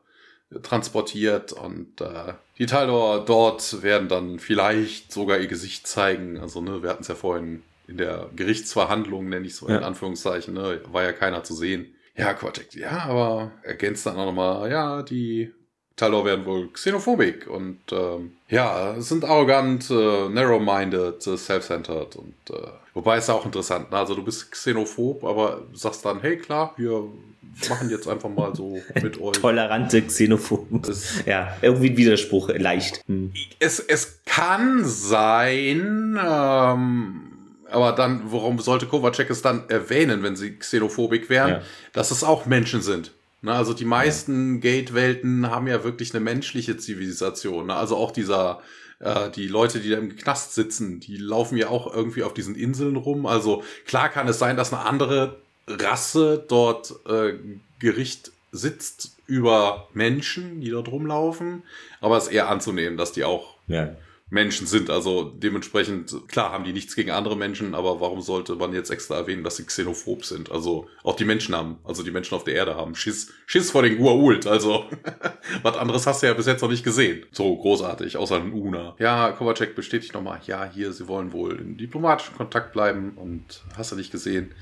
[0.51, 6.39] äh, transportiert und äh, die Talor dort werden dann vielleicht sogar ihr Gesicht zeigen.
[6.39, 9.77] Also, ne, wir hatten es ja vorhin in der Gerichtsverhandlung, nenne ich es so ja.
[9.77, 11.91] in Anführungszeichen, ne, war ja keiner zu sehen.
[12.17, 15.51] Ja, Cortex, ja, aber ergänzt dann auch nochmal, ja, die
[15.95, 22.67] Talor werden wohl xenophobik und ähm, ja, sind arrogant, äh, narrow-minded, äh, self-centered und äh,
[22.93, 23.91] wobei ist auch interessant.
[23.91, 23.97] Ne?
[23.97, 27.05] Also du bist xenophob, aber sagst dann, hey klar, wir
[27.69, 29.37] machen jetzt einfach mal so mit euch.
[29.37, 30.81] Tolerante Xenophoben.
[31.25, 33.01] ja, irgendwie ein Widerspruch, leicht.
[33.07, 33.31] Hm.
[33.59, 37.21] Es, es kann sein, ähm,
[37.71, 41.61] aber dann, warum sollte Kovacek es dann erwähnen, wenn sie xenophobik wären, ja.
[41.93, 43.13] dass es auch Menschen sind?
[43.45, 44.59] Ne, also die meisten.
[44.59, 47.67] Gate-Welten haben ja wirklich eine menschliche Zivilisation.
[47.67, 47.75] Ne?
[47.75, 48.59] Also auch dieser,
[48.99, 52.55] äh, die Leute, die da im Knast sitzen, die laufen ja auch irgendwie auf diesen
[52.55, 53.27] Inseln rum.
[53.27, 57.33] Also klar kann es sein, dass eine andere Rasse dort äh,
[57.77, 61.61] Gericht sitzt über Menschen, die dort rumlaufen.
[62.01, 63.95] Aber es ist eher anzunehmen, dass die auch ja.
[64.29, 64.89] Menschen sind.
[64.89, 69.15] Also dementsprechend, klar haben die nichts gegen andere Menschen, aber warum sollte man jetzt extra
[69.15, 70.51] erwähnen, dass sie xenophob sind?
[70.51, 73.83] Also auch die Menschen haben, also die Menschen auf der Erde haben Schiss, Schiss vor
[73.83, 74.47] den Guault.
[74.47, 74.85] Also
[75.61, 77.25] was anderes hast du ja bis jetzt noch nicht gesehen.
[77.31, 78.95] So großartig, außer den Una.
[78.97, 83.91] Ja, Kovacek bestätigt nochmal, ja, hier, sie wollen wohl in diplomatischen Kontakt bleiben und hast
[83.91, 84.53] du nicht gesehen.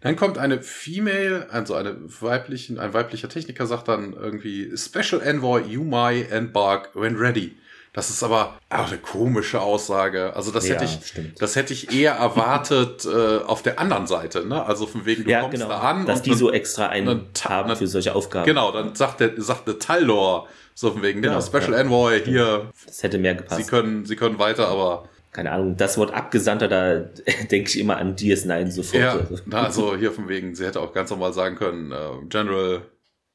[0.00, 5.62] Dann kommt eine Female, also eine weiblichen, ein weiblicher Techniker sagt dann irgendwie Special Envoy
[5.62, 7.56] Yumai and Bark when ready.
[7.92, 10.34] Das ist aber auch eine komische Aussage.
[10.36, 11.40] Also das ja, hätte ich, stimmt.
[11.40, 14.46] das hätte ich eher erwartet äh, auf der anderen Seite.
[14.46, 14.64] Ne?
[14.64, 15.68] Also von wegen du ja, kommst genau.
[15.68, 18.46] da an, dass die dann, so extra einen haben für solche Aufgaben.
[18.46, 21.78] Genau, dann sagt der, sagt der Talor so von wegen, genau, ja, Special ja.
[21.78, 22.70] Envoy hier.
[22.86, 23.64] Das hätte mehr gepasst.
[23.64, 26.94] Sie können, sie können weiter, aber keine Ahnung, das Wort Abgesandter, da
[27.50, 29.02] denke ich immer an DS9 sofort.
[29.02, 32.82] Ja, also hier von wegen, sie hätte auch ganz normal sagen können, uh, General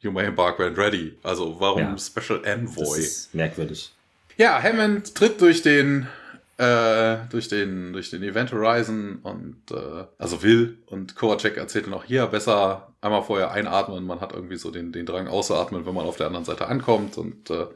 [0.04, 1.18] You may embark when ready.
[1.24, 2.84] Also warum ja, Special Envoy?
[2.84, 3.93] Das ist merkwürdig.
[4.38, 6.08] Ja, Hammond tritt durch den
[6.58, 12.04] äh, durch den durch den Event Horizon und äh, also will und Kovacek erzählt noch
[12.04, 14.06] hier besser einmal vorher einatmen.
[14.06, 17.18] Man hat irgendwie so den den Drang auszuatmen, wenn man auf der anderen Seite ankommt
[17.18, 17.68] und äh,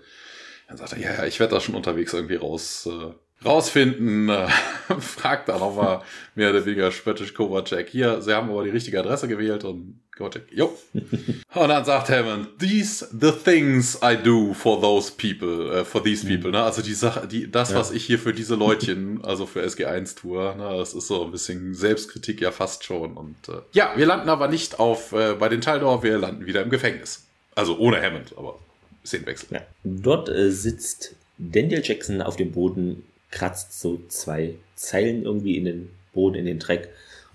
[0.67, 3.13] dann sagt er ja ja ich werde da schon unterwegs irgendwie raus äh,
[3.45, 4.47] rausfinden, äh,
[4.99, 6.01] fragt dann nochmal
[6.35, 7.89] mehr oder weniger spöttisch Kovacek.
[7.89, 10.75] Hier, sie haben aber die richtige Adresse gewählt und Kovacek, jo.
[10.93, 16.25] und dann sagt Hammond, these the things I do for those people, uh, for these
[16.25, 16.29] mhm.
[16.29, 16.63] people, ne?
[16.63, 17.77] Also die Sache, die, das, ja.
[17.77, 20.75] was ich hier für diese Leutchen, also für SG1 tue, ne?
[20.77, 24.47] Das ist so ein bisschen Selbstkritik ja fast schon und, äh, ja, wir landen aber
[24.47, 27.25] nicht auf, äh, bei den Taldor, wir landen wieder im Gefängnis.
[27.53, 28.59] Also ohne Hammond, aber
[29.05, 29.49] Szenenwechsel.
[29.51, 29.61] Ja.
[29.83, 33.03] Dort äh, sitzt Daniel Jackson auf dem Boden
[33.37, 36.89] kratzt so zwei Zeilen irgendwie in den Boden, in den Dreck.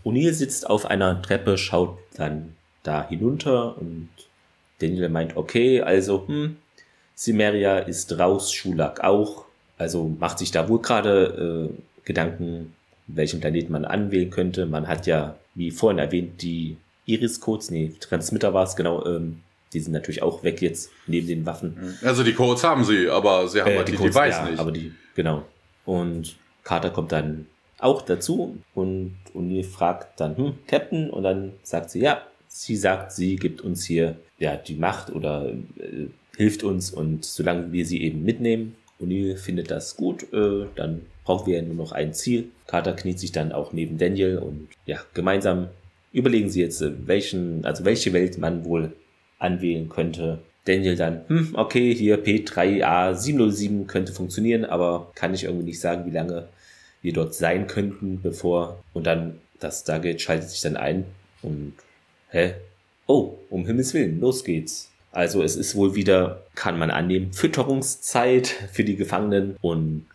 [0.05, 4.09] O'Neill sitzt auf einer Treppe, schaut dann da hinunter und
[4.81, 6.57] Daniel meint, okay, also, hm,
[7.15, 9.45] Simeria ist raus, Schulak auch.
[9.79, 12.75] Also macht sich da wohl gerade äh, Gedanken,
[13.07, 14.67] welchen Planeten man anwählen könnte.
[14.67, 16.77] Man hat ja, wie vorhin erwähnt, die
[17.07, 19.41] Iris-Codes, nee, Transmitter war es, genau, ähm,
[19.73, 21.97] die sind natürlich auch weg jetzt neben den Waffen.
[22.03, 24.51] Also die Codes haben sie, aber sie haben äh, halt die, die Codes, Device ja,
[24.51, 24.59] nicht.
[24.59, 25.45] Aber die, genau.
[25.85, 27.47] Und Carter kommt dann
[27.79, 31.11] auch dazu und O'Neill fragt dann, hm, Captain?
[31.11, 35.49] Und dann sagt sie, ja, sie sagt, sie gibt uns hier ja die Macht oder
[35.49, 36.07] äh,
[36.37, 41.47] hilft uns und solange wir sie eben mitnehmen, O'Neill findet das gut, äh, dann brauchen
[41.47, 42.51] wir ja nur noch ein Ziel.
[42.67, 45.69] Carter kniet sich dann auch neben Daniel und ja, gemeinsam
[46.13, 48.93] überlegen sie jetzt, äh, welchen, also welche Welt man wohl
[49.39, 50.39] anwählen könnte.
[50.65, 56.15] Daniel dann, hm, okay, hier P3A707 könnte funktionieren, aber kann ich irgendwie nicht sagen, wie
[56.15, 56.49] lange
[57.03, 61.05] wir dort sein könnten, bevor, und dann das Stargate schaltet sich dann ein
[61.43, 61.75] und,
[62.31, 62.55] hä?
[63.07, 64.91] Oh, um Himmels Willen, los geht's.
[65.11, 70.07] Also es ist wohl wieder, kann man annehmen, Fütterungszeit für die Gefangenen und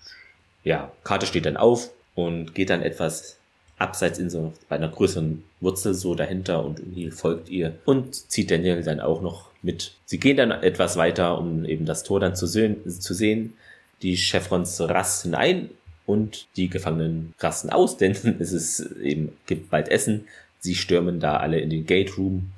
[0.63, 3.37] ja, Karte steht dann auf und geht dann etwas
[3.77, 8.51] abseits in so bei einer größeren Wurzel so dahinter und O'Neill folgt ihr und zieht
[8.51, 9.93] Daniel dann auch noch mit.
[10.05, 12.77] Sie gehen dann etwas weiter, um eben das Tor dann zu sehen.
[12.89, 13.53] Zu sehen.
[14.01, 15.69] Die Chevrons rasten ein
[16.05, 20.27] und die Gefangenen rasten aus, denn es ist eben gibt bald Essen.
[20.59, 22.51] Sie stürmen da alle in den Gate Room.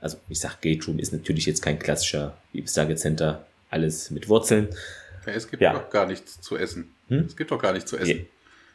[0.00, 2.36] Also ich sag Gate Room ist natürlich jetzt kein klassischer
[2.66, 4.68] Stargate Center, alles mit Wurzeln.
[5.24, 5.72] Es gibt ja.
[5.72, 6.94] doch gar nichts zu essen.
[7.08, 7.24] Hm?
[7.26, 8.26] Es gibt doch gar nichts zu essen.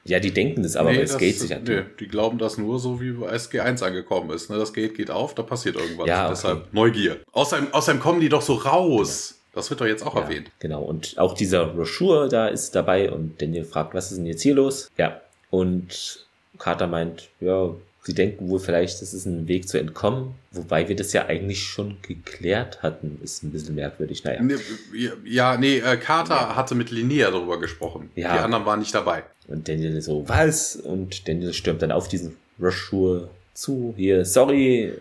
[0.04, 2.80] Ja, die denken das aber, nee, weil das Gate sich nee, Die glauben das nur
[2.80, 4.50] so, wie SG1 angekommen ist.
[4.50, 4.58] Ne?
[4.58, 6.08] Das Gate geht auf, da passiert irgendwas.
[6.08, 6.30] Ja, okay.
[6.32, 7.20] Deshalb Neugier.
[7.32, 9.36] Außerdem, außerdem kommen die doch so raus.
[9.36, 9.38] Ja.
[9.54, 10.50] Das wird doch jetzt auch ja, erwähnt.
[10.60, 14.42] Genau, und auch dieser Brochure da ist dabei und Daniel fragt, was ist denn jetzt
[14.42, 14.90] hier los?
[14.98, 15.20] Ja,
[15.50, 16.26] und
[16.58, 17.72] Carter meint, ja,
[18.04, 21.62] Sie denken wohl vielleicht, das ist ein Weg zu entkommen, wobei wir das ja eigentlich
[21.62, 23.20] schon geklärt hatten.
[23.24, 24.42] Ist ein bisschen merkwürdig, naja.
[25.24, 26.56] Ja, nee, äh, Carter ja.
[26.56, 28.10] hatte mit Linnea darüber gesprochen.
[28.16, 28.34] Ja.
[28.34, 29.24] Die anderen waren nicht dabei.
[29.48, 30.76] Und Daniel so, was?
[30.78, 33.94] Und Daniel stürmt dann auf diesen Rush-Schuhe zu.
[33.96, 34.94] Hier, sorry,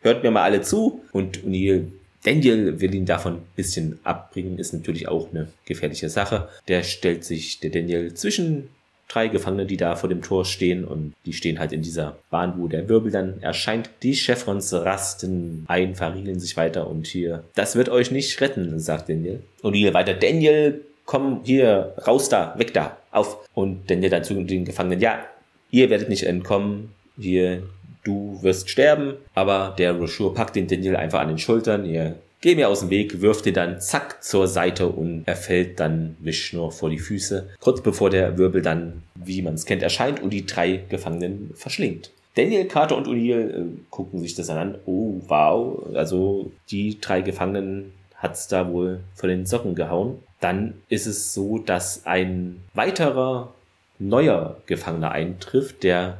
[0.00, 1.02] hört mir mal alle zu.
[1.12, 1.88] Und O'Neill
[2.24, 6.48] Daniel will ihn davon ein bisschen abbringen, ist natürlich auch eine gefährliche Sache.
[6.66, 8.68] Der stellt sich, der Daniel, zwischen
[9.08, 12.54] drei Gefangene, die da vor dem Tor stehen und die stehen halt in dieser Bahn,
[12.58, 13.90] wo der Wirbel dann erscheint.
[14.02, 19.08] Die Chevrons rasten ein, verriegeln sich weiter und hier, das wird euch nicht retten, sagt
[19.08, 19.40] Daniel.
[19.62, 23.48] Und hier weiter, Daniel, komm hier, raus da, weg da, auf.
[23.54, 25.24] Und Daniel dann zu den Gefangenen, ja,
[25.70, 27.62] ihr werdet nicht entkommen, hier,
[28.04, 32.54] du wirst sterben, aber der Roshur packt den Daniel einfach an den Schultern, ihr Geh
[32.54, 36.70] mir aus dem Weg, wirft ihn dann zack zur Seite und er fällt dann Vishnu
[36.70, 40.46] vor die Füße, kurz bevor der Wirbel dann, wie man es kennt, erscheint und die
[40.46, 42.10] drei Gefangenen verschlingt.
[42.36, 44.76] Daniel, Carter und O'Neill äh, gucken sich das an.
[44.86, 45.82] Oh, wow.
[45.94, 50.22] Also die drei Gefangenen hat's da wohl von den Socken gehauen.
[50.40, 53.52] Dann ist es so, dass ein weiterer
[53.98, 56.18] neuer Gefangener eintrifft, der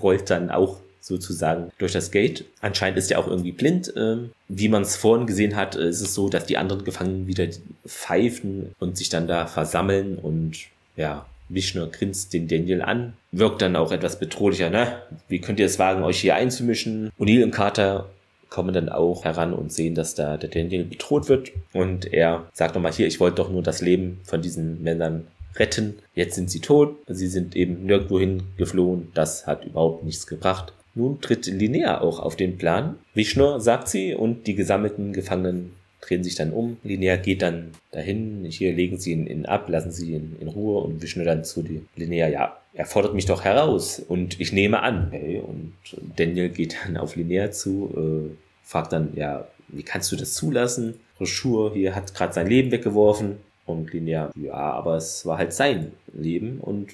[0.00, 0.78] rollt dann auch
[1.08, 2.44] sozusagen durch das Gate.
[2.60, 3.92] Anscheinend ist er auch irgendwie blind.
[3.96, 7.48] Ähm, wie man es vorhin gesehen hat, ist es so, dass die anderen Gefangenen wieder
[7.86, 10.56] pfeifen und sich dann da versammeln und
[10.96, 15.02] ja, Vishnu grinst den Daniel an, wirkt dann auch etwas bedrohlicher, ne?
[15.28, 17.10] Wie könnt ihr es wagen, euch hier einzumischen?
[17.18, 18.10] O'Neill und Carter
[18.50, 22.74] kommen dann auch heran und sehen, dass da der Daniel bedroht wird und er sagt
[22.74, 25.26] nochmal hier, ich wollte doch nur das Leben von diesen Männern
[25.56, 25.98] retten.
[26.14, 30.72] Jetzt sind sie tot, sie sind eben nirgendwohin geflohen, das hat überhaupt nichts gebracht.
[30.98, 32.96] Nun tritt Linnea auch auf den Plan.
[33.14, 35.70] Vishnu sagt sie und die gesammelten Gefangenen
[36.00, 36.78] drehen sich dann um.
[36.82, 38.44] Linnea geht dann dahin.
[38.44, 41.62] Hier legen sie ihn, ihn ab, lassen sie ihn in Ruhe und Vishnu dann zu
[41.62, 42.26] die Linnea.
[42.26, 45.12] Ja, er fordert mich doch heraus und ich nehme an.
[45.12, 45.74] Hey, und
[46.16, 50.94] Daniel geht dann auf Linnea zu, äh, fragt dann, ja, wie kannst du das zulassen?
[51.20, 53.36] Roshur hier hat gerade sein Leben weggeworfen.
[53.66, 56.88] Und Linnea, ja, aber es war halt sein Leben und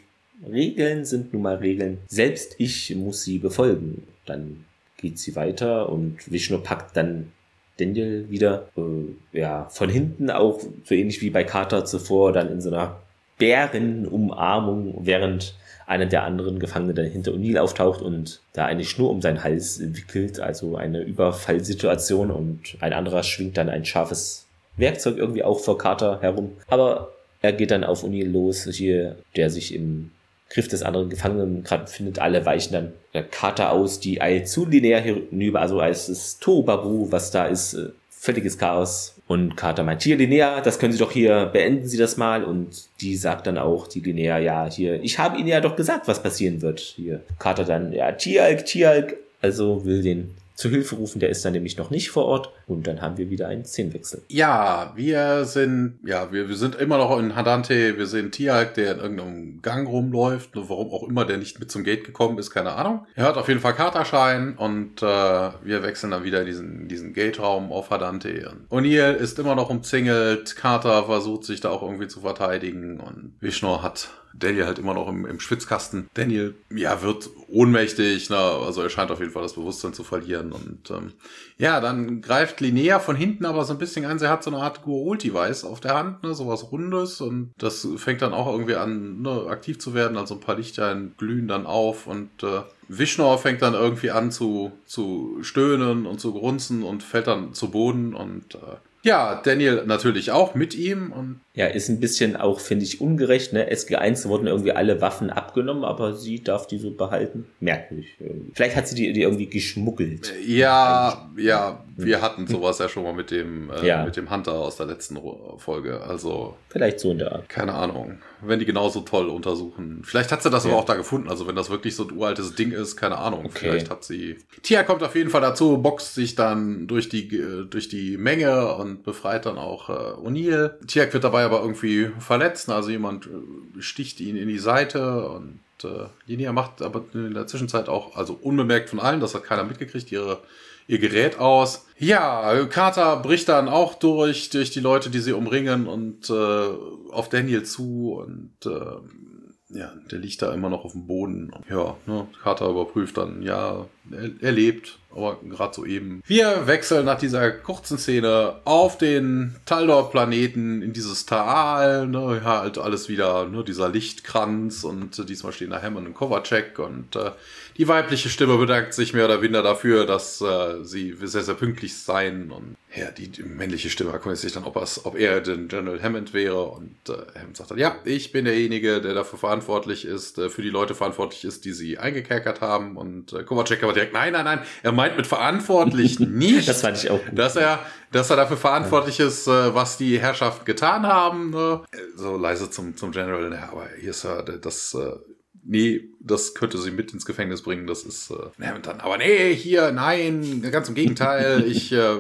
[0.47, 1.99] Regeln sind nun mal Regeln.
[2.09, 4.07] Selbst ich muss sie befolgen.
[4.27, 4.65] Dann
[4.97, 7.33] geht sie weiter und Vishnu packt dann
[7.79, 12.61] Daniel wieder, äh, ja, von hinten auch, so ähnlich wie bei Carter zuvor, dann in
[12.61, 13.01] so einer
[13.39, 15.57] Bärenumarmung, während
[15.87, 19.81] einer der anderen Gefangenen dann hinter O'Neill auftaucht und da eine Schnur um seinen Hals
[19.81, 24.47] wickelt, also eine Überfallsituation und ein anderer schwingt dann ein scharfes
[24.77, 26.53] Werkzeug irgendwie auch vor Carter herum.
[26.69, 27.13] Aber
[27.43, 30.13] er geht dann auf O'Neill los, hier, der sich im
[30.55, 32.21] Griff des anderen Gefangenen findet.
[32.21, 37.11] Alle weichen dann der Kater aus, die eilt zu linear hinüber, also als das Tohuwabohu,
[37.11, 39.17] was da ist, äh, völliges Chaos.
[39.27, 42.45] Und Carter meint, hier Linnea, das können Sie doch hier, beenden Sie das mal.
[42.45, 46.07] Und die sagt dann auch, die Linnea, ja, hier, ich habe Ihnen ja doch gesagt,
[46.09, 46.79] was passieren wird.
[46.79, 49.17] Hier, Carter dann, ja, Tialk, Tialk.
[49.41, 51.19] Also will den zu Hilfe rufen.
[51.19, 54.23] Der ist dann nämlich noch nicht vor Ort und dann haben wir wieder einen Szenenwechsel.
[54.29, 57.99] Ja, wir sind, ja, wir, wir sind immer noch in Hadante.
[57.99, 60.51] Wir sehen Tialk, der in irgendeinem Gang rumläuft.
[60.55, 63.07] Warum auch immer der nicht mit zum Gate gekommen ist, keine Ahnung.
[63.15, 67.73] Er hat auf jeden Fall Katerschein und äh, wir wechseln dann wieder diesen, diesen Gate-Raum
[67.73, 68.53] auf Hadante.
[68.71, 70.57] O'Neill ist immer noch umzingelt.
[70.57, 74.09] Carter versucht sich da auch irgendwie zu verteidigen und Vishnu hat
[74.39, 76.09] Daniel halt immer noch im, im Schwitzkasten.
[76.15, 78.37] Daniel, ja, wird ohnmächtig, ne?
[78.37, 80.53] also er scheint auf jeden Fall das Bewusstsein zu verlieren.
[80.53, 81.13] Und ähm,
[81.57, 84.19] ja, dann greift Linnea von hinten aber so ein bisschen an.
[84.19, 86.35] Sie hat so eine Art Guaulti-Weiß auf der Hand, ne?
[86.35, 87.21] sowas Rundes.
[87.21, 90.17] Und das fängt dann auch irgendwie an, ne, aktiv zu werden.
[90.17, 94.73] Also ein paar Lichter glühen dann auf und äh, Vishnu fängt dann irgendwie an zu,
[94.85, 100.31] zu stöhnen und zu grunzen und fällt dann zu Boden und äh, ja, Daniel natürlich
[100.31, 103.53] auch mit ihm und ja, ist ein bisschen auch, finde ich, ungerecht.
[103.53, 103.71] Ne?
[103.71, 107.47] SG1 wurden irgendwie alle Waffen abgenommen, aber sie darf die so behalten.
[107.61, 108.17] Merkwürdig.
[108.55, 110.33] Vielleicht hat sie die, die irgendwie geschmuggelt.
[110.45, 114.05] Ja, ja, wir hatten sowas ja schon mal mit dem, äh, ja.
[114.05, 115.19] mit dem Hunter aus der letzten
[115.59, 116.01] Folge.
[116.01, 116.57] Also.
[116.71, 117.49] Vielleicht so in der Art.
[117.49, 118.19] Keine Ahnung.
[118.43, 120.03] Wenn die genauso toll untersuchen.
[120.05, 120.71] Vielleicht hat sie das ja.
[120.71, 121.29] aber auch da gefunden.
[121.29, 123.45] Also wenn das wirklich so ein uraltes Ding ist, keine Ahnung.
[123.47, 123.59] Okay.
[123.59, 124.39] Vielleicht hat sie.
[124.63, 128.75] Tia kommt auf jeden Fall dazu, boxt sich dann durch die, äh, durch die Menge
[128.75, 130.73] und befreit dann auch äh, O'Neill.
[130.87, 132.69] Tia wird dabei aber irgendwie verletzt.
[132.71, 137.47] Also jemand äh, sticht ihn in die Seite und äh, Linia macht aber in der
[137.47, 140.41] Zwischenzeit auch, also unbemerkt von allen, das hat keiner mitgekriegt, ihre,
[140.87, 141.87] ihr Gerät aus.
[141.99, 146.69] Ja, Carter bricht dann auch durch, durch die Leute, die sie umringen und äh,
[147.11, 151.51] auf Daniel zu und äh, ja, der liegt da immer noch auf dem Boden.
[151.69, 156.23] Ja, ne, Carter überprüft dann, ja, er, er lebt, aber gerade so eben.
[156.27, 162.79] Wir wechseln nach dieser kurzen Szene auf den Taldor-Planeten in dieses Tal, ne, ja, halt
[162.79, 167.31] alles wieder, ne, dieser Lichtkranz und äh, diesmal stehen da Hammond und Kovacek und äh,
[167.77, 171.97] die weibliche Stimme bedankt sich mehr oder weniger dafür, dass äh, sie sehr, sehr pünktlich
[171.97, 176.01] seien und ja, die, die männliche Stimme erkundigt sich dann, ob, ob er denn General
[176.01, 180.39] Hammond wäre und äh, Hammond sagt dann, ja, ich bin derjenige, der dafür verantwortlich ist,
[180.39, 184.13] äh, für die Leute verantwortlich ist, die sie eingekerkert haben und äh, Kovacek aber direkt,
[184.13, 187.37] nein, nein, nein, er meint mit verantwortlich nicht, das fand ich auch gut.
[187.37, 187.81] dass er,
[188.13, 191.51] dass er dafür verantwortlich ist, äh, was die Herrschaften getan haben.
[191.51, 191.81] Ne?
[192.15, 195.17] So leise zum, zum General, ja, aber hier ist ja das, äh,
[195.65, 199.93] nee, das könnte sie mit ins Gefängnis bringen, das ist, äh, dann, aber nee, hier,
[199.93, 202.17] nein, ganz im Gegenteil, ich äh,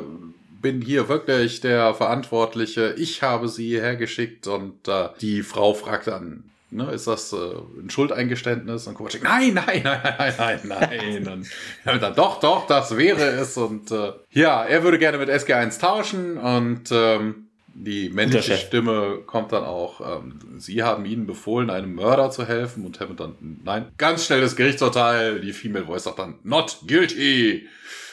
[0.63, 6.45] bin hier wirklich der Verantwortliche, ich habe sie hergeschickt und äh, die Frau fragt dann,
[6.75, 8.87] ne, ist das äh, ein Schuldeingeständnis?
[8.87, 11.29] Und Kovacic, nein, nein, nein, nein, nein, nein.
[11.29, 11.47] und
[11.85, 13.57] ja, dann, doch, doch, das wäre es.
[13.57, 17.44] Und äh, ja, er würde gerne mit SG1 tauschen und ähm,
[17.75, 22.85] die männliche Stimme kommt dann auch, ähm, sie haben ihnen befohlen, einem Mörder zu helfen
[22.87, 27.69] und Hammond dann, nein, ganz schnell das Gerichtsurteil, die Female Voice sagt dann, not guilty.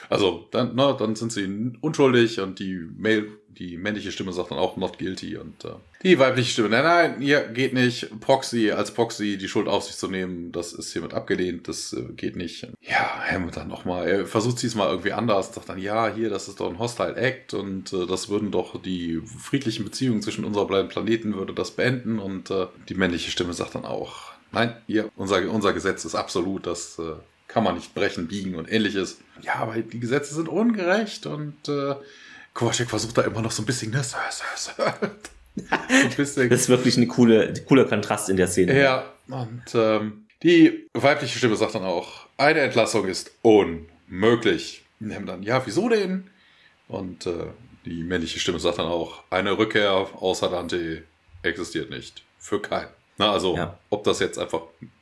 [0.10, 4.57] Also, dann, ne, dann sind sie unschuldig und die Male die männliche Stimme sagt dann
[4.57, 5.69] auch not guilty und äh,
[6.03, 9.98] die weibliche Stimme, nein, nein, hier geht nicht, Proxy als Proxy die Schuld auf sich
[9.98, 12.68] zu nehmen, das ist hiermit abgelehnt, das äh, geht nicht.
[12.82, 16.30] Ja, Hammond dann nochmal, er versucht sie es mal irgendwie anders, sagt dann, ja, hier,
[16.30, 20.45] das ist doch ein Hostile Act und äh, das würden doch die friedlichen Beziehungen zwischen
[20.45, 24.76] unserer beiden Planeten würde das beenden und äh, die männliche Stimme sagt dann auch, nein,
[24.88, 27.14] hier, unser, unser Gesetz ist absolut, das äh,
[27.52, 29.19] kann man nicht brechen, biegen und ähnliches.
[29.41, 31.95] Ja, aber die Gesetze sind ungerecht und äh,
[32.53, 35.11] Kovacic versucht da immer noch so ein bisschen, ne, Sir, Sir, Sir.
[36.26, 38.80] so das ist wirklich ein cooler, cooler Kontrast in der Szene.
[38.80, 44.84] Ja, und ähm, die weibliche Stimme sagt dann auch, eine Entlassung ist unmöglich.
[44.99, 46.30] Nehmen dann, ja, wieso denn?
[46.88, 47.48] Und äh,
[47.86, 51.03] die männliche Stimme sagt dann auch, eine Rückkehr außer Dante
[51.44, 52.23] existiert nicht.
[52.38, 52.90] Für keinen.
[53.18, 53.78] Na, also, ja.
[53.90, 54.61] ob das jetzt einfach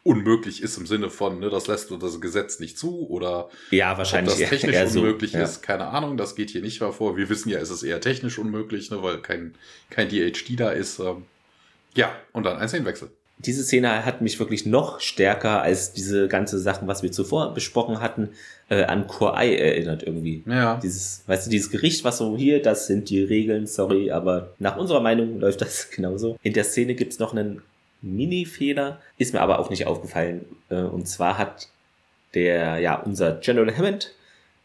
[0.10, 4.34] unmöglich ist im Sinne von, ne, das lässt das Gesetz nicht zu oder ja, wahrscheinlich
[4.34, 5.62] ob das technisch unmöglich so, ist, ja.
[5.62, 7.16] keine Ahnung, das geht hier nicht vor.
[7.16, 9.54] Wir wissen ja, es ist eher technisch unmöglich, ne, weil kein,
[9.92, 10.98] kein DHD da ist.
[10.98, 11.26] Ähm,
[11.94, 13.12] ja, und dann ein Szenenwechsel.
[13.38, 18.02] Diese Szene hat mich wirklich noch stärker als diese ganze Sachen, was wir zuvor besprochen
[18.02, 18.30] hatten,
[18.70, 20.44] äh, an Core Eye erinnert irgendwie.
[20.48, 20.80] Ja.
[20.82, 24.76] Dieses, weißt du, dieses Gericht, was so hier, das sind die Regeln, sorry, aber nach
[24.76, 26.38] unserer Meinung läuft das genauso.
[26.42, 27.62] In der Szene gibt's noch einen
[28.02, 30.46] Mini-Fehler, ist mir aber auch nicht aufgefallen.
[30.70, 31.70] Äh, und zwar hat
[32.34, 34.14] der, ja, unser General Hammond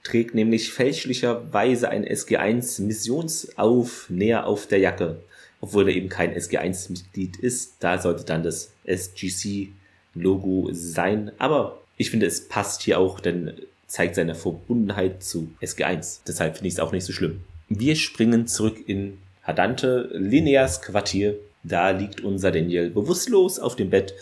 [0.03, 5.21] trägt nämlich fälschlicherweise ein SG1 Missionsaufnäher auf der Jacke,
[5.61, 7.77] obwohl er eben kein SG1 Mitglied ist.
[7.81, 9.71] Da sollte dann das SGC
[10.15, 11.33] Logo sein.
[11.39, 13.55] Aber ich finde, es passt hier auch, denn
[13.87, 16.21] zeigt seine Verbundenheit zu SG1.
[16.27, 17.41] Deshalb finde ich es auch nicht so schlimm.
[17.69, 24.15] Wir springen zurück in Hadante, Lineas Quartier da liegt unser Daniel bewusstlos auf dem Bett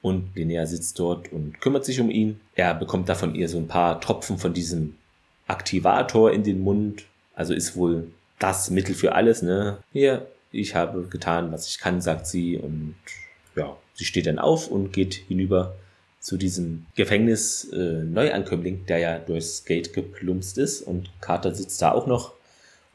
[0.00, 2.40] und Linnea sitzt dort und kümmert sich um ihn.
[2.54, 4.96] Er bekommt da von ihr so ein paar Tropfen von diesem
[5.46, 7.04] Aktivator in den Mund.
[7.34, 8.08] Also ist wohl
[8.38, 9.78] das Mittel für alles, ne?
[9.92, 12.94] Hier, ich habe getan, was ich kann, sagt sie und
[13.56, 15.74] ja, sie steht dann auf und geht hinüber
[16.20, 21.92] zu diesem Gefängnis äh, Neuankömmling, der ja durchs Gate geplumpst ist und Carter sitzt da
[21.92, 22.32] auch noch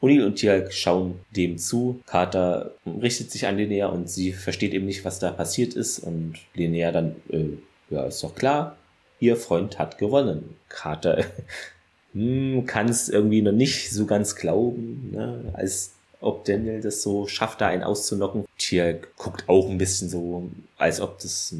[0.00, 2.00] O'Neill und Tialk schauen dem zu.
[2.06, 5.98] Carter richtet sich an Linnea und sie versteht eben nicht, was da passiert ist.
[5.98, 7.48] Und Linnea dann, äh,
[7.90, 8.76] ja, ist doch klar,
[9.18, 10.56] ihr Freund hat gewonnen.
[10.68, 11.24] Carter
[12.14, 15.50] hm, kann es irgendwie noch nicht so ganz glauben, ne?
[15.52, 18.44] als ob Daniel das so schafft, da einen auszunocken.
[18.58, 21.54] Tialk guckt auch ein bisschen so, als ob das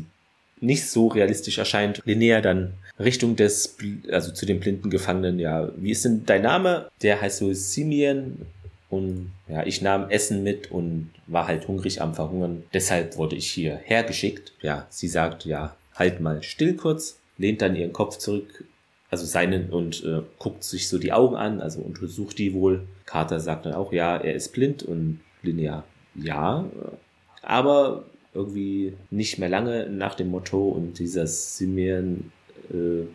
[0.60, 2.02] nicht so realistisch erscheint.
[2.04, 3.76] Linnea dann Richtung des,
[4.10, 6.88] also zu dem blinden Gefangenen, ja, wie ist denn dein Name?
[7.02, 8.46] Der heißt so Simeon
[8.90, 12.64] und ja, ich nahm Essen mit und war halt hungrig am Verhungern.
[12.74, 14.52] Deshalb wurde ich hier hergeschickt.
[14.62, 18.64] Ja, sie sagt, ja, halt mal still kurz, lehnt dann ihren Kopf zurück,
[19.10, 22.82] also seinen und äh, guckt sich so die Augen an, also untersucht die wohl.
[23.06, 26.64] Carter sagt dann auch, ja, er ist blind und Linnea, ja,
[27.42, 28.04] aber
[28.34, 32.30] irgendwie nicht mehr lange nach dem Motto und dieser Simeon
[32.72, 33.06] äh,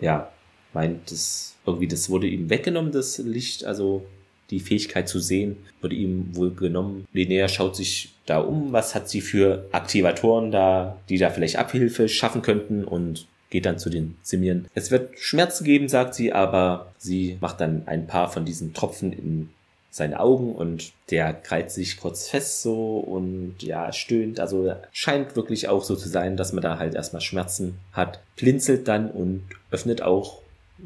[0.00, 0.30] ja,
[0.72, 4.06] meint, das irgendwie, das wurde ihm weggenommen, das Licht, also
[4.50, 7.06] die Fähigkeit zu sehen, wurde ihm wohl genommen.
[7.12, 12.08] Linnea schaut sich da um, was hat sie für Aktivatoren da, die da vielleicht Abhilfe
[12.08, 14.66] schaffen könnten und geht dann zu den Simien.
[14.74, 19.12] Es wird Schmerzen geben, sagt sie, aber sie macht dann ein paar von diesen Tropfen
[19.12, 19.48] in
[19.96, 24.40] seine Augen und der krallt sich kurz fest so und ja, stöhnt.
[24.40, 28.20] Also scheint wirklich auch so zu sein, dass man da halt erstmal Schmerzen hat.
[28.36, 30.42] Blinzelt dann und öffnet auch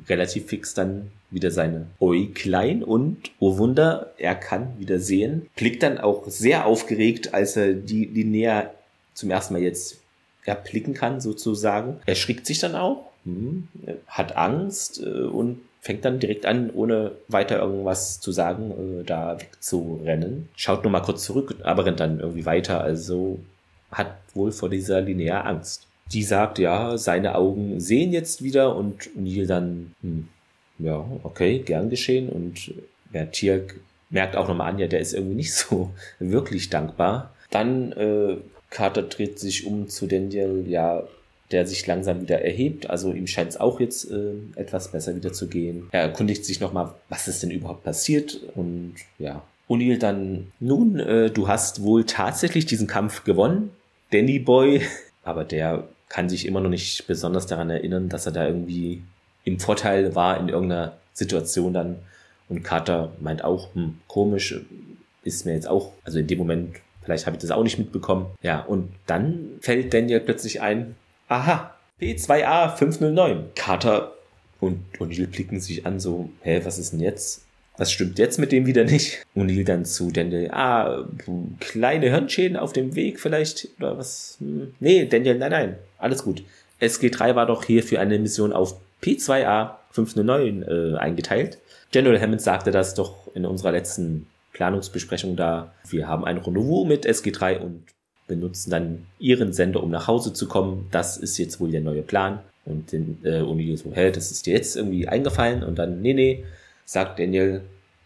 [0.08, 5.48] relativ fix dann wieder seine Äuglein und, oh Wunder, er kann wieder sehen.
[5.56, 8.72] Blickt dann auch sehr aufgeregt, als er die, näher
[9.14, 9.98] zum ersten Mal jetzt
[10.44, 12.00] erblicken kann, sozusagen.
[12.06, 13.66] Er schrickt sich dann auch, hm,
[14.06, 19.40] hat Angst äh, und fängt dann direkt an, ohne weiter irgendwas zu sagen, äh, da
[19.40, 20.48] wegzurennen.
[20.54, 22.82] Schaut nur mal kurz zurück, aber rennt dann irgendwie weiter.
[22.82, 23.38] Also
[23.90, 25.86] hat wohl vor dieser Linnea Angst.
[26.12, 30.28] Die sagt, ja, seine Augen sehen jetzt wieder und Neil dann, hm,
[30.78, 32.28] ja, okay, gern geschehen.
[32.28, 32.74] Und
[33.12, 33.80] der Tirk
[34.10, 37.34] merkt auch nochmal an, ja, der ist irgendwie nicht so wirklich dankbar.
[37.50, 38.36] Dann, äh,
[38.68, 41.02] Carter dreht sich um zu Daniel, ja,
[41.50, 42.88] der sich langsam wieder erhebt.
[42.88, 45.88] Also ihm scheint es auch jetzt äh, etwas besser wieder zu gehen.
[45.92, 49.42] Er erkundigt sich nochmal, was ist denn überhaupt passiert und ja.
[49.68, 53.70] O'Neill dann, nun, äh, du hast wohl tatsächlich diesen Kampf gewonnen,
[54.10, 54.82] Danny Boy,
[55.22, 59.02] aber der kann sich immer noch nicht besonders daran erinnern, dass er da irgendwie
[59.44, 61.96] im Vorteil war in irgendeiner Situation dann.
[62.48, 64.60] Und Carter meint auch, hm, komisch,
[65.22, 68.26] ist mir jetzt auch, also in dem Moment, vielleicht habe ich das auch nicht mitbekommen.
[68.42, 70.96] Ja, und dann fällt Daniel plötzlich ein,
[71.30, 73.54] aha, P2A 509.
[73.54, 74.12] Carter
[74.58, 77.46] und O'Neill blicken sich an, so, hä, was ist denn jetzt?
[77.78, 79.24] Was stimmt jetzt mit dem wieder nicht?
[79.34, 81.06] O'Neill dann zu Daniel, ah,
[81.60, 84.36] kleine Hirnschäden auf dem Weg vielleicht, oder was?
[84.40, 84.74] Hm.
[84.80, 86.42] Nee, Daniel, nein, nein, alles gut.
[86.80, 91.58] SG3 war doch hier für eine Mission auf P2A 509 äh, eingeteilt.
[91.90, 95.72] General Hammond sagte das doch in unserer letzten Planungsbesprechung da.
[95.88, 97.84] Wir haben ein Rendezvous mit SG3 und
[98.30, 100.86] benutzen dann ihren Sender, um nach Hause zu kommen.
[100.90, 102.38] Das ist jetzt wohl der neue Plan.
[102.64, 105.62] Und den, äh, O'Neill so, hä, das ist dir jetzt irgendwie eingefallen?
[105.62, 106.44] Und dann, nee, nee,
[106.84, 107.62] sagt Daniel,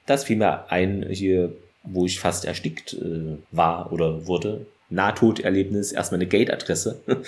[0.06, 1.52] das fiel mir ein, hier,
[1.82, 4.66] wo ich fast erstickt äh, war oder wurde.
[4.90, 7.00] Nahtoderlebnis, erstmal eine Gate-Adresse.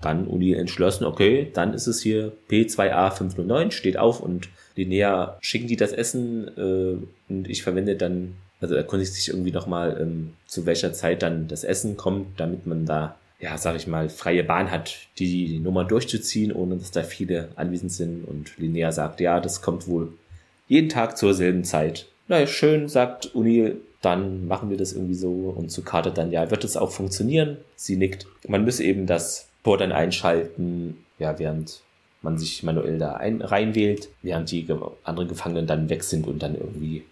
[0.00, 5.76] dann Uni entschlossen, okay, dann ist es hier P2A509, steht auf und Linnea schicken die
[5.76, 10.92] das Essen äh, und ich verwende dann also erkundigt sich irgendwie nochmal, ähm, zu welcher
[10.92, 14.96] Zeit dann das Essen kommt, damit man da, ja, sag ich mal, freie Bahn hat,
[15.18, 18.24] die, die Nummer durchzuziehen, ohne dass da viele anwesend sind.
[18.24, 20.12] Und Linnea sagt, ja, das kommt wohl
[20.68, 22.06] jeden Tag zur selben Zeit.
[22.28, 23.72] Na, schön, sagt Uni,
[24.02, 25.30] dann machen wir das irgendwie so.
[25.56, 27.56] Und zu Karte dann, ja, wird es auch funktionieren?
[27.76, 28.26] Sie nickt.
[28.46, 31.80] Man müsse eben das Tor dann einschalten, ja, während
[32.22, 34.66] man sich manuell da ein, reinwählt, während die
[35.04, 37.04] anderen Gefangenen dann weg sind und dann irgendwie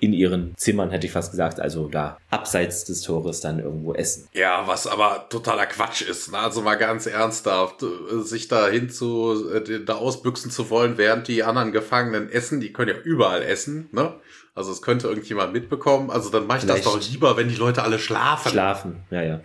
[0.00, 4.28] in ihren Zimmern, hätte ich fast gesagt, also da abseits des Tores dann irgendwo essen.
[4.32, 6.38] Ja, was aber totaler Quatsch ist, ne?
[6.38, 11.28] also mal ganz ernsthaft, äh, sich da hin zu, äh, da ausbüchsen zu wollen, während
[11.28, 14.14] die anderen Gefangenen essen, die können ja überall essen, ne?
[14.56, 17.56] Also es könnte irgendjemand mitbekommen, also dann mache ich Vielleicht das doch lieber, wenn die
[17.56, 18.52] Leute alle schlafen.
[18.52, 19.40] Schlafen, ja, ja.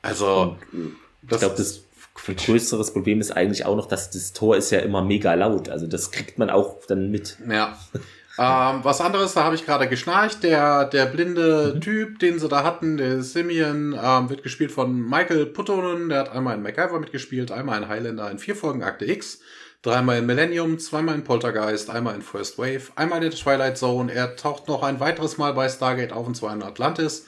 [0.00, 0.96] Also, Und,
[1.30, 1.82] ich glaube, das
[2.28, 5.68] ein größeres Problem ist eigentlich auch noch, dass das Tor ist ja immer mega laut.
[5.68, 7.36] Also das kriegt man auch dann mit.
[7.48, 7.78] Ja.
[8.38, 10.42] Ähm, was anderes, da habe ich gerade geschnarcht.
[10.42, 11.80] Der, der blinde mhm.
[11.80, 16.10] Typ, den sie da hatten, der Simeon, ähm, wird gespielt von Michael Puttonen.
[16.10, 19.40] Der hat einmal in MacGyver mitgespielt, einmal in Highlander in vier Folgen Akte X,
[19.80, 24.12] dreimal in Millennium, zweimal in Poltergeist, einmal in First Wave, einmal in der Twilight Zone.
[24.12, 27.26] Er taucht noch ein weiteres Mal bei Stargate auf und zwar in Atlantis.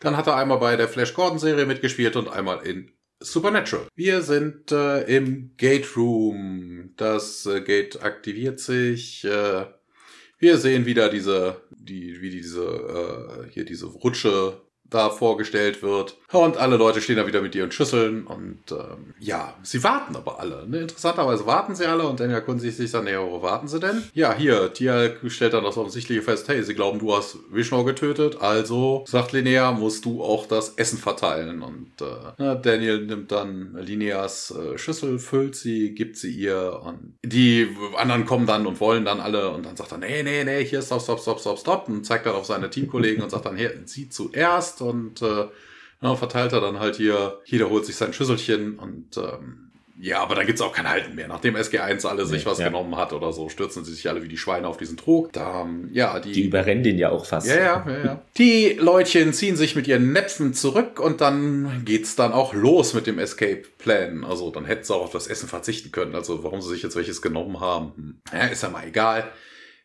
[0.00, 3.86] Dann hat er einmal bei der Flash Gordon Serie mitgespielt und einmal in Supernatural.
[3.94, 6.92] Wir sind äh, im Gate Room.
[6.96, 9.24] Das äh, Gate aktiviert sich.
[9.24, 9.64] Äh,
[10.46, 14.60] wir sehen wieder diese, die, wie diese, äh, hier diese Rutsche
[14.90, 16.16] da vorgestellt wird.
[16.32, 20.40] Und alle Leute stehen da wieder mit ihren Schüsseln und ähm, ja, sie warten aber
[20.40, 20.66] alle.
[20.68, 20.80] Ne?
[20.80, 24.02] Interessanterweise warten sie alle und dann erkundigt sich dann, ja, wo warten sie denn?
[24.12, 28.40] Ja, hier, Tia stellt dann das offensichtliche fest, hey, sie glauben, du hast Vishnu getötet,
[28.40, 31.62] also, sagt Linnea, musst du auch das Essen verteilen.
[31.62, 37.68] Und äh, Daniel nimmt dann Linneas äh, Schüssel, füllt sie, gibt sie ihr und die
[37.96, 40.82] anderen kommen dann und wollen dann alle und dann sagt er, nee, nee, nee, hier,
[40.82, 43.72] stop, stop, stop, stop, stop und zeigt dann auf seine Teamkollegen und sagt dann, hier,
[43.84, 45.46] sie zuerst und äh,
[46.02, 49.66] ja, verteilt er dann halt hier, jeder holt sich sein Schüsselchen und ähm,
[49.98, 51.26] ja, aber dann gibt's auch kein Halten mehr.
[51.26, 52.66] Nachdem SG1 alle sich was ja.
[52.66, 55.32] genommen hat oder so, stürzen sie sich alle wie die Schweine auf diesen Trog.
[55.32, 57.46] Da, ja, die, die überrennen den ja auch fast.
[57.46, 58.22] Ja, ja, ja, ja.
[58.36, 63.06] Die Leutchen ziehen sich mit ihren Näpfen zurück und dann geht's dann auch los mit
[63.06, 64.24] dem Escape-Plan.
[64.24, 66.14] Also dann hätten sie auch auf das Essen verzichten können.
[66.14, 68.20] Also warum sie sich jetzt welches genommen haben, hm.
[68.34, 69.30] ja, ist ja mal egal.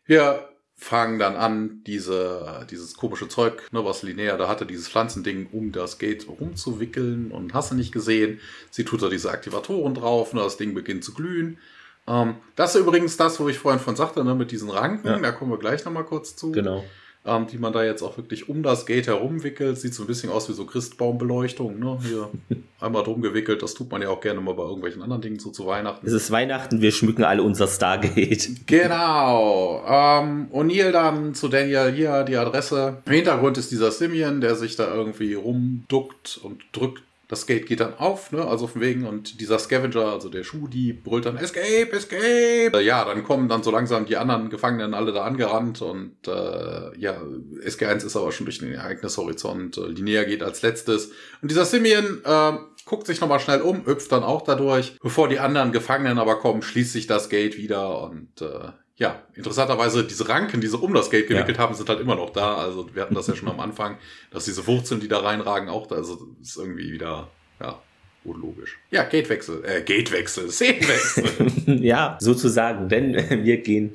[0.04, 0.46] Wir
[0.82, 5.72] fangen dann an, diese, dieses komische Zeug, ne, was Linnea da hatte, dieses Pflanzending um
[5.72, 8.40] das Gate rumzuwickeln und hast du nicht gesehen.
[8.70, 11.58] Sie tut da diese Aktivatoren drauf, ne, das Ding beginnt zu glühen.
[12.06, 15.18] Ähm, das ist übrigens das, wo ich vorhin von sagte, ne, mit diesen Ranken, ja.
[15.18, 16.52] da kommen wir gleich nochmal kurz zu.
[16.52, 16.84] Genau
[17.24, 19.78] ähm, die man da jetzt auch wirklich um das Gate herumwickelt.
[19.78, 21.98] Sieht so ein bisschen aus wie so Christbaumbeleuchtung, ne?
[22.02, 22.30] Hier
[22.80, 23.62] einmal drum gewickelt.
[23.62, 26.06] Das tut man ja auch gerne mal bei irgendwelchen anderen Dingen so zu Weihnachten.
[26.06, 28.50] Es ist Weihnachten, wir schmücken alle unser Stargate.
[28.66, 29.84] Genau.
[29.86, 32.98] Ähm, O'Neill dann zu Daniel hier die Adresse.
[33.04, 37.02] Im Hintergrund ist dieser Simeon, der sich da irgendwie rumduckt und drückt
[37.32, 38.46] das Gate geht dann auf, ne?
[38.46, 42.72] also von wegen, und dieser Scavenger, also der Schuh, die brüllt dann Escape, Escape.
[42.74, 46.98] Äh, ja, dann kommen dann so langsam die anderen Gefangenen alle da angerannt und äh,
[46.98, 47.22] ja,
[47.64, 49.78] SG1 ist aber schon durch den Ereignishorizont.
[49.78, 51.12] Äh, Linnea geht als letztes.
[51.40, 52.52] Und dieser Simeon äh,
[52.84, 54.98] guckt sich nochmal schnell um, hüpft dann auch dadurch.
[55.00, 60.04] Bevor die anderen Gefangenen aber kommen, schließt sich das Gate wieder und äh, ja, interessanterweise,
[60.04, 61.62] diese Ranken, die sie um das Gate gewickelt ja.
[61.62, 62.56] haben, sind halt immer noch da.
[62.56, 63.98] Also wir hatten das ja schon am Anfang,
[64.30, 67.28] dass diese Wurzeln, die da reinragen, auch da, also ist irgendwie wieder,
[67.60, 67.80] ja,
[68.24, 68.78] unlogisch.
[68.90, 71.24] Ja, Gatewechsel, äh, Gatewechsel, Szenenwechsel.
[71.82, 73.94] ja, sozusagen, denn wir gehen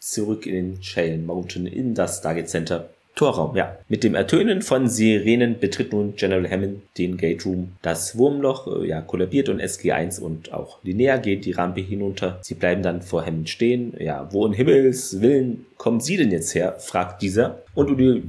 [0.00, 3.76] zurück in den Shale Mountain in das Stargate Center Torraum, ja.
[3.88, 7.72] Mit dem Ertönen von Sirenen betritt nun General Hammond den Gate Room.
[7.82, 12.38] Das Wurmloch äh, ja, kollabiert und SG1 und auch Linnea geht die Rampe hinunter.
[12.42, 13.92] Sie bleiben dann vor Hammond stehen.
[13.98, 16.76] Ja, wo in Himmels Willen kommen Sie denn jetzt her?
[16.78, 17.58] fragt dieser.
[17.74, 18.22] Und O'Neill,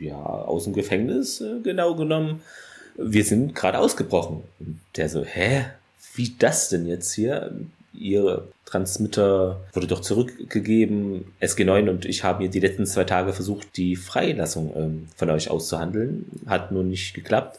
[0.00, 2.42] ja, aus dem Gefängnis, äh, genau genommen.
[2.96, 4.42] Wir sind gerade ausgebrochen.
[4.96, 5.66] der so, hä?
[6.14, 7.52] Wie das denn jetzt hier?
[7.94, 11.32] Ihr Transmitter wurde doch zurückgegeben.
[11.40, 15.50] SG9 und ich haben hier die letzten zwei Tage versucht, die Freilassung ähm, von euch
[15.50, 16.26] auszuhandeln.
[16.46, 17.58] Hat nun nicht geklappt.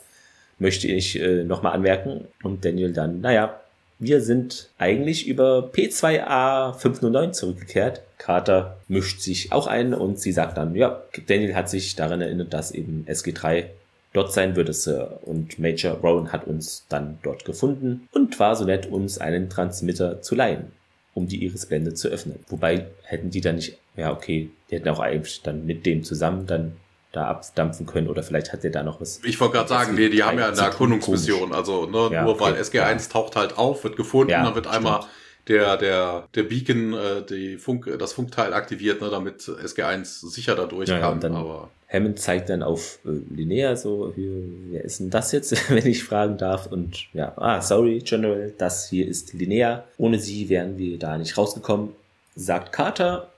[0.59, 2.25] Möchte ich äh, nochmal anmerken.
[2.41, 3.59] Und Daniel dann, naja,
[3.99, 8.01] wir sind eigentlich über P2A 509 zurückgekehrt.
[8.17, 12.53] Carter mischt sich auch ein und sie sagt dann, ja, Daniel hat sich daran erinnert,
[12.53, 13.65] dass eben SG3
[14.13, 15.19] dort sein würde, Sir.
[15.23, 20.21] Und Major Rowan hat uns dann dort gefunden und war so nett, uns einen Transmitter
[20.21, 20.71] zu leihen,
[21.13, 22.39] um die Irisblende zu öffnen.
[22.47, 26.47] Wobei hätten die dann nicht, ja okay, die hätten auch eigentlich dann mit dem zusammen
[26.47, 26.77] dann
[27.11, 29.21] da abdampfen können oder vielleicht hat der da noch was.
[29.23, 32.43] Ich wollte gerade sagen, die, die haben ja eine Erkundungsmission, also ne, ja, nur okay,
[32.43, 32.97] weil SG1 ja.
[32.97, 34.77] taucht halt auf, wird gefunden, ja, dann wird stimmt.
[34.77, 35.05] einmal
[35.47, 40.89] der, der, der Beacon, äh, die Funk, das Funkteil aktiviert, ne, damit SG1 sicher dadurch
[40.89, 41.19] ja, kann.
[41.19, 44.31] Dann aber Hammond zeigt dann auf äh, Linnea so, hier,
[44.71, 46.65] wer ist denn das jetzt, wenn ich fragen darf?
[46.67, 49.83] Und ja, ah, sorry, General, das hier ist Linnea.
[49.97, 51.89] Ohne sie wären wir da nicht rausgekommen,
[52.35, 53.29] sagt Carter.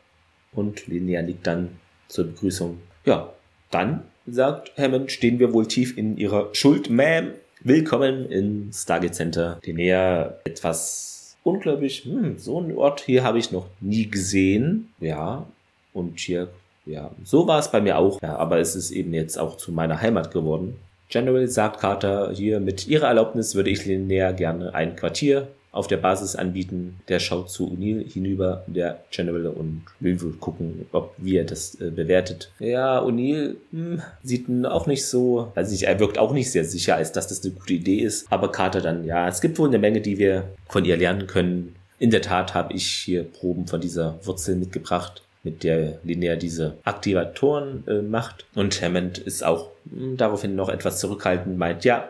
[0.53, 1.77] Und Linnea liegt dann
[2.07, 2.79] zur Begrüßung.
[3.03, 3.33] Ja,
[3.71, 7.31] dann, sagt Hammond, stehen wir wohl tief in ihrer Schuld, Ma'am.
[7.59, 9.59] Willkommen in Stargate Center.
[9.65, 11.14] Linnea etwas
[11.45, 14.89] unglaublich, hm, so ein Ort hier habe ich noch nie gesehen.
[14.99, 15.45] Ja,
[15.93, 16.49] und hier,
[16.85, 18.21] ja, so war es bei mir auch.
[18.21, 20.75] Ja, aber es ist eben jetzt auch zu meiner Heimat geworden.
[21.07, 25.97] General sagt Carter hier, mit Ihrer Erlaubnis würde ich näher gerne ein Quartier auf der
[25.97, 26.99] Basis anbieten.
[27.09, 31.89] Der schaut zu O'Neill hinüber, der General, und will gucken, ob wie er das äh,
[31.89, 32.51] bewertet.
[32.59, 37.11] Ja, O'Neill hm, sieht auch nicht so, also er wirkt auch nicht sehr sicher, als
[37.11, 38.25] dass das eine gute Idee ist.
[38.31, 41.75] Aber Carter dann, ja, es gibt wohl eine Menge, die wir von ihr lernen können.
[41.99, 46.77] In der Tat habe ich hier Proben von dieser Wurzel mitgebracht mit der Linear diese
[46.83, 48.45] Aktivatoren äh, macht.
[48.55, 52.09] Und Hammond ist auch mh, hm, daraufhin noch etwas zurückhaltend, meint, ja,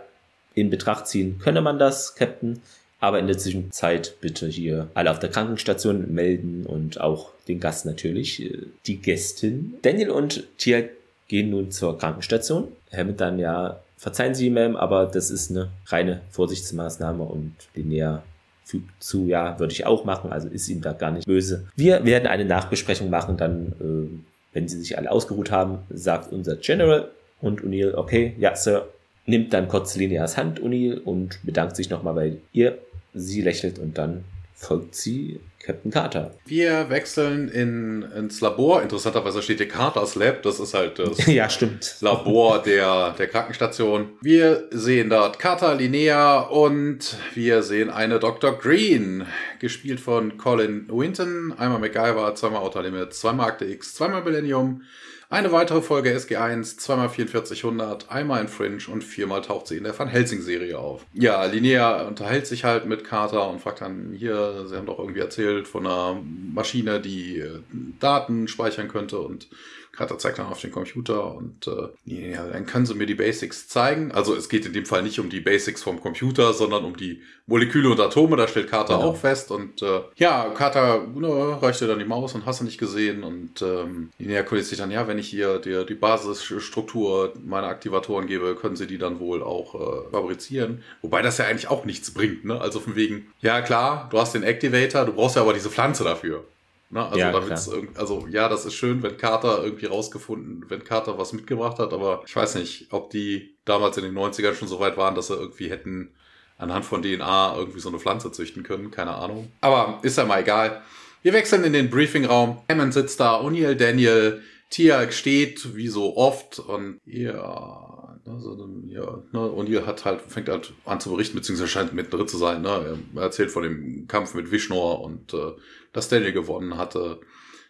[0.53, 2.61] in Betracht ziehen könne man das, Captain.
[3.05, 7.85] Aber in der Zwischenzeit bitte hier alle auf der Krankenstation melden und auch den Gast
[7.85, 9.75] natürlich, äh, die Gästin.
[9.83, 10.81] Daniel und Tia
[11.27, 12.69] gehen nun zur Krankenstation.
[12.91, 18.23] Hammond dann ja, verzeihen Sie, Ma'am, aber das ist eine reine Vorsichtsmaßnahme und Linnea
[18.63, 21.67] fügt zu, ja, würde ich auch machen, also ist ihm da gar nicht böse.
[21.75, 24.17] Wir werden eine Nachbesprechung machen, dann, äh,
[24.51, 28.87] wenn sie sich alle ausgeruht haben, sagt unser General und O'Neill, okay, ja, Sir,
[29.27, 32.79] nimmt dann kurz Lineas Hand, O'Neill, und bedankt sich nochmal bei ihr.
[33.15, 34.23] Sie lächelt und dann
[34.53, 36.35] folgt sie Captain Carter.
[36.45, 38.83] Wir wechseln in, ins Labor.
[38.83, 40.43] Interessanterweise steht hier Carters Lab.
[40.43, 41.97] Das ist halt das ja, stimmt.
[42.01, 44.09] Labor der, der Krankenstation.
[44.21, 48.57] Wir sehen dort Carter, Linnea und wir sehen eine Dr.
[48.57, 49.25] Green,
[49.59, 51.53] gespielt von Colin Winton.
[51.57, 54.83] Einmal MacGyver, zweimal Outer Limit, zweimal Akte X, zweimal Millennium.
[55.29, 59.97] Eine weitere Folge SG1, zweimal 4400, einmal in Fringe und viermal taucht sie in der
[59.97, 61.05] Van Helsing-Serie auf.
[61.13, 65.21] Ja, Linnea unterhält sich halt mit Carter und fragt dann, hier, sie haben doch irgendwie
[65.21, 66.21] erzählt von einer
[66.53, 67.59] Maschine, die äh,
[67.99, 69.47] Daten speichern könnte und
[69.95, 73.67] Carter zeigt dann auf den Computer und äh, ja, dann können sie mir die Basics
[73.67, 74.11] zeigen.
[74.11, 77.21] Also es geht in dem Fall nicht um die Basics vom Computer, sondern um die
[77.47, 78.35] Moleküle und Atome.
[78.37, 79.09] Da stellt Carter genau.
[79.09, 79.51] auch fest.
[79.51, 83.23] Und äh, ja, Carter ne, reichte dann die Maus und hast du nicht gesehen.
[83.23, 88.27] Und ähm, ja, erkundigt sich dann, ja, wenn ich hier die, die Basisstruktur meiner Aktivatoren
[88.27, 90.83] gebe, können sie die dann wohl auch äh, fabrizieren.
[91.01, 92.45] Wobei das ja eigentlich auch nichts bringt.
[92.45, 92.59] Ne?
[92.59, 96.03] Also von wegen, ja klar, du hast den Activator, du brauchst ja aber diese Pflanze
[96.03, 96.43] dafür.
[96.89, 97.05] Ne?
[97.05, 101.79] Also, ja, also ja, das ist schön, wenn Carter irgendwie rausgefunden, wenn Carter was mitgebracht
[101.79, 105.15] hat, aber ich weiß nicht, ob die damals in den 90ern schon so weit waren,
[105.15, 106.13] dass sie irgendwie hätten
[106.57, 109.51] anhand von DNA irgendwie so eine Pflanze züchten können, keine Ahnung.
[109.61, 110.81] Aber ist ja mal egal.
[111.21, 112.61] Wir wechseln in den Briefingraum.
[112.69, 117.84] Hammond sitzt da, O'Neill, Daniel, Tiag steht, wie so oft, und ja,
[118.27, 122.37] also, ja, ne, O'Neill hat halt, fängt halt an zu berichten, beziehungsweise scheint mittendrin zu
[122.37, 122.97] sein, ne?
[123.15, 125.51] Er erzählt von dem Kampf mit Vishnor und äh,
[125.93, 127.19] dass Daniel gewonnen hatte.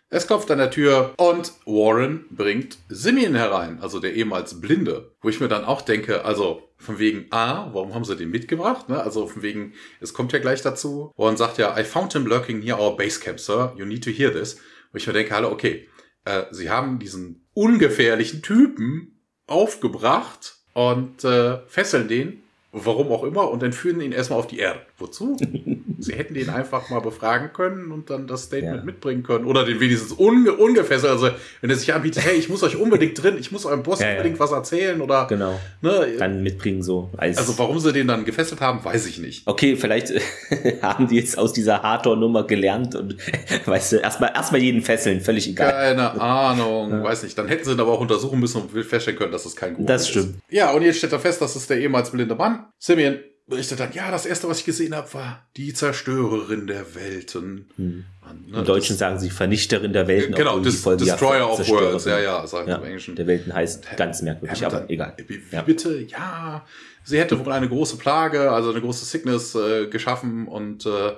[0.10, 5.16] Es klopft an der Tür und Warren bringt Simeon herein, also der ehemals Blinde.
[5.22, 8.88] Wo ich mir dann auch denke, also von wegen, ah, warum haben sie den mitgebracht?
[8.88, 9.02] Ne?
[9.02, 11.12] Also von wegen, es kommt ja gleich dazu.
[11.18, 13.74] Warren sagt ja, I found him lurking near our base camp, sir.
[13.78, 14.58] You need to hear this.
[14.92, 15.90] Wo ich mir denke, hallo, okay,
[16.24, 19.15] äh, sie haben diesen ungefährlichen Typen
[19.48, 22.44] aufgebracht und äh, fesseln den
[22.76, 24.82] warum auch immer, und entführen ihn erstmal auf die Erde.
[24.98, 25.38] Wozu?
[26.00, 28.84] Sie hätten den einfach mal befragen können und dann das Statement ja.
[28.84, 29.46] mitbringen können.
[29.46, 31.12] Oder den wenigstens unge ungefesselt.
[31.12, 31.30] Also,
[31.62, 34.12] wenn er sich anbietet, hey, ich muss euch unbedingt drin, ich muss eurem Boss ja,
[34.12, 34.40] unbedingt ja.
[34.40, 35.28] was erzählen oder.
[35.28, 35.60] Genau.
[35.82, 37.10] Ne, dann mitbringen so.
[37.18, 39.48] Als also, warum sie den dann gefesselt haben, weiß ich nicht.
[39.48, 40.14] Okay, vielleicht
[40.82, 43.18] haben die jetzt aus dieser Hardcore-Nummer gelernt und,
[43.66, 45.72] weißt du, erstmal, erstmal jeden fesseln, völlig egal.
[45.72, 47.38] Keine Ahnung, weiß nicht.
[47.38, 49.94] Dann hätten sie ihn aber auch untersuchen müssen und feststellen können, dass das kein Gute
[49.94, 50.02] ist.
[50.02, 50.36] Das stimmt.
[50.50, 52.66] Ja, und jetzt steht er fest, das ist der ehemals blinde Mann.
[52.80, 57.70] Simeon berichtet dann, ja, das erste, was ich gesehen habe, war die Zerstörerin der Welten.
[57.76, 58.06] Hm.
[58.48, 60.34] ne, Im Deutschen sagen sie Vernichterin der Welten.
[60.34, 63.16] Genau, Des, Destroyer ja of Worlds, ja, ja, sagen ja, im Englischen.
[63.16, 65.16] Der Welten heißt ganz merkwürdig, ja, aber dann, egal.
[65.28, 66.02] Wie, wie bitte?
[66.10, 66.66] Ja,
[67.04, 71.14] sie hätte wohl eine große Plage, also eine große Sickness äh, geschaffen und äh,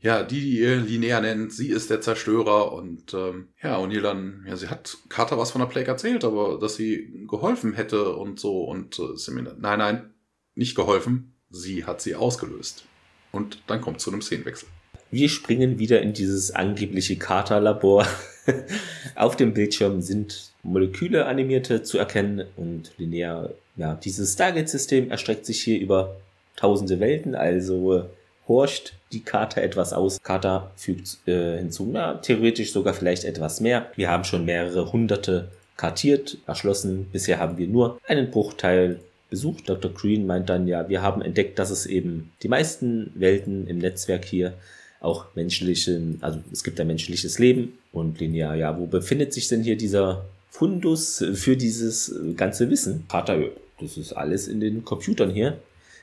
[0.00, 4.44] ja, die, die ihr Linnea nennt, sie ist der Zerstörer und ähm, ja, O'Neill dann,
[4.46, 8.38] ja, sie hat Carter was von der Plague erzählt, aber dass sie geholfen hätte und
[8.38, 10.14] so und äh, sie mir, nein, nein,
[10.54, 12.84] nicht geholfen, sie hat sie ausgelöst.
[13.32, 14.68] Und dann kommt zu einem Szenenwechsel.
[15.10, 18.06] Wir springen wieder in dieses angebliche Katerlabor.
[19.14, 25.60] Auf dem Bildschirm sind Moleküle animierte zu erkennen und linear, ja, dieses Stargate-System erstreckt sich
[25.62, 26.16] hier über
[26.56, 28.08] tausende Welten, also
[28.48, 30.20] horcht die Karte etwas aus.
[30.22, 33.90] Kata fügt äh, hinzu, na, theoretisch sogar vielleicht etwas mehr.
[33.96, 37.08] Wir haben schon mehrere hunderte kartiert, erschlossen.
[37.12, 39.00] Bisher haben wir nur einen Bruchteil
[39.34, 39.68] besucht.
[39.68, 39.92] Dr.
[39.92, 44.24] Green meint dann, ja, wir haben entdeckt, dass es eben die meisten Welten im Netzwerk
[44.24, 44.54] hier
[45.00, 49.62] auch menschlichen, also es gibt ein menschliches Leben und linear, ja, wo befindet sich denn
[49.64, 53.06] hier dieser Fundus für dieses ganze Wissen?
[53.08, 53.42] Vater,
[53.80, 55.58] das ist alles in den Computern hier.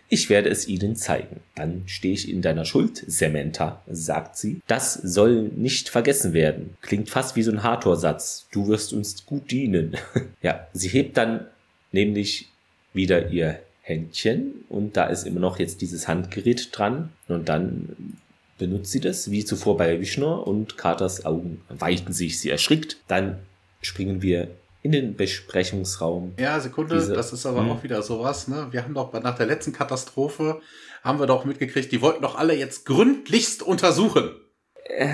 [0.09, 1.39] Ich werde es Ihnen zeigen.
[1.55, 4.59] Dann stehe ich in deiner Schuld, Samantha, sagt sie.
[4.67, 6.75] Das soll nicht vergessen werden.
[6.81, 8.47] Klingt fast wie so ein Hathor-Satz.
[8.51, 9.95] Du wirst uns gut dienen.
[10.41, 11.47] ja, sie hebt dann
[11.93, 12.51] nämlich
[12.93, 18.18] wieder ihr Händchen und da ist immer noch jetzt dieses Handgerät dran und dann
[18.57, 22.97] benutzt sie das, wie zuvor bei Vishnu und Katers Augen weiten sich, sie erschrickt.
[23.07, 23.39] Dann
[23.81, 24.49] springen wir
[24.84, 26.34] in den Besprechungsraum.
[26.39, 27.65] Ja, Sekunde, Diese, das ist aber mh.
[27.65, 27.72] Hm?
[27.72, 28.68] auch wieder sowas, ne?
[28.72, 30.61] Wir haben doch nach der letzten Katastrophe
[31.03, 34.30] haben wir doch mitgekriegt, die wollten doch alle jetzt gründlichst untersuchen.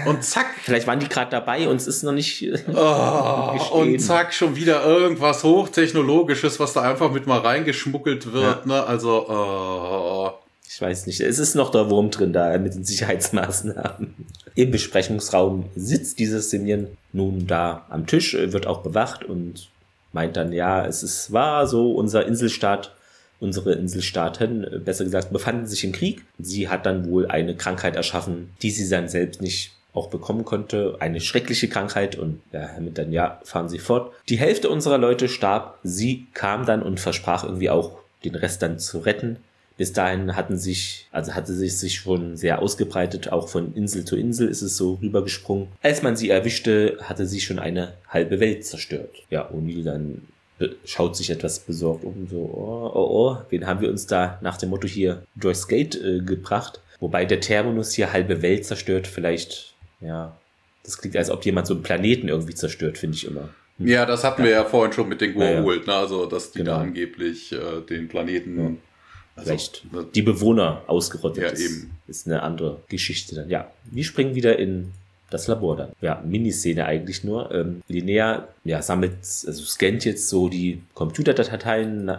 [0.05, 0.47] Und zack.
[0.63, 2.41] Vielleicht waren die gerade dabei und es ist noch nicht.
[2.41, 8.65] Äh, oh, und zack, schon wieder irgendwas Hochtechnologisches, was da einfach mit mal reingeschmuggelt wird.
[8.65, 8.73] Ja.
[8.73, 8.83] Ne?
[8.83, 10.31] Also, oh.
[10.69, 11.21] Ich weiß nicht.
[11.21, 14.13] Es ist noch der Wurm drin da mit den Sicherheitsmaßnahmen.
[14.55, 19.69] Im Besprechungsraum sitzt dieses Simeon nun da am Tisch, wird auch bewacht und
[20.13, 22.93] meint dann, ja, es ist, war so unser Inselstaat
[23.39, 26.23] Unsere Inselstaaten, äh, besser gesagt, befanden sich im Krieg.
[26.39, 30.97] Sie hat dann wohl eine Krankheit erschaffen, die sie dann selbst nicht auch bekommen konnte.
[30.99, 34.13] Eine schreckliche Krankheit und ja, mit dann, ja, fahren Sie fort.
[34.29, 35.79] Die Hälfte unserer Leute starb.
[35.83, 39.37] Sie kam dann und versprach irgendwie auch, den Rest dann zu retten.
[39.77, 44.15] Bis dahin hatten sich, also hatte sich sich schon sehr ausgebreitet, auch von Insel zu
[44.15, 45.67] Insel ist es so rübergesprungen.
[45.83, 49.11] Als man sie erwischte, hatte sie schon eine halbe Welt zerstört.
[49.29, 50.23] Ja, O'Neill dann
[50.85, 54.57] schaut sich etwas besorgt um, so, oh, oh, oh, wen haben wir uns da nach
[54.57, 56.81] dem Motto hier Joyce Gate äh, gebracht?
[56.99, 60.35] Wobei der Terminus hier halbe Welt zerstört, vielleicht, ja,
[60.83, 63.49] das klingt, als ob jemand so einen Planeten irgendwie zerstört, finde ich immer.
[63.77, 63.87] Hm.
[63.87, 64.47] Ja, das hatten ja.
[64.47, 65.93] wir ja vorhin schon mit den Goa'uld, ja, ja.
[65.93, 65.93] ne?
[65.93, 66.71] also dass die genau.
[66.71, 68.71] da angeblich äh, den Planeten ja.
[69.37, 71.91] Also, Vielleicht ne, die Bewohner ausgerottet ja, ist, eben.
[72.07, 73.49] ist eine andere Geschichte dann.
[73.49, 74.91] Ja, wir springen wieder in
[75.29, 75.89] das Labor dann.
[76.01, 77.51] Ja, Miniszene eigentlich nur.
[77.51, 82.11] Ähm, Linnea ja, sammelt, also scannt jetzt so die Computerdateien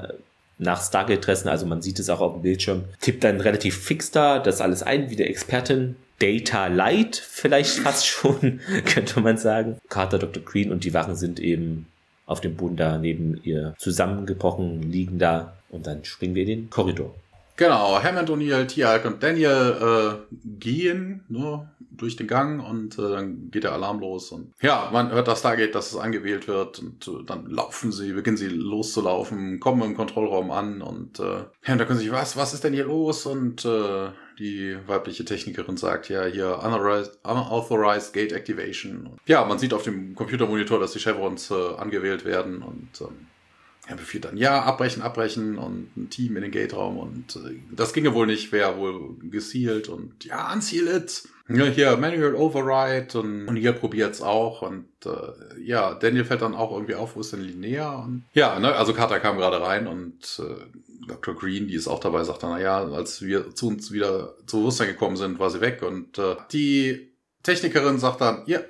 [0.58, 4.38] nach Stargate-Adressen, also man sieht es auch auf dem Bildschirm, tippt dann relativ fix da
[4.38, 5.96] das alles ein, wie der Expertin.
[6.18, 9.78] Data Light vielleicht fast schon, könnte man sagen.
[9.88, 10.42] Carter, Dr.
[10.42, 11.86] Green und die Wachen sind eben
[12.26, 16.70] auf dem Boden da neben ihr zusammengebrochen, liegen da und dann springen wir in den
[16.70, 17.14] Korridor.
[17.58, 23.50] Genau, Hammond, O'Neill, Tialk und Daniel äh, gehen nur durch den Gang und äh, dann
[23.50, 27.08] geht der Alarm los und ja, man hört das Stargate, dass es angewählt wird und
[27.08, 31.84] äh, dann laufen sie, beginnen sie loszulaufen, kommen im Kontrollraum an und äh, ja, da
[31.84, 33.26] können sie sich, was, was ist denn hier los?
[33.26, 39.16] Und äh, die weibliche Technikerin sagt ja hier unauthorized Gate Activation.
[39.26, 43.26] Ja, man sieht auf dem Computermonitor, dass die Chevrons äh, angewählt werden und ähm,
[43.88, 47.94] er befiehlt dann, ja, abbrechen, abbrechen und ein Team in den Gate-Raum und äh, das
[47.94, 51.26] ginge wohl nicht, wäre wohl gesealt und ja, unseal it.
[51.48, 56.54] Ja, hier Manual Override und, und hier probiert's auch und äh, ja, Daniel fällt dann
[56.54, 59.86] auch irgendwie auf, wo ist denn Linnea und ja, ne, also Carter kam gerade rein
[59.86, 61.34] und äh, Dr.
[61.34, 64.88] Green, die ist auch dabei, sagt dann, naja, als wir zu uns wieder zu Bewusstsein
[64.88, 67.08] gekommen sind, war sie weg und äh, die
[67.42, 68.60] Technikerin sagt dann, ja,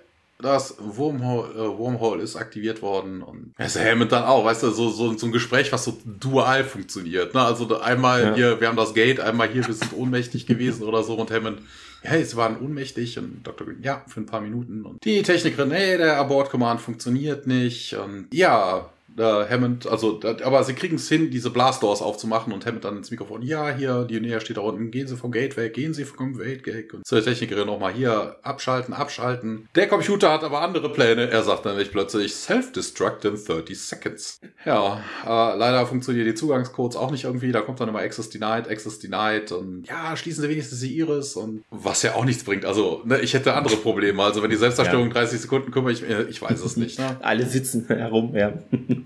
[0.40, 4.89] das Wormhole, äh, Wormhole ist aktiviert worden und es Hammond dann auch, weißt du, so,
[4.89, 7.35] so, so ein Gespräch, was so dual funktioniert.
[7.35, 7.43] Ne?
[7.43, 8.35] Also einmal ja.
[8.35, 11.60] hier, wir haben das Gate, einmal hier, wir sind ohnmächtig gewesen oder so und Hammond,
[12.05, 13.66] ja, sie waren ohnmächtig und Dr.
[13.66, 17.94] Green, ja, für ein paar Minuten und die Technikerin, nee, der Abort Command funktioniert nicht
[17.94, 18.89] und ja,
[19.19, 23.11] äh, Hammond, also, aber sie kriegen es hin, diese Blastdoors aufzumachen und Hammond dann ins
[23.11, 26.36] Mikrofon, ja, hier, Nähe steht da unten, gehen Sie vom Gate weg, gehen Sie vom
[26.36, 26.95] Gate weg.
[26.95, 29.69] Und der Technikerin nochmal hier, abschalten, abschalten.
[29.74, 31.31] Der Computer hat aber andere Pläne.
[31.31, 34.40] Er sagt nämlich plötzlich, Self-Destruct in 30 Seconds.
[34.65, 37.53] Ja, äh, leider funktionieren die Zugangscodes auch nicht irgendwie.
[37.53, 41.36] Da kommt dann immer Access Denied, Access Denied und ja, schließen Sie wenigstens die Iris
[41.36, 42.65] und was ja auch nichts bringt.
[42.65, 44.23] Also, ne, ich hätte andere Probleme.
[44.23, 45.15] Also, wenn die Selbstzerstörung ja.
[45.15, 46.99] 30 Sekunden kümmere ich, ich weiß es nicht.
[46.99, 47.16] Ne?
[47.20, 48.53] Alle sitzen herum, ja.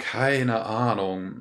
[0.03, 1.35] Keine Ahnung.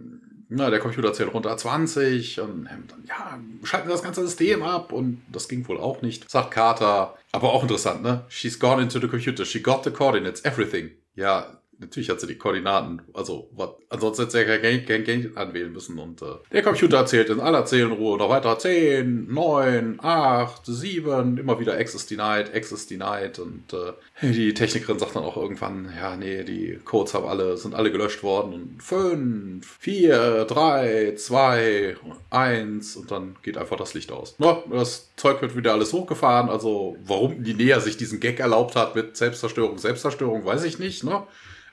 [0.50, 4.92] Na, der Computer zählt runter 20 und dann, ja, schalten wir das ganze System ab
[4.92, 7.16] und das ging wohl auch nicht, sagt Carter.
[7.32, 8.26] Aber auch interessant, ne?
[8.28, 10.92] She's gone into the computer, she got the coordinates, everything.
[11.16, 13.02] Ja, natürlich hat sie die Koordinaten.
[13.14, 15.98] Also, was, ansonsten hätte sie ja kein, kein Geld anwählen müssen.
[16.00, 21.60] Und äh, der Computer erzählt in aller Zählenruhe noch weiter 10, 9, 8, 7, immer
[21.60, 23.40] wieder Access denied, Access denied.
[23.40, 27.74] Und äh, die Technikerin sagt dann auch irgendwann, ja, nee, die Codes haben alle, sind
[27.74, 28.54] alle gelöscht worden.
[28.54, 31.96] Und 5, 4, 3, 2,
[32.30, 34.36] 1 und dann geht einfach das Licht aus.
[34.38, 36.50] No, das Zeug wird wieder alles hochgefahren.
[36.50, 41.04] Also, warum die Näher sich diesen Gag erlaubt hat mit Selbstzerstörung, Selbstzerstörung, weiß ich nicht.
[41.04, 41.24] Ne?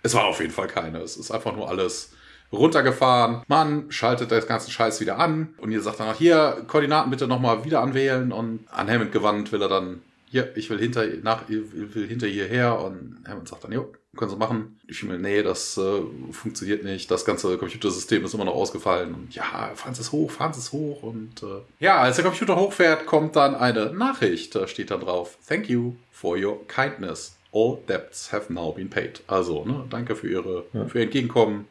[0.03, 1.01] Es war auf jeden Fall keine.
[1.01, 2.13] Es ist einfach nur alles
[2.53, 3.43] runtergefahren.
[3.47, 7.27] Man schaltet das ganze Scheiß wieder an und ihr sagt dann auch, hier, Koordinaten bitte
[7.27, 10.01] nochmal wieder anwählen und an Hammond gewandt will er dann,
[10.31, 14.31] hier, ich will hinter, nach, ich will hinter hierher und Hammond sagt dann, jo, können
[14.31, 14.79] Sie machen.
[14.87, 16.03] Ich will, nee, das äh,
[16.33, 17.11] funktioniert nicht.
[17.11, 19.15] Das ganze Computersystem ist immer noch ausgefallen.
[19.15, 21.03] Und ja, fahren Sie es hoch, fahren Sie es hoch.
[21.03, 24.55] Und äh, ja, als der Computer hochfährt, kommt dann eine Nachricht.
[24.55, 29.23] Da steht dann drauf, thank you for your kindness all debts have now been paid.
[29.27, 30.87] Also, ne, danke für Ihre, ja.
[30.87, 31.67] für Ihr Entgegenkommen.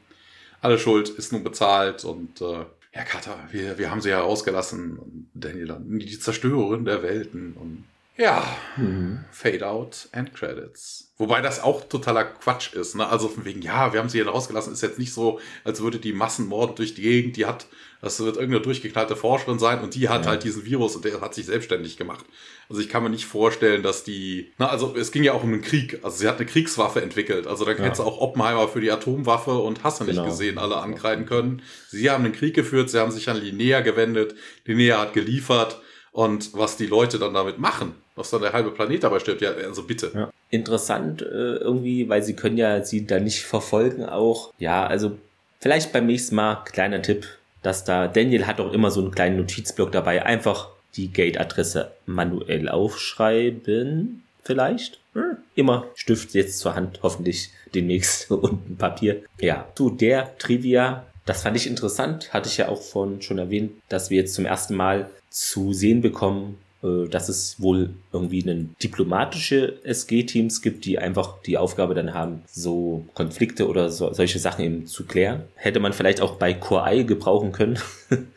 [0.62, 2.66] Alle Schuld ist nun bezahlt und äh,
[2.96, 5.30] ja, Carter, wir, wir haben sie ja rausgelassen.
[5.36, 7.84] Daniel die Zerstörerin der Welten und
[8.18, 9.23] ja, mhm.
[9.31, 11.11] Fade out and Credits.
[11.18, 12.95] Wobei das auch totaler Quatsch ist.
[12.95, 13.07] Ne?
[13.07, 15.99] Also von wegen, ja, wir haben sie hier rausgelassen, ist jetzt nicht so, als würde
[15.99, 17.68] die Massenmord durch die Gegend, die hat,
[18.02, 20.31] das wird irgendeine durchgeknallte Forscherin sein und die hat ja.
[20.31, 22.26] halt diesen Virus und der hat sich selbstständig gemacht.
[22.69, 25.53] Also ich kann mir nicht vorstellen, dass die, na, also es ging ja auch um
[25.53, 25.99] einen Krieg.
[26.03, 27.48] Also sie hat eine Kriegswaffe entwickelt.
[27.48, 27.84] Also da ja.
[27.84, 30.22] hätte auch Oppenheimer für die Atomwaffe und Hasse genau.
[30.22, 31.61] nicht gesehen, alle ankreiden können.
[31.88, 34.35] Sie haben einen Krieg geführt, sie haben sich an Linnea gewendet,
[34.65, 35.81] Linnea hat geliefert
[36.12, 39.52] und was die Leute dann damit machen, was dann der halbe Planet dabei stirbt, ja,
[39.52, 40.12] also bitte.
[40.14, 40.32] Ja.
[40.50, 44.54] Interessant äh, irgendwie, weil sie können ja sie da nicht verfolgen auch.
[44.58, 45.18] Ja, also
[45.60, 47.28] vielleicht beim nächsten Mal, kleiner Tipp,
[47.62, 52.70] dass da Daniel hat auch immer so einen kleinen Notizblock dabei, einfach die Gate-Adresse manuell
[52.70, 55.00] aufschreiben, vielleicht.
[55.14, 59.24] Hm, immer Stift jetzt zur Hand, hoffentlich demnächst und ein Papier.
[59.40, 63.74] Ja, zu der Trivia, das fand ich interessant, hatte ich ja auch von schon erwähnt,
[63.90, 68.76] dass wir jetzt zum ersten Mal zu sehen bekommen, äh, dass es wohl irgendwie einen
[68.81, 74.65] diplomatische SG-Teams gibt, die einfach die Aufgabe dann haben, so Konflikte oder so, solche Sachen
[74.65, 75.43] eben zu klären.
[75.55, 77.77] Hätte man vielleicht auch bei Core I gebrauchen können.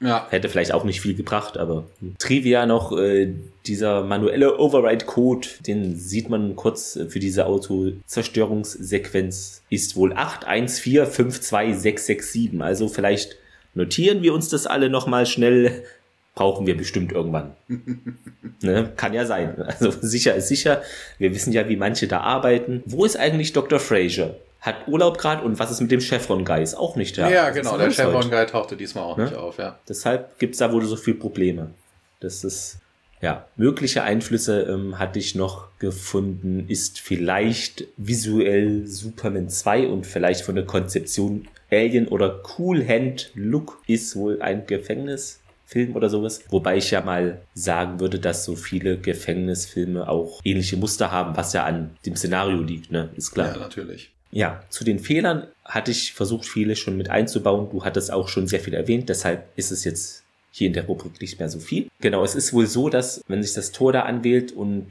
[0.00, 0.28] Ja.
[0.30, 1.88] Hätte vielleicht auch nicht viel gebracht, aber
[2.20, 3.34] Trivia noch, äh,
[3.66, 12.60] dieser manuelle Override-Code, den sieht man kurz für diese Autozerstörungssequenz, ist wohl 81452667.
[12.60, 13.38] Also vielleicht
[13.74, 15.82] notieren wir uns das alle nochmal schnell
[16.38, 17.56] brauchen wir bestimmt irgendwann.
[18.62, 18.92] ne?
[18.96, 19.60] Kann ja sein.
[19.60, 20.82] Also sicher ist sicher.
[21.18, 22.84] Wir wissen ja, wie manche da arbeiten.
[22.86, 23.80] Wo ist eigentlich Dr.
[23.80, 24.36] Fraser?
[24.60, 26.62] Hat Urlaub gerade und was ist mit dem Chevron Guy?
[26.62, 27.28] Ist auch nicht da.
[27.28, 27.76] Ja, genau.
[27.76, 29.24] Der Chevron Guy tauchte diesmal auch ne?
[29.24, 29.80] nicht auf, ja.
[29.88, 31.70] Deshalb gibt es da wohl so viele Probleme.
[32.20, 32.78] Das ist,
[33.20, 40.42] ja, mögliche Einflüsse ähm, hatte ich noch gefunden, ist vielleicht visuell Superman 2 und vielleicht
[40.42, 45.40] von der Konzeption Alien oder Cool Hand Look ist wohl ein Gefängnis.
[45.68, 46.40] Film oder sowas.
[46.48, 51.52] Wobei ich ja mal sagen würde, dass so viele Gefängnisfilme auch ähnliche Muster haben, was
[51.52, 53.10] ja an dem Szenario liegt, ne?
[53.16, 53.52] Ist klar.
[53.52, 54.10] Ja, natürlich.
[54.30, 57.68] Ja, zu den Fehlern hatte ich versucht, viele schon mit einzubauen.
[57.70, 61.20] Du hattest auch schon sehr viel erwähnt, deshalb ist es jetzt hier in der Rubrik
[61.20, 61.88] nicht mehr so viel.
[62.00, 64.86] Genau, es ist wohl so, dass wenn sich das Tor da anwählt und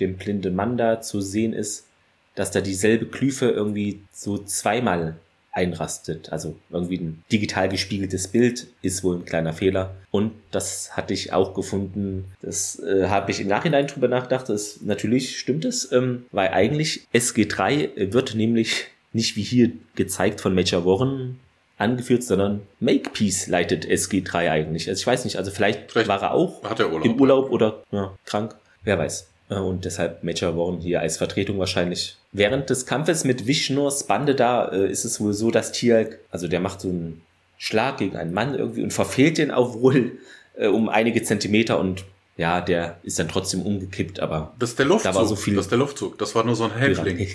[0.00, 1.86] dem blinden Mann da zu sehen ist,
[2.34, 5.16] dass da dieselbe Klüfe irgendwie so zweimal
[5.52, 6.30] einrastet.
[6.32, 9.94] Also irgendwie ein digital gespiegeltes Bild ist wohl ein kleiner Fehler.
[10.10, 12.24] Und das hatte ich auch gefunden.
[12.40, 14.48] Das äh, habe ich im Nachhinein drüber nachgedacht.
[14.48, 20.54] Das, natürlich stimmt es, ähm, weil eigentlich SG3 wird nämlich nicht wie hier gezeigt von
[20.54, 21.40] Major Warren
[21.78, 24.88] angeführt, sondern Makepeace leitet SG3 eigentlich.
[24.88, 27.04] Also ich weiß nicht, also vielleicht, vielleicht war er auch Urlaub.
[27.04, 28.54] im Urlaub oder ja, krank.
[28.84, 29.29] Wer weiß.
[29.50, 32.16] Äh, und deshalb Major Warren hier als Vertretung wahrscheinlich.
[32.32, 36.48] Während des Kampfes mit Vishnurs Bande da äh, ist es wohl so, dass Tialk, also
[36.48, 37.20] der macht so einen
[37.58, 40.12] Schlag gegen einen Mann irgendwie und verfehlt den auch wohl
[40.56, 42.04] äh, um einige Zentimeter und
[42.36, 45.12] ja, der ist dann trotzdem umgekippt, aber das ist der Luftzug.
[45.12, 46.16] Da war so viel das ist der Luftzug.
[46.16, 47.28] Das war nur so ein Helfling.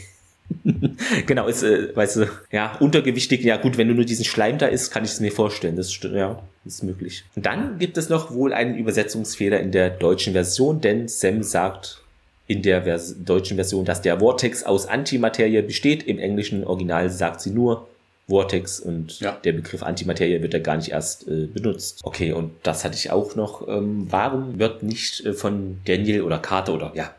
[1.27, 4.67] genau, ist, äh, weißt du, ja, untergewichtig, ja gut, wenn du nur diesen Schleim da
[4.67, 5.75] isst, kann ich es mir vorstellen.
[5.75, 7.23] Das ja, ist möglich.
[7.35, 12.04] Und dann gibt es noch wohl einen Übersetzungsfehler in der deutschen Version, denn Sam sagt
[12.47, 16.03] in der Vers deutschen Version, dass der Vortex aus Antimaterie besteht.
[16.03, 17.87] Im englischen Original sagt sie nur
[18.27, 19.37] Vortex und ja.
[19.43, 22.01] der Begriff Antimaterie wird da gar nicht erst äh, benutzt.
[22.03, 23.67] Okay, und das hatte ich auch noch.
[23.67, 27.13] Ähm, warum wird nicht äh, von Daniel oder Carter oder ja,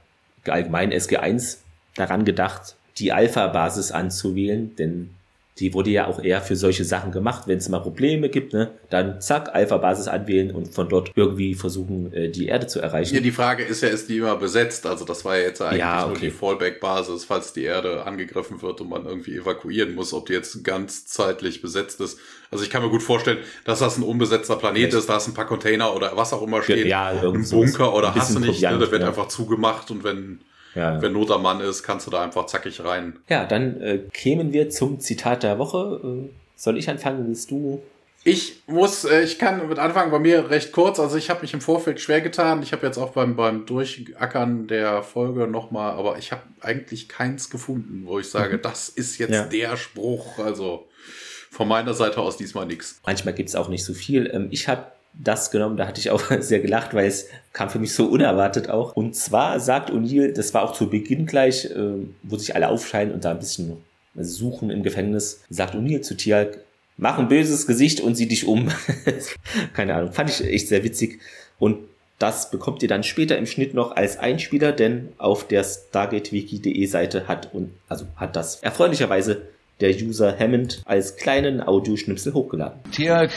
[0.47, 1.59] allgemein SG1
[1.94, 4.74] daran gedacht, die Alpha-Basis anzuwählen?
[4.77, 5.11] Denn
[5.58, 8.72] die wurde ja auch eher für solche Sachen gemacht, wenn es mal Probleme gibt, ne,
[8.90, 13.14] dann zack, Alpha-Basis anwählen und von dort irgendwie versuchen, äh, die Erde zu erreichen.
[13.14, 14.86] Ja, die Frage ist ja, ist die immer besetzt?
[14.86, 16.08] Also das war ja jetzt eigentlich ja, okay.
[16.10, 20.34] nur die Fallback-Basis, falls die Erde angegriffen wird und man irgendwie evakuieren muss, ob die
[20.34, 22.18] jetzt ganz zeitlich besetzt ist.
[22.50, 24.94] Also ich kann mir gut vorstellen, dass das ein unbesetzter Planet Echt?
[24.94, 28.14] ist, da ist ein paar Container oder was auch immer steht, ja, ein Bunker oder
[28.14, 29.08] hast du nicht, ne, da wird ja.
[29.08, 30.40] einfach zugemacht und wenn
[30.77, 31.01] ja.
[31.03, 33.19] Wenn Not am Mann ist, kannst du da einfach zackig rein.
[33.28, 36.01] Ja, dann äh, kämen wir zum Zitat der Woche.
[36.05, 37.27] Äh, soll ich anfangen?
[37.27, 37.82] Willst du?
[38.24, 40.98] Ich muss, äh, ich kann mit anfangen bei mir recht kurz.
[40.98, 42.61] Also ich habe mich im Vorfeld schwer getan.
[42.62, 47.51] Ich habe jetzt auch beim, beim Durchackern der Folge nochmal, aber ich habe eigentlich keins
[47.51, 48.62] gefunden, wo ich sage, mhm.
[48.62, 49.44] das ist jetzt ja.
[49.44, 50.40] der Spruch.
[50.40, 50.89] Also
[51.53, 53.01] von meiner Seite aus diesmal nichts.
[53.07, 54.28] Manchmal gibt es auch nicht so viel.
[54.35, 54.86] Ähm, ich habe
[55.18, 58.68] das genommen, da hatte ich auch sehr gelacht, weil es kam für mich so unerwartet
[58.68, 58.94] auch.
[58.94, 63.14] Und zwar sagt O'Neill, das war auch zu Beginn gleich, äh, wo sich alle aufscheinen
[63.14, 63.76] und da ein bisschen
[64.14, 66.59] suchen im Gefängnis, sagt O'Neill zu Tialk,
[66.97, 68.68] mach ein böses Gesicht und sieh dich um.
[69.74, 71.20] Keine Ahnung, fand ich echt sehr witzig.
[71.59, 71.78] Und
[72.18, 77.28] das bekommt ihr dann später im Schnitt noch als Einspieler, denn auf der stargatewiki.de Seite
[77.28, 79.43] hat und also hat das erfreulicherweise
[79.80, 82.78] der User Hammond als kleinen Audioschnipsel hochgeladen.
[82.93, 83.30] Tialk,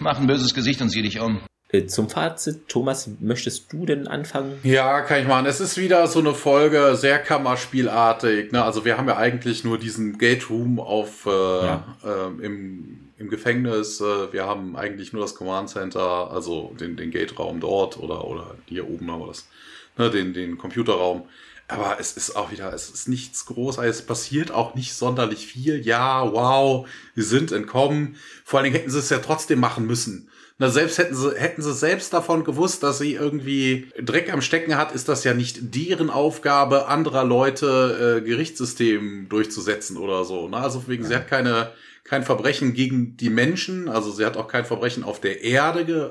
[0.00, 1.40] mach ein böses Gesicht und sieh dich um.
[1.72, 4.58] Äh, zum Fazit, Thomas, möchtest du denn anfangen?
[4.62, 5.46] Ja, kann ich machen.
[5.46, 8.52] Es ist wieder so eine Folge, sehr Kammerspielartig.
[8.52, 8.62] Ne?
[8.62, 11.96] Also wir haben ja eigentlich nur diesen Gate Room auf äh, ja.
[12.04, 14.02] äh, im, im Gefängnis.
[14.02, 18.54] Äh, wir haben eigentlich nur das Command Center, also den, den Gate-Raum dort oder, oder
[18.66, 19.48] hier oben haben wir das,
[19.96, 20.10] ne?
[20.10, 21.22] den, den Computerraum.
[21.72, 25.84] Aber es ist auch wieder, es ist nichts Großartiges, es passiert auch nicht sonderlich viel.
[25.84, 28.16] Ja, wow, wir sind entkommen.
[28.44, 30.28] Vor allen Dingen hätten sie es ja trotzdem machen müssen.
[30.58, 34.76] Na, selbst hätten sie, hätten sie selbst davon gewusst, dass sie irgendwie Dreck am Stecken
[34.76, 40.48] hat, ist das ja nicht deren Aufgabe, anderer Leute äh, Gerichtssystem durchzusetzen oder so.
[40.48, 40.58] Ne?
[40.58, 41.08] Also wegen, ja.
[41.08, 41.72] sie hat keine,
[42.04, 45.84] kein Verbrechen gegen die Menschen, also sie hat auch kein Verbrechen auf der Erde.
[45.84, 46.10] Ge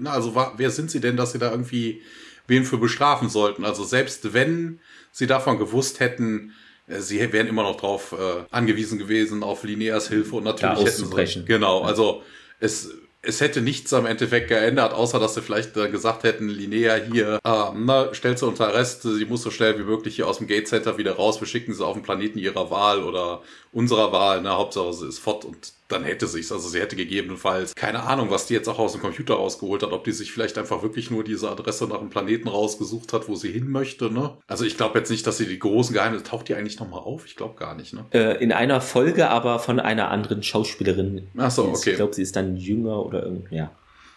[0.00, 2.02] na, also wer sind sie denn, dass sie da irgendwie
[2.46, 3.64] wen für bestrafen sollten?
[3.64, 4.80] Also selbst wenn
[5.12, 6.52] sie davon gewusst hätten,
[6.86, 11.26] äh, sie wären immer noch drauf äh, angewiesen gewesen, auf Lineas Hilfe und natürlich hätten
[11.26, 11.44] sie.
[11.44, 12.22] Genau, also
[12.60, 12.90] es
[13.26, 17.40] es hätte nichts am Endeffekt geändert, außer dass sie vielleicht äh, gesagt hätten, Linnea hier,
[17.44, 20.46] äh, na, stellt sie unter Arrest, sie muss so schnell wie möglich hier aus dem
[20.46, 23.42] Gate Center wieder raus, wir schicken sie auf den Planeten ihrer Wahl oder
[23.76, 26.50] unserer Wahl, na, Hauptsache sie ist fort und dann hätte sich's.
[26.50, 29.92] Also sie hätte gegebenenfalls, keine Ahnung, was die jetzt auch aus dem Computer rausgeholt hat,
[29.92, 33.34] ob die sich vielleicht einfach wirklich nur diese Adresse nach dem Planeten rausgesucht hat, wo
[33.34, 34.32] sie hin möchte, ne?
[34.46, 37.26] Also ich glaube jetzt nicht, dass sie die großen Geheimnisse, taucht die eigentlich nochmal auf?
[37.26, 38.06] Ich glaube gar nicht, ne?
[38.12, 41.28] Äh, in einer Folge, aber von einer anderen Schauspielerin.
[41.36, 41.90] Ach so, okay.
[41.90, 43.70] Ich glaube, sie ist dann jünger oder irgendwie, ja.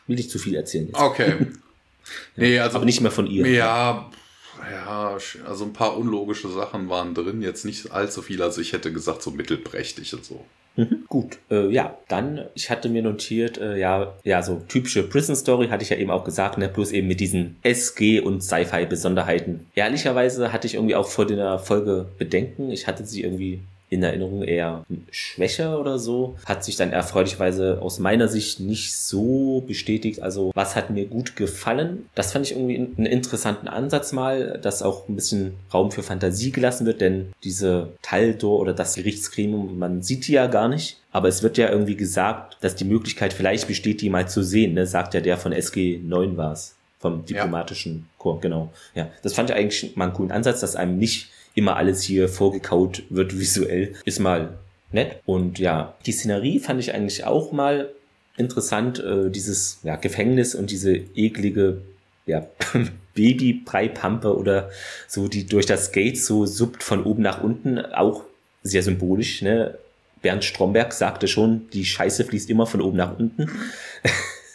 [0.08, 1.02] Will nicht zu viel erzählen jetzt.
[1.02, 1.28] Okay.
[1.38, 1.46] ja,
[2.38, 2.78] nee, also.
[2.78, 3.46] Aber nicht mehr von ihr.
[3.46, 4.10] Ja,
[4.72, 5.18] ja,
[5.48, 9.22] also ein paar unlogische Sachen waren drin, jetzt nicht allzu viel, also ich hätte gesagt
[9.22, 10.46] so mittelprächtig und so.
[10.76, 15.36] Mhm, gut, äh, ja, dann, ich hatte mir notiert, äh, ja, ja, so typische Prison
[15.36, 19.68] Story hatte ich ja eben auch gesagt, ne, bloß eben mit diesen SG und Sci-Fi-Besonderheiten.
[19.76, 22.72] Ehrlicherweise hatte ich irgendwie auch vor der Folge Bedenken.
[22.72, 26.38] Ich hatte sie irgendwie in Erinnerung eher schwächer oder so.
[26.46, 30.22] Hat sich dann erfreulicherweise aus meiner Sicht nicht so bestätigt.
[30.22, 32.08] Also was hat mir gut gefallen?
[32.16, 36.52] Das fand ich irgendwie einen interessanten Ansatz mal, dass auch ein bisschen Raum für Fantasie
[36.52, 40.98] gelassen wird, denn diese Taldor oder das Gerichtsgremium, man sieht die ja gar nicht.
[41.12, 44.76] Aber es wird ja irgendwie gesagt, dass die Möglichkeit vielleicht besteht, die mal zu sehen,
[44.76, 44.86] ne?
[44.86, 48.04] sagt ja der von SG 9 war es vom diplomatischen ja.
[48.18, 48.72] Chor, genau.
[48.94, 52.30] Ja, das fand ich eigentlich mal einen coolen Ansatz, dass einem nicht immer alles hier
[52.30, 54.58] vorgekaut wird visuell, ist mal
[54.92, 55.22] nett.
[55.26, 57.90] Und ja, die Szenerie fand ich eigentlich auch mal
[58.38, 59.00] interessant.
[59.00, 61.82] Äh, dieses ja, Gefängnis und diese eklige
[62.26, 62.48] ja,
[63.16, 64.70] Baby-Breipampe oder
[65.08, 68.24] so, die durch das Gate so suppt von oben nach unten, auch
[68.64, 69.42] sehr symbolisch.
[69.42, 69.78] Ne?
[70.22, 73.50] Bernd Stromberg sagte schon, die Scheiße fließt immer von oben nach unten.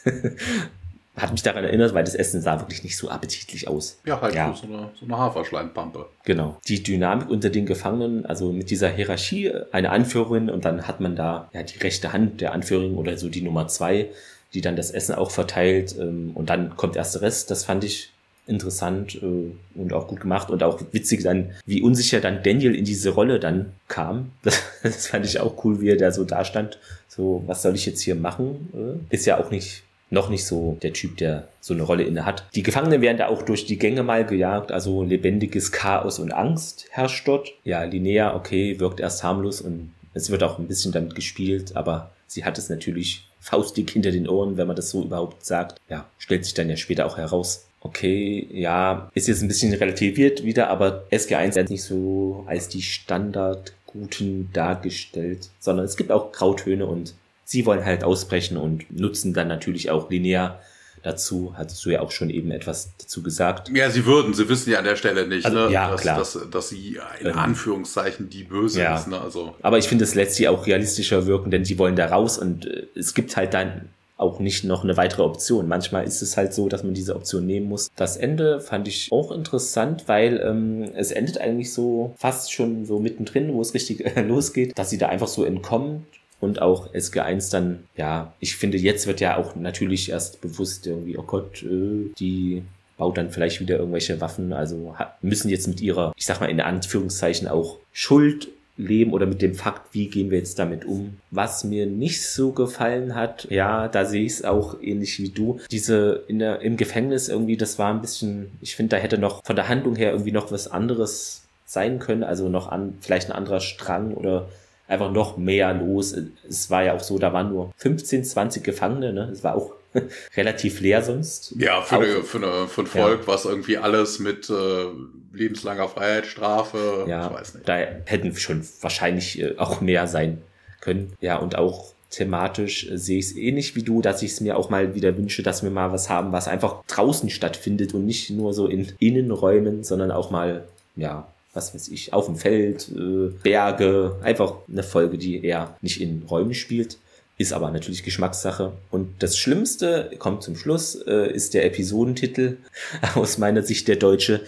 [1.16, 3.98] hat mich daran erinnert, weil das Essen sah wirklich nicht so appetitlich aus.
[4.04, 4.52] Ja, halt ja.
[4.54, 6.06] So, eine, so eine Haferschleimpampe.
[6.24, 6.58] Genau.
[6.66, 11.14] Die Dynamik unter den Gefangenen, also mit dieser Hierarchie, eine Anführerin und dann hat man
[11.14, 14.10] da ja die rechte Hand der Anführerin oder so die Nummer zwei,
[14.54, 17.50] die dann das Essen auch verteilt ähm, und dann kommt erst der Rest.
[17.50, 18.10] Das fand ich
[18.46, 22.84] interessant äh, und auch gut gemacht und auch witzig dann, wie unsicher dann Daniel in
[22.84, 24.32] diese Rolle dann kam.
[24.42, 26.78] Das, das fand ich auch cool, wie er da so da stand.
[27.08, 29.00] So, was soll ich jetzt hier machen?
[29.10, 29.84] Äh, ist ja auch nicht
[30.14, 32.44] noch nicht so der Typ, der so eine Rolle inne hat.
[32.54, 36.86] Die Gefangenen werden da auch durch die Gänge mal gejagt, also lebendiges Chaos und Angst
[36.90, 37.52] herrscht dort.
[37.64, 42.12] Ja, Linnea, okay, wirkt erst harmlos und es wird auch ein bisschen dann gespielt, aber
[42.26, 45.78] sie hat es natürlich faustdick hinter den Ohren, wenn man das so überhaupt sagt.
[45.90, 47.66] Ja, stellt sich dann ja später auch heraus.
[47.80, 52.80] Okay, ja, ist jetzt ein bisschen relativiert wieder, aber SG1 wird nicht so als die
[52.80, 57.14] Standardguten dargestellt, sondern es gibt auch Grautöne und
[57.44, 60.60] sie wollen halt ausbrechen und nutzen dann natürlich auch linear
[61.02, 61.54] dazu.
[61.56, 63.70] Hattest du ja auch schon eben etwas dazu gesagt.
[63.74, 65.72] Ja, sie würden, sie wissen ja an der Stelle nicht, also, ne?
[65.72, 66.18] ja, dass, klar.
[66.18, 68.96] Dass, dass sie in ähm, Anführungszeichen die Böse ja.
[68.96, 69.08] ist.
[69.08, 69.20] Ne?
[69.20, 69.54] Also.
[69.62, 72.66] Aber ich finde, es lässt sie auch realistischer wirken, denn sie wollen da raus und
[72.66, 75.66] äh, es gibt halt dann auch nicht noch eine weitere Option.
[75.66, 77.90] Manchmal ist es halt so, dass man diese Option nehmen muss.
[77.96, 83.00] Das Ende fand ich auch interessant, weil ähm, es endet eigentlich so fast schon so
[83.00, 86.06] mittendrin, wo es richtig äh, losgeht, dass sie da einfach so entkommt
[86.40, 91.16] und auch SG1 dann, ja, ich finde, jetzt wird ja auch natürlich erst bewusst irgendwie,
[91.16, 92.62] oh Gott, äh, die
[92.97, 96.61] baut dann vielleicht wieder irgendwelche Waffen, also müssen jetzt mit ihrer, ich sag mal in
[96.61, 101.19] Anführungszeichen auch Schuld leben oder mit dem Fakt, wie gehen wir jetzt damit um.
[101.31, 105.61] Was mir nicht so gefallen hat, ja, da sehe ich es auch ähnlich wie du.
[105.70, 109.44] Diese in der, im Gefängnis irgendwie, das war ein bisschen, ich finde, da hätte noch
[109.44, 113.36] von der Handlung her irgendwie noch was anderes sein können, also noch an, vielleicht ein
[113.36, 114.48] anderer Strang oder
[114.86, 116.15] einfach noch mehr los.
[116.48, 119.31] Es war ja auch so, da waren nur 15, 20 Gefangene, ne?
[119.32, 119.73] Es war auch
[120.36, 121.55] relativ leer sonst.
[121.56, 123.27] Ja, für, eine, für, eine, für ein Volk, ja.
[123.27, 124.86] was irgendwie alles mit äh,
[125.32, 127.69] lebenslanger Freiheitsstrafe, ja, ich weiß nicht.
[127.69, 130.43] Da hätten schon wahrscheinlich äh, auch mehr sein
[130.81, 131.12] können.
[131.20, 134.56] Ja, und auch thematisch äh, sehe ich es ähnlich wie du, dass ich es mir
[134.56, 138.31] auch mal wieder wünsche, dass wir mal was haben, was einfach draußen stattfindet und nicht
[138.31, 140.65] nur so in Innenräumen, sondern auch mal,
[140.97, 146.01] ja, was weiß ich, auf dem Feld, äh, Berge, einfach eine Folge, die eher nicht
[146.01, 146.98] in Räumen spielt.
[147.36, 148.72] Ist aber natürlich Geschmackssache.
[148.90, 152.59] Und das Schlimmste kommt zum Schluss, äh, ist der Episodentitel,
[153.14, 154.43] aus meiner Sicht der deutsche,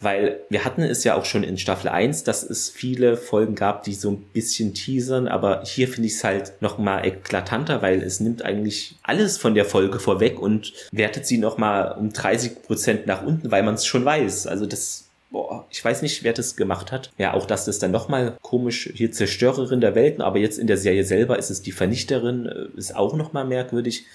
[0.00, 3.84] weil wir hatten es ja auch schon in Staffel 1, dass es viele Folgen gab,
[3.84, 8.02] die so ein bisschen teasern, aber hier finde ich es halt noch mal eklatanter, weil
[8.02, 12.62] es nimmt eigentlich alles von der Folge vorweg und wertet sie noch mal um 30
[12.62, 14.48] Prozent nach unten, weil man es schon weiß.
[14.48, 17.10] Also das boah, ich weiß nicht, wer das gemacht hat.
[17.18, 20.76] Ja, auch dass das dann nochmal komisch hier Zerstörerin der Welten, aber jetzt in der
[20.76, 24.06] Serie selber ist es die Vernichterin, äh, ist auch nochmal merkwürdig.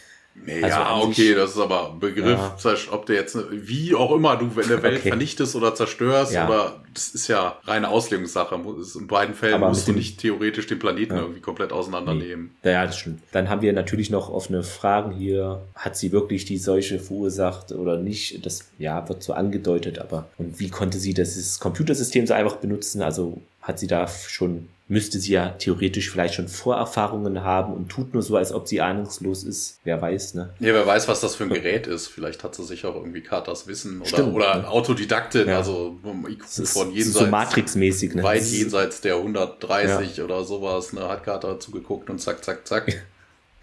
[0.45, 2.75] Also ja, okay, das ist aber Begriff, ja.
[2.91, 5.09] ob du jetzt, wie auch immer du in der Welt okay.
[5.09, 6.47] vernichtest oder zerstörst, ja.
[6.47, 8.55] oder das ist ja reine Auslegungssache.
[8.55, 11.21] In beiden Fällen aber musst du nicht theoretisch den Planeten ja.
[11.21, 12.51] irgendwie komplett auseinandernehmen.
[12.63, 12.71] Nee.
[12.71, 13.21] Ja, das stimmt.
[13.33, 15.61] Dann haben wir natürlich noch offene Fragen hier.
[15.75, 18.45] Hat sie wirklich die Seuche verursacht oder nicht?
[18.45, 23.01] Das ja, wird so angedeutet, aber und wie konnte sie das Computersystem so einfach benutzen?
[23.01, 28.13] Also hat sie da schon müsste sie ja theoretisch vielleicht schon Vorerfahrungen haben und tut
[28.13, 29.79] nur so, als ob sie ahnungslos ist.
[29.83, 30.53] Wer weiß, ne?
[30.59, 32.07] Ja, wer weiß, was das für ein Gerät ist.
[32.07, 34.69] Vielleicht hat sie sich auch irgendwie Katas Wissen oder, Stimmt, oder ne?
[34.69, 35.57] Autodidaktin, ja.
[35.57, 35.97] also
[36.27, 37.25] IQ von jenseits.
[37.25, 38.23] So Matrix-mäßig, ne?
[38.23, 40.23] Weit jenseits der 130 ja.
[40.23, 41.07] oder sowas, ne?
[41.07, 43.05] Hat Kata zugeguckt und zack, zack, zack.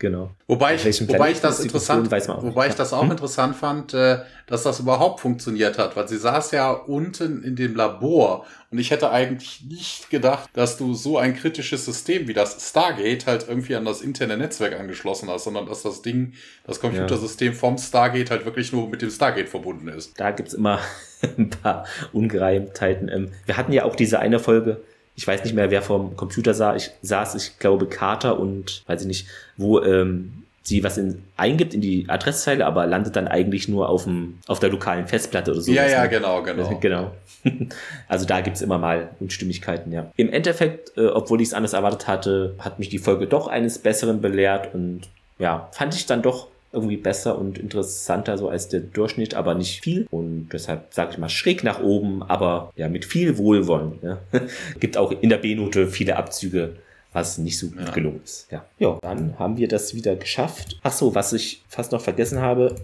[0.05, 0.33] Genau.
[0.49, 3.13] Wobei ich, wobei ich das interessant, wobei ich das auch hm?
[3.13, 7.75] interessant fand, äh, dass das überhaupt funktioniert hat, weil sie saß ja unten in dem
[7.75, 12.69] Labor und ich hätte eigentlich nicht gedacht, dass du so ein kritisches System wie das
[12.69, 16.35] Stargate halt irgendwie an das interne Netzwerk angeschlossen hast, sondern dass das Ding,
[16.67, 17.59] das Computersystem ja.
[17.59, 20.21] vom Stargate halt wirklich nur mit dem Stargate verbunden ist.
[20.21, 20.81] Da gibt's immer
[21.39, 23.09] ein paar Ungereimtheiten.
[23.09, 24.83] Ähm, wir hatten ja auch diese eine Folge,
[25.17, 29.03] ich weiß nicht mehr, wer vom Computer sah, ich, saß, ich glaube Carter und weiß
[29.03, 33.69] ich nicht, wo ähm, sie was in, eingibt in die Adresszeile, aber landet dann eigentlich
[33.69, 35.71] nur auf, dem, auf der lokalen Festplatte oder so.
[35.71, 36.09] Ja, ja, ne?
[36.09, 36.77] genau, genau.
[36.81, 37.13] genau.
[38.09, 40.11] also da gibt's immer mal Unstimmigkeiten, ja.
[40.17, 43.79] Im Endeffekt, äh, obwohl ich es anders erwartet hatte, hat mich die Folge doch eines
[43.79, 45.03] Besseren belehrt und
[45.39, 49.81] ja, fand ich dann doch irgendwie besser und interessanter so als der Durchschnitt, aber nicht
[49.81, 50.07] viel.
[50.11, 53.99] Und deshalb sage ich mal schräg nach oben, aber ja mit viel Wohlwollen.
[54.03, 54.19] Ja.
[54.81, 56.75] Gibt auch in der B-Note viele Abzüge
[57.15, 58.49] was nicht so gut gelungen ist.
[58.51, 58.67] Ja.
[58.79, 60.81] ja, dann haben wir das wieder geschafft.
[60.83, 62.75] Ach so, was ich fast noch vergessen habe,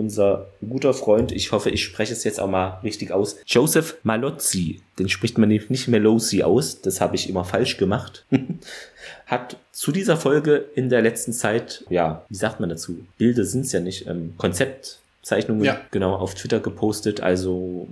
[0.00, 4.80] unser guter Freund, ich hoffe, ich spreche es jetzt auch mal richtig aus, Joseph Malozzi,
[4.98, 8.26] den spricht man nicht Melozzi aus, das habe ich immer falsch gemacht,
[9.26, 12.98] hat zu dieser Folge in der letzten Zeit, ja, wie sagt man dazu?
[13.16, 15.80] Bilder sind es ja nicht, ähm, Konzeptzeichnungen ja.
[15.90, 17.20] genau auf Twitter gepostet.
[17.20, 17.88] Also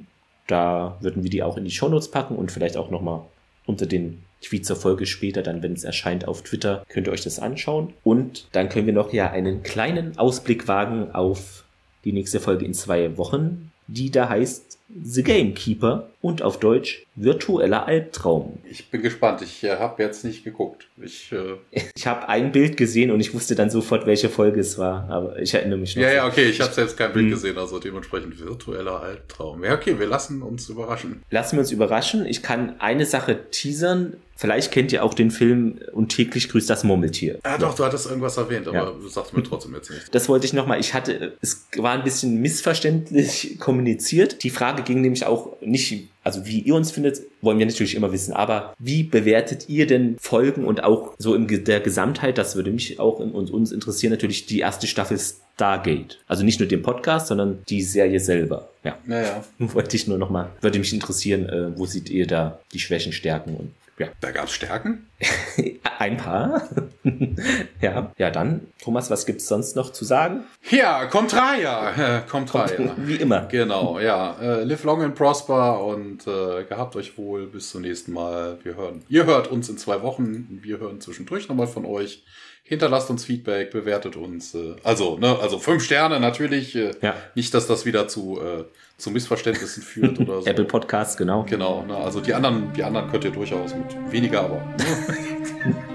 [0.47, 3.23] da würden wir die auch in die Shownotes packen und vielleicht auch nochmal
[3.67, 7.25] unter den Tweet zur Folge später, dann wenn es erscheint auf Twitter, könnt ihr euch
[7.25, 7.93] das anschauen.
[8.05, 11.65] Und dann können wir noch ja einen kleinen Ausblick wagen auf
[12.05, 17.87] die nächste Folge in zwei Wochen, die da heißt The Gamekeeper und auf Deutsch Virtueller
[17.87, 18.59] Albtraum.
[18.69, 19.43] Ich bin gespannt.
[19.43, 20.89] Ich äh, habe jetzt nicht geguckt.
[21.03, 21.57] Ich, äh
[21.95, 25.09] ich habe ein Bild gesehen und ich wusste dann sofort, welche Folge es war.
[25.11, 26.03] Aber ich erinnere mich noch.
[26.03, 26.49] Ja, ja, okay.
[26.49, 27.31] Ich habe selbst kein Bild hm.
[27.33, 29.65] gesehen, also dementsprechend virtueller Albtraum.
[29.65, 29.99] Ja, okay.
[29.99, 31.23] Wir lassen uns überraschen.
[31.31, 32.27] Lassen wir uns überraschen.
[32.27, 34.15] Ich kann eine Sache teasern.
[34.39, 37.41] Vielleicht kennt ihr auch den Film Und täglich grüßt das Murmeltier.
[37.43, 38.85] Ah, doch, du hattest irgendwas erwähnt, aber ja.
[38.85, 40.15] du sagst mir trotzdem jetzt nicht.
[40.15, 40.79] Das wollte ich nochmal.
[40.79, 44.45] Ich hatte, es war ein bisschen missverständlich kommuniziert.
[44.45, 48.13] Die Frage ging nämlich auch nicht, also wie ihr uns findet, wollen wir natürlich immer
[48.13, 48.35] wissen.
[48.35, 53.01] Aber wie bewertet ihr denn Folgen und auch so in der Gesamtheit, das würde mich
[53.01, 56.19] auch in, und uns interessieren, natürlich die erste Staffel Stargate.
[56.27, 58.69] Also nicht nur den Podcast, sondern die Serie selber.
[58.85, 58.99] Ja.
[59.07, 59.43] Naja.
[59.59, 63.57] Wollte ich nur nochmal, würde mich interessieren, äh, wo seht ihr da die Schwächen, Stärken
[63.57, 64.09] und ja.
[64.21, 65.09] Da gab es Stärken?
[65.99, 66.69] Ein paar.
[67.81, 68.13] ja.
[68.17, 70.45] Ja, dann, Thomas, was gibt's sonst noch zu sagen?
[70.71, 72.23] Ja, kommt Raya.
[72.29, 72.95] Kommt Raya.
[72.97, 73.47] Wie immer.
[73.47, 74.37] Genau, ja.
[74.41, 77.47] Äh, live long and prosper und äh, gehabt euch wohl.
[77.47, 78.59] Bis zum nächsten Mal.
[78.63, 79.05] Wir hören.
[79.09, 80.61] Ihr hört uns in zwei Wochen.
[80.63, 82.25] Wir hören zwischendurch nochmal von euch.
[82.69, 84.55] Hinterlasst uns Feedback, bewertet uns.
[84.55, 86.77] Äh, also, ne, also fünf Sterne natürlich.
[86.77, 87.15] Äh, ja.
[87.35, 88.65] Nicht, dass das wieder zu, äh,
[88.99, 90.47] zu Missverständnissen führt oder so.
[90.47, 91.47] Apple Podcast, genau.
[91.49, 94.63] Genau, ne, also die anderen, die anderen könnt ihr durchaus mit weniger, aber.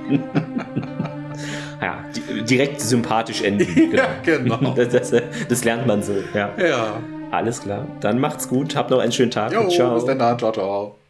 [0.10, 0.20] Ne?
[1.80, 2.04] ja,
[2.44, 3.68] direkt sympathisch enden.
[3.92, 4.04] Genau.
[4.04, 4.74] ja, genau.
[4.74, 6.16] Das, das, das, lernt man so.
[6.34, 6.56] Ja.
[6.58, 7.04] ja.
[7.30, 7.86] Alles klar.
[8.02, 8.76] Dann macht's gut.
[8.76, 9.54] Habt noch einen schönen Tag.
[9.54, 9.94] Jo, Ciao.
[9.94, 10.40] Bis dann.
[10.40, 11.03] Ciao, ciao.